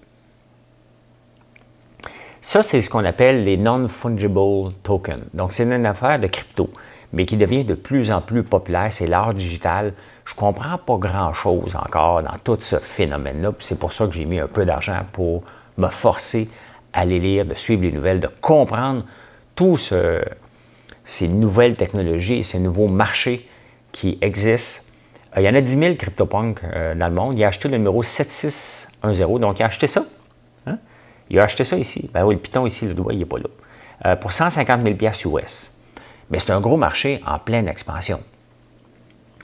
Ça, 2.52 2.64
c'est 2.64 2.82
ce 2.82 2.90
qu'on 2.90 3.06
appelle 3.06 3.44
les 3.44 3.58
non-fungible 3.58 4.74
tokens. 4.82 5.22
Donc, 5.36 5.54
c'est 5.54 5.66
une 5.66 5.86
affaire 5.86 6.18
de 6.18 6.26
crypto, 6.26 6.72
mais 7.14 7.28
qui 7.28 7.38
devient 7.38 7.64
de 7.64 7.76
plus 7.76 8.10
en 8.10 8.22
plus 8.22 8.42
populaire. 8.42 8.92
C'est 8.92 9.06
l'art 9.06 9.36
digital. 9.36 9.94
Je 10.26 10.34
ne 10.34 10.36
comprends 10.36 10.80
pas 10.80 10.98
grand-chose 10.98 11.76
encore 11.76 12.24
dans 12.24 12.40
tout 12.44 12.58
ce 12.60 12.78
phénomène-là. 12.78 13.52
C'est 13.60 13.78
pour 13.78 13.94
ça 13.94 14.08
que 14.08 14.14
j'ai 14.14 14.26
mis 14.26 14.40
un 14.40 14.48
peu 14.48 14.66
d'argent 14.66 14.98
pour 15.14 15.44
me 15.78 15.90
forcer 15.90 16.50
à 16.92 17.02
aller 17.02 17.20
lire, 17.20 17.46
de 17.46 17.54
suivre 17.54 17.84
les 17.84 17.92
nouvelles, 17.92 18.20
de 18.20 18.30
comprendre 18.42 19.04
tous 19.56 19.94
ces 21.06 21.28
nouvelles 21.28 21.76
technologies, 21.76 22.44
ces 22.44 22.58
nouveaux 22.58 22.88
marchés 22.88 23.48
qui 23.92 24.18
existent. 24.22 24.82
Euh, 25.38 25.42
il 25.42 25.44
y 25.44 25.50
en 25.50 25.54
a 25.54 25.62
10 25.62 25.78
000 25.78 25.96
CryptoPunk 25.98 26.62
euh, 26.64 26.96
dans 26.96 27.10
le 27.10 27.14
monde. 27.14 27.38
Il 27.38 27.44
a 27.44 27.50
acheté 27.50 27.68
le 27.70 27.78
numéro 27.78 28.02
7610, 28.02 29.40
donc 29.40 29.60
il 29.60 29.62
a 29.62 29.68
acheté 29.68 29.86
ça. 29.86 30.04
Il 31.30 31.40
a 31.40 31.44
acheté 31.44 31.64
ça 31.64 31.78
ici. 31.78 32.10
Ben 32.14 32.24
oui, 32.24 32.36
le 32.36 32.40
piton 32.40 32.66
ici, 32.66 32.86
le 32.86 32.94
doigt, 32.94 33.14
il 33.14 33.20
n'est 33.20 33.26
pas 33.26 33.38
là. 33.38 33.46
Euh, 34.06 34.16
pour 34.16 34.32
150 34.32 34.82
000 34.84 35.36
US. 35.36 35.72
Mais 36.30 36.40
c'est 36.40 36.52
un 36.52 36.60
gros 36.60 36.78
marché 36.78 37.22
en 37.26 37.40
pleine 37.40 37.68
expansion. 37.68 38.20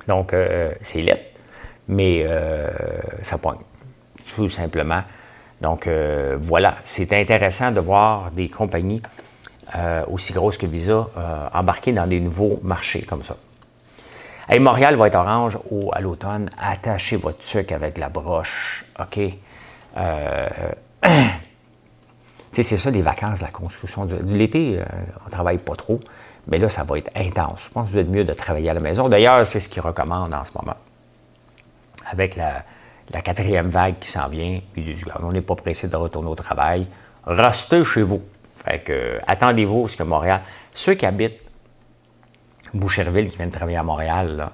Donc, 0.07 0.35
c'est 0.83 1.01
laid, 1.01 1.19
mais 1.87 2.27
ça 3.23 3.39
pointe, 3.39 3.57
tout 4.35 4.49
simplement. 4.49 5.01
Donc, 5.61 5.89
voilà, 6.39 6.75
c'est 6.83 7.11
intéressant 7.11 7.71
de 7.71 7.79
voir 7.79 8.29
des 8.29 8.47
compagnies 8.47 9.01
euh, 9.75 10.05
aussi 10.07 10.31
grosse 10.31 10.57
que 10.57 10.67
Visa, 10.67 11.07
euh, 11.17 11.47
embarquer 11.53 11.91
dans 11.91 12.07
des 12.07 12.19
nouveaux 12.19 12.59
marchés 12.63 13.01
comme 13.01 13.23
ça. 13.23 13.35
Hey, 14.47 14.59
Montréal 14.59 14.95
va 14.95 15.07
être 15.07 15.15
orange 15.15 15.57
au, 15.71 15.89
à 15.91 16.01
l'automne. 16.01 16.51
Attachez 16.61 17.17
votre 17.17 17.43
truc 17.43 17.71
avec 17.71 17.97
la 17.97 18.09
broche. 18.09 18.85
OK? 18.99 19.19
Euh, 22.59 22.63
c'est 22.63 22.77
ça, 22.77 22.89
les 22.89 23.01
vacances, 23.01 23.41
la 23.41 23.49
construction. 23.49 24.05
De, 24.05 24.17
l'été, 24.25 24.79
on 25.21 25.25
ne 25.25 25.31
travaille 25.31 25.57
pas 25.57 25.75
trop. 25.75 25.99
Mais 26.47 26.57
là, 26.57 26.69
ça 26.69 26.83
va 26.83 26.97
être 26.97 27.11
intense. 27.15 27.63
Je 27.65 27.69
pense 27.71 27.87
que 27.87 27.93
vous 27.93 27.99
êtes 27.99 28.09
mieux 28.09 28.23
de 28.23 28.33
travailler 28.33 28.69
à 28.69 28.73
la 28.73 28.79
maison. 28.79 29.09
D'ailleurs, 29.09 29.45
c'est 29.47 29.59
ce 29.59 29.67
qu'ils 29.67 29.81
recommandent 29.81 30.33
en 30.33 30.45
ce 30.45 30.51
moment. 30.55 30.77
Avec 32.11 32.35
la, 32.35 32.63
quatrième 33.21 33.67
vague 33.67 33.95
qui 33.99 34.09
s'en 34.09 34.27
vient, 34.27 34.59
puis 34.73 34.95
on 35.21 35.31
n'est 35.31 35.41
pas 35.41 35.55
pressé 35.55 35.87
de 35.87 35.95
retourner 35.95 36.29
au 36.29 36.35
travail. 36.35 36.85
Restez 37.25 37.83
chez 37.83 38.03
vous. 38.03 38.21
Fait 38.63 38.79
que, 38.79 39.19
attendez-vous, 39.27 39.87
ce 39.87 39.95
que 39.95 40.03
Montréal, 40.03 40.41
ceux 40.73 40.93
qui 40.93 41.05
habitent 41.05 41.39
Boucherville, 42.73 43.29
qui 43.29 43.37
viennent 43.37 43.51
travailler 43.51 43.77
à 43.77 43.83
Montréal, 43.83 44.35
là, 44.37 44.51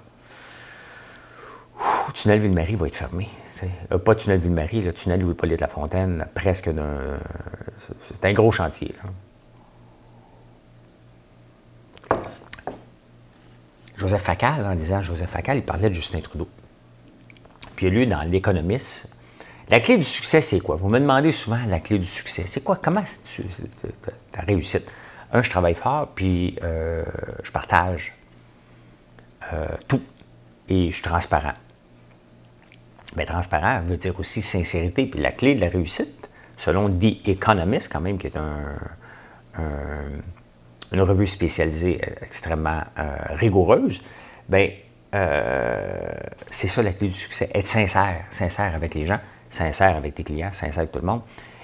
le 2.07 2.13
tunnel 2.13 2.39
Ville-Marie 2.39 2.75
va 2.75 2.87
être 2.87 2.95
fermé. 2.95 3.27
Euh, 3.91 3.97
pas 3.97 4.15
tunnel 4.15 4.39
Ville-Marie, 4.39 4.81
le 4.81 4.93
tunnel 4.93 5.21
Louis-Polyte 5.21 5.61
Lafontaine, 5.61 6.25
presque 6.33 6.69
d'un. 6.69 7.19
C'est 8.21 8.27
un 8.27 8.33
gros 8.33 8.51
chantier. 8.51 8.93
Joseph 13.97 14.21
Facal, 14.21 14.65
en 14.65 14.75
disant 14.75 15.01
Joseph 15.01 15.29
Facal, 15.29 15.57
il 15.57 15.63
parlait 15.63 15.89
de 15.89 15.95
Justin 15.95 16.21
Trudeau. 16.21 16.47
Puis 17.75 17.87
il 17.87 17.89
a 17.89 17.91
lu 17.91 18.05
dans 18.05 18.21
L'Économiste. 18.21 19.15
La 19.69 19.79
clé 19.79 19.97
du 19.97 20.03
succès, 20.03 20.41
c'est 20.41 20.59
quoi? 20.59 20.75
Vous 20.75 20.89
me 20.89 20.99
demandez 20.99 21.31
souvent 21.31 21.59
la 21.67 21.79
clé 21.79 21.97
du 21.97 22.05
succès. 22.05 22.43
C'est 22.45 22.61
quoi? 22.61 22.75
Comment 22.75 23.03
ta 24.31 24.41
réussite? 24.41 24.87
Un, 25.31 25.41
je 25.41 25.49
travaille 25.49 25.75
fort, 25.75 26.09
puis 26.13 26.57
euh, 26.61 27.05
je 27.41 27.51
partage 27.51 28.13
euh, 29.53 29.67
tout. 29.87 30.01
Et 30.67 30.89
je 30.89 30.95
suis 30.95 31.03
transparent. 31.03 31.53
Mais 33.15 33.25
transparent 33.25 33.81
veut 33.81 33.97
dire 33.97 34.19
aussi 34.19 34.41
sincérité. 34.41 35.05
Puis 35.05 35.21
la 35.21 35.31
clé 35.31 35.55
de 35.55 35.61
la 35.61 35.69
réussite, 35.69 36.20
selon 36.61 36.89
The 36.89 37.27
Economist, 37.27 37.91
quand 37.91 38.01
même, 38.01 38.19
qui 38.19 38.27
est 38.27 38.37
une 40.91 41.01
revue 41.01 41.25
spécialisée 41.25 41.99
euh, 42.03 42.25
extrêmement 42.25 42.81
euh, 42.99 43.15
rigoureuse, 43.31 43.99
bien, 44.47 44.69
euh, 45.15 46.11
c'est 46.51 46.67
ça 46.67 46.83
la 46.83 46.93
clé 46.93 47.07
du 47.07 47.15
succès. 47.15 47.49
Être 47.55 47.67
sincère, 47.67 48.25
sincère 48.29 48.75
avec 48.75 48.93
les 48.93 49.07
gens, 49.07 49.19
sincère 49.49 49.95
avec 49.95 50.13
tes 50.13 50.23
clients, 50.23 50.51
sincère 50.53 50.79
avec 50.79 50.91
tout 50.91 50.99
le 50.99 51.07
monde. 51.07 51.21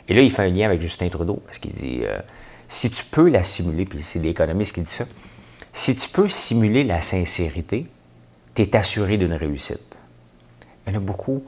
Et 0.10 0.16
là, 0.16 0.22
il 0.22 0.32
fait 0.32 0.44
un 0.44 0.50
lien 0.50 0.66
avec 0.66 0.82
Justin 0.82 1.10
Trudeau, 1.10 1.44
parce 1.46 1.60
qu'il 1.60 1.74
dit 1.74 2.02
si 2.68 2.90
tu 2.90 3.04
peux 3.06 3.30
la 3.30 3.44
simuler, 3.44 3.86
puis 3.86 4.02
c'est 4.02 4.20
l'économiste 4.20 4.74
qui 4.74 4.82
dit 4.82 4.92
ça, 4.92 5.06
si 5.74 5.96
tu 5.96 6.10
peux 6.10 6.28
simuler 6.28 6.84
la 6.84 7.02
sincérité, 7.02 7.86
tu 8.56 8.64
es 8.64 8.76
assuré 8.76 9.18
d'une 9.18 9.34
réussite. 9.34 9.96
Il 10.86 10.94
y 10.94 10.96
en 10.96 11.00
a 11.00 11.02
beaucoup 11.02 11.44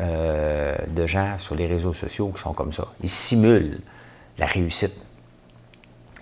euh, 0.00 0.76
de 0.88 1.06
gens 1.06 1.38
sur 1.38 1.54
les 1.54 1.66
réseaux 1.66 1.92
sociaux 1.92 2.32
qui 2.34 2.42
sont 2.42 2.52
comme 2.52 2.72
ça. 2.72 2.86
Ils 3.02 3.08
simulent 3.08 3.80
la 4.38 4.46
réussite. 4.46 5.00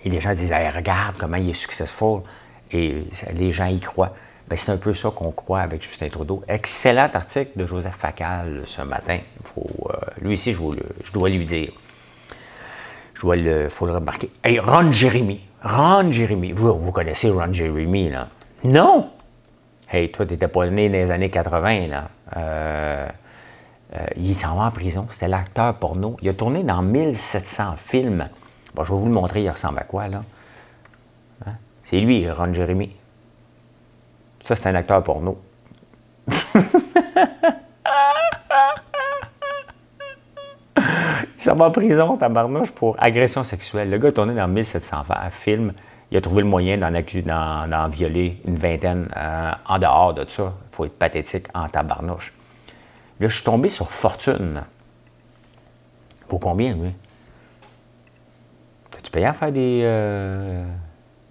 Et 0.05 0.09
les 0.09 0.21
gens 0.21 0.33
disent 0.33 0.51
Regarde 0.51 1.15
comment 1.17 1.37
il 1.37 1.49
est 1.49 1.53
successful. 1.53 2.21
Et 2.71 3.03
les 3.33 3.51
gens 3.51 3.65
y 3.65 3.79
croient. 3.79 4.13
Ben, 4.47 4.57
c'est 4.57 4.71
un 4.71 4.77
peu 4.77 4.93
ça 4.93 5.09
qu'on 5.09 5.31
croit 5.31 5.61
avec 5.61 5.81
Justin 5.81 6.09
Trudeau. 6.09 6.43
Excellent 6.47 7.09
article 7.13 7.51
de 7.55 7.65
Joseph 7.65 7.95
Facal 7.95 8.63
ce 8.65 8.81
matin. 8.81 9.19
Euh, 9.57 9.63
lui 10.21 10.33
aussi, 10.33 10.53
je, 10.53 11.11
dois 11.11 11.29
lui 11.29 11.45
dire. 11.45 11.71
Je 13.15 13.27
le, 13.27 13.69
faut 13.69 13.85
le 13.85 13.93
remarquer. 13.93 14.29
Hey, 14.43 14.59
Ron 14.59 14.91
Jeremy. 14.91 15.39
Ron 15.63 16.11
Jeremy. 16.11 16.51
Vous, 16.51 16.91
connaissez 16.91 17.29
Ron 17.29 17.53
Jeremy, 17.53 18.09
là? 18.09 18.27
Non! 18.63 19.09
Hey, 19.89 20.11
toi, 20.11 20.25
tu 20.25 20.33
n'étais 20.33 20.47
pas 20.47 20.67
né 20.67 20.89
dans 20.89 20.93
les 20.93 21.11
années 21.11 21.29
80, 21.29 21.87
là. 21.87 22.09
Euh, 22.35 23.07
euh, 23.95 24.05
il 24.15 24.35
s'en 24.35 24.55
va 24.55 24.65
en 24.65 24.71
prison. 24.71 25.07
C'était 25.09 25.27
l'acteur 25.27 25.75
porno. 25.75 26.17
Il 26.21 26.29
a 26.29 26.33
tourné 26.33 26.63
dans 26.63 26.81
1700 26.81 27.75
films. 27.77 28.27
Bon, 28.73 28.83
je 28.83 28.91
vais 28.91 28.99
vous 28.99 29.05
le 29.05 29.13
montrer, 29.13 29.43
il 29.43 29.49
ressemble 29.49 29.79
à 29.79 29.83
quoi, 29.83 30.07
là? 30.07 30.23
Hein? 31.45 31.53
C'est 31.83 31.99
lui, 31.99 32.29
Ron 32.29 32.53
Jeremy. 32.53 32.91
Ça, 34.41 34.55
c'est 34.55 34.67
un 34.67 34.75
acteur 34.75 35.03
porno. 35.03 35.37
il 36.27 36.33
s'en 41.37 41.55
va 41.55 41.65
en 41.65 41.71
prison, 41.71 42.17
tabarnouche, 42.17 42.71
pour 42.71 42.95
agression 42.99 43.43
sexuelle. 43.43 43.89
Le 43.89 43.97
gars 43.97 44.09
a 44.09 44.11
tourné 44.11 44.33
dans 44.33 44.47
1700 44.47 45.03
films 45.31 45.73
il 46.13 46.17
a 46.17 46.21
trouvé 46.21 46.43
le 46.43 46.47
moyen 46.47 46.77
d'en, 46.77 47.87
violer 47.87 48.37
une 48.47 48.55
vingtaine 48.55 49.09
euh, 49.17 49.51
en 49.65 49.79
dehors 49.79 50.13
de 50.13 50.23
ça. 50.29 50.53
Il 50.71 50.75
faut 50.75 50.85
être 50.85 50.99
pathétique 50.99 51.47
en 51.55 51.67
tabarnouche. 51.67 52.31
Là, 53.23 53.29
je 53.29 53.35
suis 53.35 53.45
tombé 53.45 53.69
sur 53.69 53.89
Fortune. 53.89 54.63
Pour 56.27 56.41
combien, 56.41 56.75
lui? 56.75 56.91
Tu 59.01 59.11
payé 59.11 59.27
à 59.27 59.31
faire 59.31 59.49
des, 59.49 59.79
euh, 59.83 60.65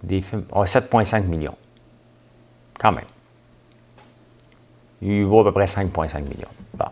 films? 0.09 0.43
7,5 0.51 1.25
millions. 1.25 1.55
Quand 2.79 2.93
même. 2.93 3.05
Il 5.03 5.23
vaut 5.25 5.41
à 5.41 5.43
peu 5.43 5.51
près 5.51 5.65
5,5 5.65 6.21
millions. 6.21 6.47
Bon. 6.73 6.87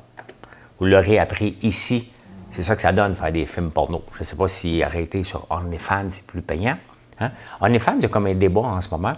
Vous 0.79 0.85
l'aurez 0.85 1.17
appris 1.17 1.57
ici. 1.63 2.13
C'est 2.51 2.61
ça 2.61 2.75
que 2.75 2.83
ça 2.83 2.91
donne, 2.91 3.15
faire 3.15 3.31
des 3.31 3.47
films 3.47 3.71
porno. 3.71 4.03
Je 4.13 4.19
ne 4.19 4.23
sais 4.23 4.35
pas 4.35 4.47
si 4.47 4.83
arrêter 4.83 5.23
sur 5.23 5.47
OnlyFans, 5.49 6.11
c'est 6.11 6.27
plus 6.27 6.43
payant. 6.43 6.77
Hein? 7.19 7.31
OnlyFans, 7.59 7.95
il 7.97 8.03
y 8.03 8.05
a 8.05 8.09
comme 8.09 8.27
un 8.27 8.35
débat 8.35 8.61
en 8.61 8.81
ce 8.81 8.89
moment 8.91 9.15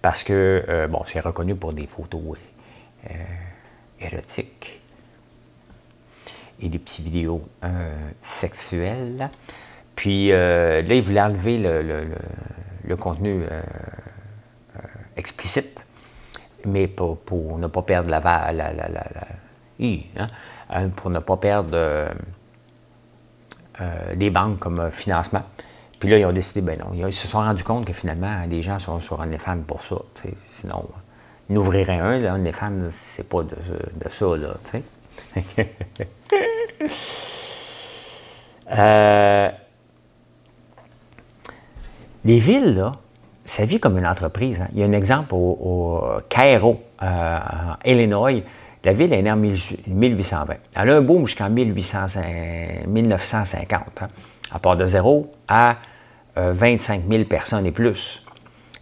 parce 0.00 0.22
que, 0.22 0.64
euh, 0.68 0.86
bon, 0.86 1.02
c'est 1.06 1.18
reconnu 1.18 1.56
pour 1.56 1.72
des 1.72 1.88
photos 1.88 2.38
euh, 3.10 3.14
érotiques 4.00 4.80
et 6.60 6.68
des 6.68 6.78
petites 6.78 7.04
vidéos 7.04 7.46
euh, 7.64 7.90
sexuelles. 8.22 9.30
Puis 9.94 10.28
là, 10.28 10.80
il 10.80 11.02
voulait 11.02 11.20
enlever 11.20 11.58
le, 11.58 12.96
contenu 12.96 13.42
explicite, 15.16 15.80
mais 16.64 16.86
pour, 16.86 17.18
ne 17.58 17.66
pas 17.66 17.82
perdre 17.82 18.08
la... 18.08 18.20
la, 18.52 18.72
hein? 20.70 20.88
pour 20.94 21.10
ne 21.10 21.18
pas 21.18 21.36
perdre 21.36 22.10
des 24.14 24.30
banques 24.30 24.60
comme 24.60 24.88
financement. 24.92 25.42
Puis 25.98 26.08
là, 26.08 26.18
ils 26.18 26.24
ont 26.26 26.32
décidé, 26.32 26.60
ben 26.60 26.78
non, 26.78 26.92
ils 26.94 27.12
se 27.12 27.26
sont 27.26 27.38
rendus 27.38 27.64
compte 27.64 27.84
que 27.84 27.92
finalement, 27.92 28.44
les 28.48 28.62
gens 28.62 28.78
sont 28.78 29.00
sur 29.00 29.18
OnlyFans 29.18 29.62
pour 29.66 29.82
ça. 29.82 29.96
Sinon, 30.48 30.84
ils 30.86 31.07
n'ouvriraient 31.50 31.98
un, 31.98 32.18
là, 32.18 32.34
OnlyFans, 32.34 32.90
c'est 32.90 33.28
pas 33.28 33.42
de, 33.42 33.54
ça, 34.10 34.26
là. 34.36 34.54
euh, 38.72 39.50
les 42.24 42.38
villes, 42.38 42.76
là, 42.76 42.92
ça 43.44 43.64
vit 43.64 43.80
comme 43.80 43.98
une 43.98 44.06
entreprise. 44.06 44.60
Hein. 44.60 44.68
Il 44.74 44.80
y 44.80 44.82
a 44.82 44.86
un 44.86 44.92
exemple 44.92 45.34
au, 45.34 46.04
Cairo, 46.28 46.80
euh, 47.02 47.38
en 47.38 47.74
Illinois. 47.84 48.42
La 48.84 48.92
ville 48.92 49.12
est 49.12 49.22
née 49.22 49.32
en 49.32 49.36
1820. 49.36 50.54
Elle 50.76 50.90
a 50.90 50.96
un 50.96 51.00
boom 51.00 51.26
jusqu'en 51.26 51.50
1950. 51.50 53.82
Hein. 54.00 54.08
À 54.52 54.58
part 54.58 54.76
de 54.76 54.84
zéro 54.86 55.32
à 55.48 55.76
25 56.36 57.00
euh, 57.00 57.02
000 57.10 57.24
personnes 57.24 57.66
et 57.66 57.72
plus. 57.72 58.22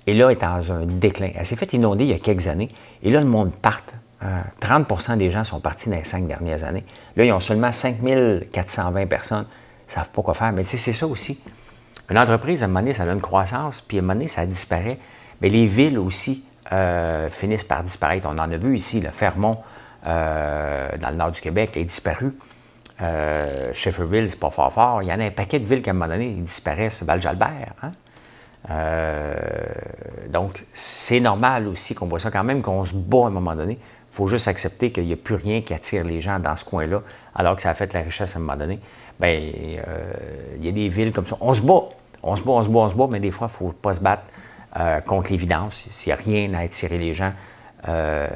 Et 0.06 0.14
là, 0.14 0.30
elle 0.30 0.36
est 0.36 0.40
dans 0.40 0.72
un 0.72 0.86
déclin. 0.86 1.30
Elle 1.34 1.46
s'est 1.46 1.56
fait 1.56 1.72
inonder 1.72 2.04
il 2.04 2.10
y 2.10 2.14
a 2.14 2.18
quelques 2.18 2.46
années. 2.46 2.70
Et 3.02 3.10
là, 3.10 3.20
le 3.20 3.26
monde 3.26 3.52
part. 3.52 3.82
30% 4.62 5.12
euh, 5.12 5.16
des 5.16 5.30
gens 5.30 5.44
sont 5.44 5.60
partis 5.60 5.90
dans 5.90 5.96
les 5.96 6.04
cinq 6.04 6.26
dernières 6.26 6.64
années. 6.64 6.84
Là, 7.16 7.24
ils 7.24 7.32
ont 7.32 7.40
seulement 7.40 7.72
5 7.72 7.96
420 8.50 9.06
personnes. 9.06 9.46
Ils 9.84 9.90
ne 9.90 9.94
savent 9.94 10.10
pas 10.10 10.22
quoi 10.22 10.34
faire. 10.34 10.52
Mais 10.52 10.62
tu 10.62 10.70
sais, 10.70 10.78
c'est 10.78 10.92
ça 10.92 11.06
aussi. 11.06 11.40
Une 12.10 12.18
entreprise, 12.18 12.62
à 12.62 12.64
un 12.64 12.68
moment 12.68 12.80
donné, 12.80 12.94
ça 12.94 13.02
a 13.02 13.12
une 13.12 13.20
croissance, 13.20 13.82
puis 13.82 13.98
à 13.98 14.00
un 14.00 14.02
moment 14.02 14.14
donné, 14.14 14.28
ça 14.28 14.46
disparaît. 14.46 14.98
Mais 15.42 15.48
les 15.48 15.66
villes 15.66 15.98
aussi 15.98 16.46
euh, 16.72 17.28
finissent 17.28 17.64
par 17.64 17.82
disparaître. 17.82 18.26
On 18.30 18.38
en 18.38 18.50
a 18.50 18.56
vu 18.56 18.74
ici, 18.76 19.00
le 19.00 19.10
Fermont, 19.10 19.58
dans 20.04 21.10
le 21.10 21.16
nord 21.16 21.32
du 21.32 21.40
Québec, 21.40 21.72
est 21.76 21.84
disparu. 21.84 22.32
Euh, 23.02 23.72
Shefferville, 23.74 24.30
c'est 24.30 24.40
pas 24.40 24.50
fort 24.50 24.72
fort. 24.72 25.02
Il 25.02 25.08
y 25.08 25.12
en 25.12 25.20
a 25.20 25.24
un 25.24 25.30
paquet 25.30 25.58
de 25.58 25.66
villes 25.66 25.82
qu'à 25.82 25.90
un 25.90 25.94
moment 25.94 26.08
donné, 26.08 26.30
disparaissent. 26.30 27.02
Val-Jalbert. 27.02 27.74
Hein? 27.82 27.92
Euh, 28.70 29.34
donc, 30.28 30.64
c'est 30.72 31.20
normal 31.20 31.68
aussi 31.68 31.94
qu'on 31.94 32.06
voit 32.06 32.18
ça 32.18 32.30
quand 32.30 32.44
même, 32.44 32.62
qu'on 32.62 32.84
se 32.84 32.94
bat 32.94 33.24
à 33.24 33.26
un 33.26 33.30
moment 33.30 33.54
donné. 33.54 33.74
Il 33.74 34.16
faut 34.16 34.28
juste 34.28 34.48
accepter 34.48 34.90
qu'il 34.90 35.04
n'y 35.04 35.12
a 35.12 35.16
plus 35.16 35.34
rien 35.34 35.60
qui 35.60 35.74
attire 35.74 36.04
les 36.04 36.20
gens 36.20 36.38
dans 36.38 36.56
ce 36.56 36.64
coin-là, 36.64 37.02
alors 37.34 37.56
que 37.56 37.62
ça 37.62 37.70
a 37.70 37.74
fait 37.74 37.92
la 37.92 38.00
richesse 38.00 38.34
à 38.34 38.38
un 38.38 38.42
moment 38.42 38.56
donné. 38.56 38.78
Bien, 39.20 39.30
euh, 39.30 40.12
il 40.58 40.64
y 40.64 40.68
a 40.68 40.72
des 40.72 40.88
villes 40.88 41.12
comme 41.12 41.26
ça. 41.26 41.36
On 41.40 41.54
se 41.54 41.60
bat, 41.60 41.82
on 42.22 42.36
se 42.36 42.42
bat, 42.42 42.52
on 42.52 42.62
se 42.62 42.68
bat, 42.68 42.78
on 42.78 42.88
se 42.88 42.94
bat, 42.94 43.08
mais 43.12 43.20
des 43.20 43.30
fois, 43.30 43.48
il 43.50 43.52
ne 43.52 43.70
faut 43.70 43.72
pas 43.72 43.94
se 43.94 44.00
battre 44.00 44.24
contre 45.06 45.30
l'évidence. 45.30 45.86
S'il 45.90 46.12
n'y 46.12 46.18
a 46.18 46.22
rien 46.22 46.52
à 46.52 46.60
attirer 46.60 46.98
les 46.98 47.14
gens, 47.14 47.32
ben, 47.86 48.28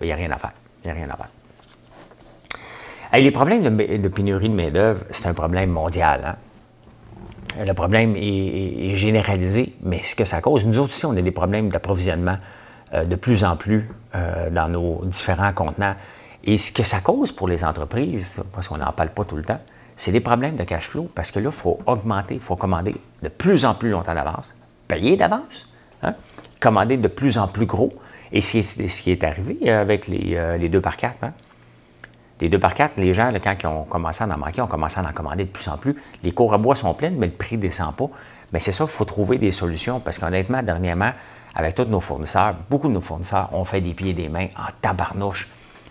il 0.00 0.06
n'y 0.06 0.12
a 0.12 0.16
rien 0.16 0.30
à 0.30 0.38
faire. 0.38 0.52
Il 0.84 0.86
n'y 0.86 0.92
a 0.92 0.94
rien 0.94 1.10
à 1.10 1.16
faire 1.16 1.28
les 3.18 3.30
problèmes 3.30 3.76
de, 3.76 4.08
pénurie 4.08 4.48
de 4.48 4.54
main-d'œuvre, 4.54 5.04
c'est 5.10 5.26
un 5.26 5.34
problème 5.34 5.70
mondial. 5.70 6.20
Hein. 6.24 6.36
Le 7.58 7.72
problème 7.72 8.14
est, 8.16 8.94
généralisé, 8.94 9.74
mais 9.82 10.02
ce 10.02 10.14
que 10.14 10.24
ça 10.24 10.40
cause, 10.40 10.64
nous 10.64 10.78
aussi, 10.78 11.04
on 11.06 11.16
a 11.16 11.22
des 11.22 11.30
problèmes 11.30 11.68
d'approvisionnement 11.68 12.36
euh, 12.94 13.04
de 13.04 13.16
plus 13.16 13.44
en 13.44 13.56
plus 13.56 13.88
euh, 14.14 14.50
dans 14.50 14.68
nos 14.68 15.04
différents 15.04 15.52
contenants. 15.52 15.94
Et 16.44 16.58
ce 16.58 16.72
que 16.72 16.84
ça 16.84 17.00
cause 17.00 17.32
pour 17.32 17.48
les 17.48 17.64
entreprises, 17.64 18.42
parce 18.54 18.68
qu'on 18.68 18.78
n'en 18.78 18.92
parle 18.92 19.10
pas 19.10 19.24
tout 19.24 19.36
le 19.36 19.42
temps, 19.42 19.60
c'est 19.96 20.12
des 20.12 20.20
problèmes 20.20 20.56
de 20.56 20.64
cash 20.64 20.88
flow, 20.88 21.10
parce 21.14 21.30
que 21.30 21.40
là, 21.40 21.46
il 21.46 21.52
faut 21.52 21.78
augmenter, 21.86 22.34
il 22.34 22.40
faut 22.40 22.56
commander 22.56 22.96
de 23.22 23.28
plus 23.28 23.64
en 23.64 23.74
plus 23.74 23.90
longtemps 23.90 24.14
d'avance, 24.14 24.54
payer 24.88 25.16
d'avance, 25.16 25.68
hein, 26.02 26.14
commander 26.60 26.96
de 26.96 27.08
plus 27.08 27.36
en 27.36 27.48
plus 27.48 27.66
gros. 27.66 27.92
Et 28.32 28.40
ce 28.40 29.02
qui 29.02 29.10
est, 29.10 29.24
arrivé 29.24 29.70
avec 29.70 30.06
les, 30.06 30.68
2 30.68 30.80
par 30.80 30.96
4. 30.96 31.16
Hein. 31.22 31.32
Les 32.40 32.48
2 32.48 32.58
par 32.58 32.74
4, 32.74 32.96
les 32.96 33.12
gens, 33.12 33.30
quand 33.42 33.54
ils 33.62 33.66
ont 33.66 33.84
commencé 33.84 34.24
à 34.24 34.26
en 34.26 34.38
manquer, 34.38 34.62
ont 34.62 34.66
commencé 34.66 34.98
à 34.98 35.02
en 35.02 35.12
commander 35.12 35.44
de 35.44 35.50
plus 35.50 35.68
en 35.68 35.76
plus. 35.76 35.94
Les 36.22 36.32
cours 36.32 36.54
à 36.54 36.58
bois 36.58 36.74
sont 36.74 36.94
pleines, 36.94 37.16
mais 37.18 37.26
le 37.26 37.32
prix 37.32 37.56
ne 37.56 37.62
descend 37.62 37.94
pas. 37.94 38.08
Mais 38.52 38.60
c'est 38.60 38.72
ça, 38.72 38.84
il 38.84 38.90
faut 38.90 39.04
trouver 39.04 39.38
des 39.38 39.52
solutions 39.52 40.00
parce 40.00 40.18
qu'honnêtement, 40.18 40.62
dernièrement, 40.62 41.12
avec 41.54 41.74
tous 41.74 41.84
nos 41.84 42.00
fournisseurs, 42.00 42.54
beaucoup 42.70 42.88
de 42.88 42.94
nos 42.94 43.00
fournisseurs 43.00 43.52
ont 43.52 43.64
fait 43.64 43.80
des 43.80 43.92
pieds 43.92 44.10
et 44.10 44.14
des 44.14 44.28
mains 44.28 44.48
en 44.56 44.70
tabarnouche 44.80 45.48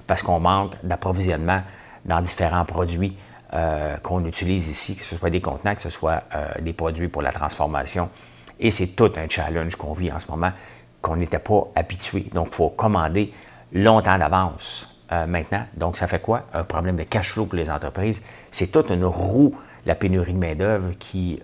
parce 0.07 0.23
qu'on 0.23 0.39
manque 0.39 0.73
d'approvisionnement 0.83 1.61
dans 2.05 2.21
différents 2.21 2.65
produits 2.65 3.15
euh, 3.53 3.97
qu'on 3.97 4.25
utilise 4.25 4.67
ici, 4.69 4.95
que 4.95 5.03
ce 5.03 5.15
soit 5.15 5.29
des 5.29 5.41
contenants, 5.41 5.75
que 5.75 5.81
ce 5.81 5.89
soit 5.89 6.23
euh, 6.35 6.47
des 6.61 6.73
produits 6.73 7.07
pour 7.07 7.21
la 7.21 7.31
transformation. 7.31 8.09
Et 8.59 8.71
c'est 8.71 8.87
tout 8.87 9.11
un 9.15 9.29
challenge 9.29 9.75
qu'on 9.75 9.93
vit 9.93 10.11
en 10.11 10.19
ce 10.19 10.29
moment 10.29 10.51
qu'on 11.01 11.15
n'était 11.15 11.39
pas 11.39 11.67
habitué. 11.75 12.25
Donc, 12.33 12.47
il 12.51 12.55
faut 12.55 12.69
commander 12.69 13.31
longtemps 13.71 14.17
d'avance 14.17 14.98
euh, 15.11 15.25
maintenant. 15.25 15.65
Donc, 15.75 15.97
ça 15.97 16.07
fait 16.07 16.21
quoi? 16.21 16.43
Un 16.53 16.63
problème 16.63 16.95
de 16.95 17.03
cash 17.03 17.31
flow 17.31 17.45
pour 17.45 17.57
les 17.57 17.69
entreprises. 17.69 18.21
C'est 18.51 18.67
toute 18.67 18.89
une 18.91 19.05
roue, 19.05 19.55
la 19.85 19.95
pénurie 19.95 20.33
de 20.33 20.39
main-d'œuvre 20.39 20.91
qui, 20.99 21.41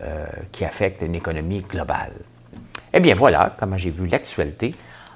qui 0.51 0.66
affecte 0.66 1.01
une 1.01 1.16
économie 1.16 1.61
globale. 1.61 2.11
Eh 2.93 2.99
bien, 2.99 3.16
voilà 3.16 3.55
comment 3.59 3.78
j'ai 3.78 3.89
vu 3.89 4.07
l'actualité. 4.07 4.76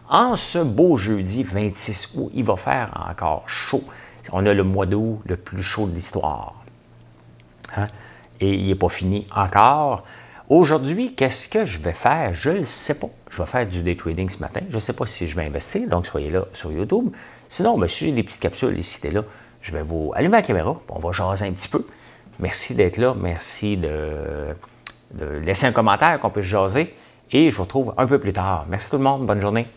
En 0.09 0.35
ce 0.35 0.59
beau 0.59 0.97
jeudi 0.97 1.43
26 1.43 2.13
août, 2.15 2.31
il 2.33 2.43
va 2.43 2.55
faire 2.55 3.05
encore 3.09 3.47
chaud. 3.47 3.83
On 4.31 4.45
a 4.45 4.53
le 4.53 4.63
mois 4.63 4.85
d'août 4.85 5.21
le 5.25 5.37
plus 5.37 5.63
chaud 5.63 5.87
de 5.87 5.93
l'histoire. 5.93 6.55
Hein? 7.77 7.87
Et 8.41 8.53
il 8.53 8.67
n'est 8.67 8.75
pas 8.75 8.89
fini 8.89 9.27
encore. 9.35 10.03
Aujourd'hui, 10.49 11.13
qu'est-ce 11.13 11.47
que 11.47 11.65
je 11.65 11.77
vais 11.77 11.93
faire? 11.93 12.33
Je 12.33 12.49
ne 12.49 12.63
sais 12.63 12.99
pas. 12.99 13.07
Je 13.29 13.37
vais 13.37 13.45
faire 13.45 13.67
du 13.67 13.83
day 13.83 13.95
trading 13.95 14.29
ce 14.29 14.39
matin. 14.39 14.61
Je 14.69 14.75
ne 14.75 14.79
sais 14.79 14.93
pas 14.93 15.05
si 15.05 15.27
je 15.27 15.35
vais 15.35 15.45
investir, 15.45 15.87
donc 15.87 16.07
soyez 16.07 16.31
là 16.31 16.45
sur 16.53 16.71
YouTube. 16.71 17.11
Sinon, 17.49 17.77
ben, 17.77 17.89
si 17.89 18.05
j'ai 18.05 18.11
des 18.11 18.23
petites 18.23 18.39
capsules 18.39 18.77
ici 18.77 18.99
et 19.03 19.11
là, 19.11 19.23
je 19.61 19.71
vais 19.71 19.81
vous 19.81 20.13
allumer 20.15 20.37
la 20.37 20.41
caméra. 20.43 20.79
On 20.87 20.99
va 20.99 21.11
jaser 21.11 21.47
un 21.47 21.51
petit 21.51 21.67
peu. 21.67 21.85
Merci 22.39 22.75
d'être 22.75 22.97
là. 22.97 23.15
Merci 23.19 23.75
de, 23.75 24.55
de 25.15 25.25
laisser 25.25 25.65
un 25.65 25.71
commentaire 25.71 26.19
qu'on 26.19 26.29
puisse 26.29 26.45
jaser. 26.45 26.93
Et 27.31 27.49
je 27.49 27.55
vous 27.55 27.63
retrouve 27.63 27.93
un 27.97 28.07
peu 28.07 28.19
plus 28.19 28.33
tard. 28.33 28.65
Merci 28.69 28.89
tout 28.89 28.97
le 28.97 29.03
monde. 29.03 29.25
Bonne 29.25 29.41
journée. 29.41 29.67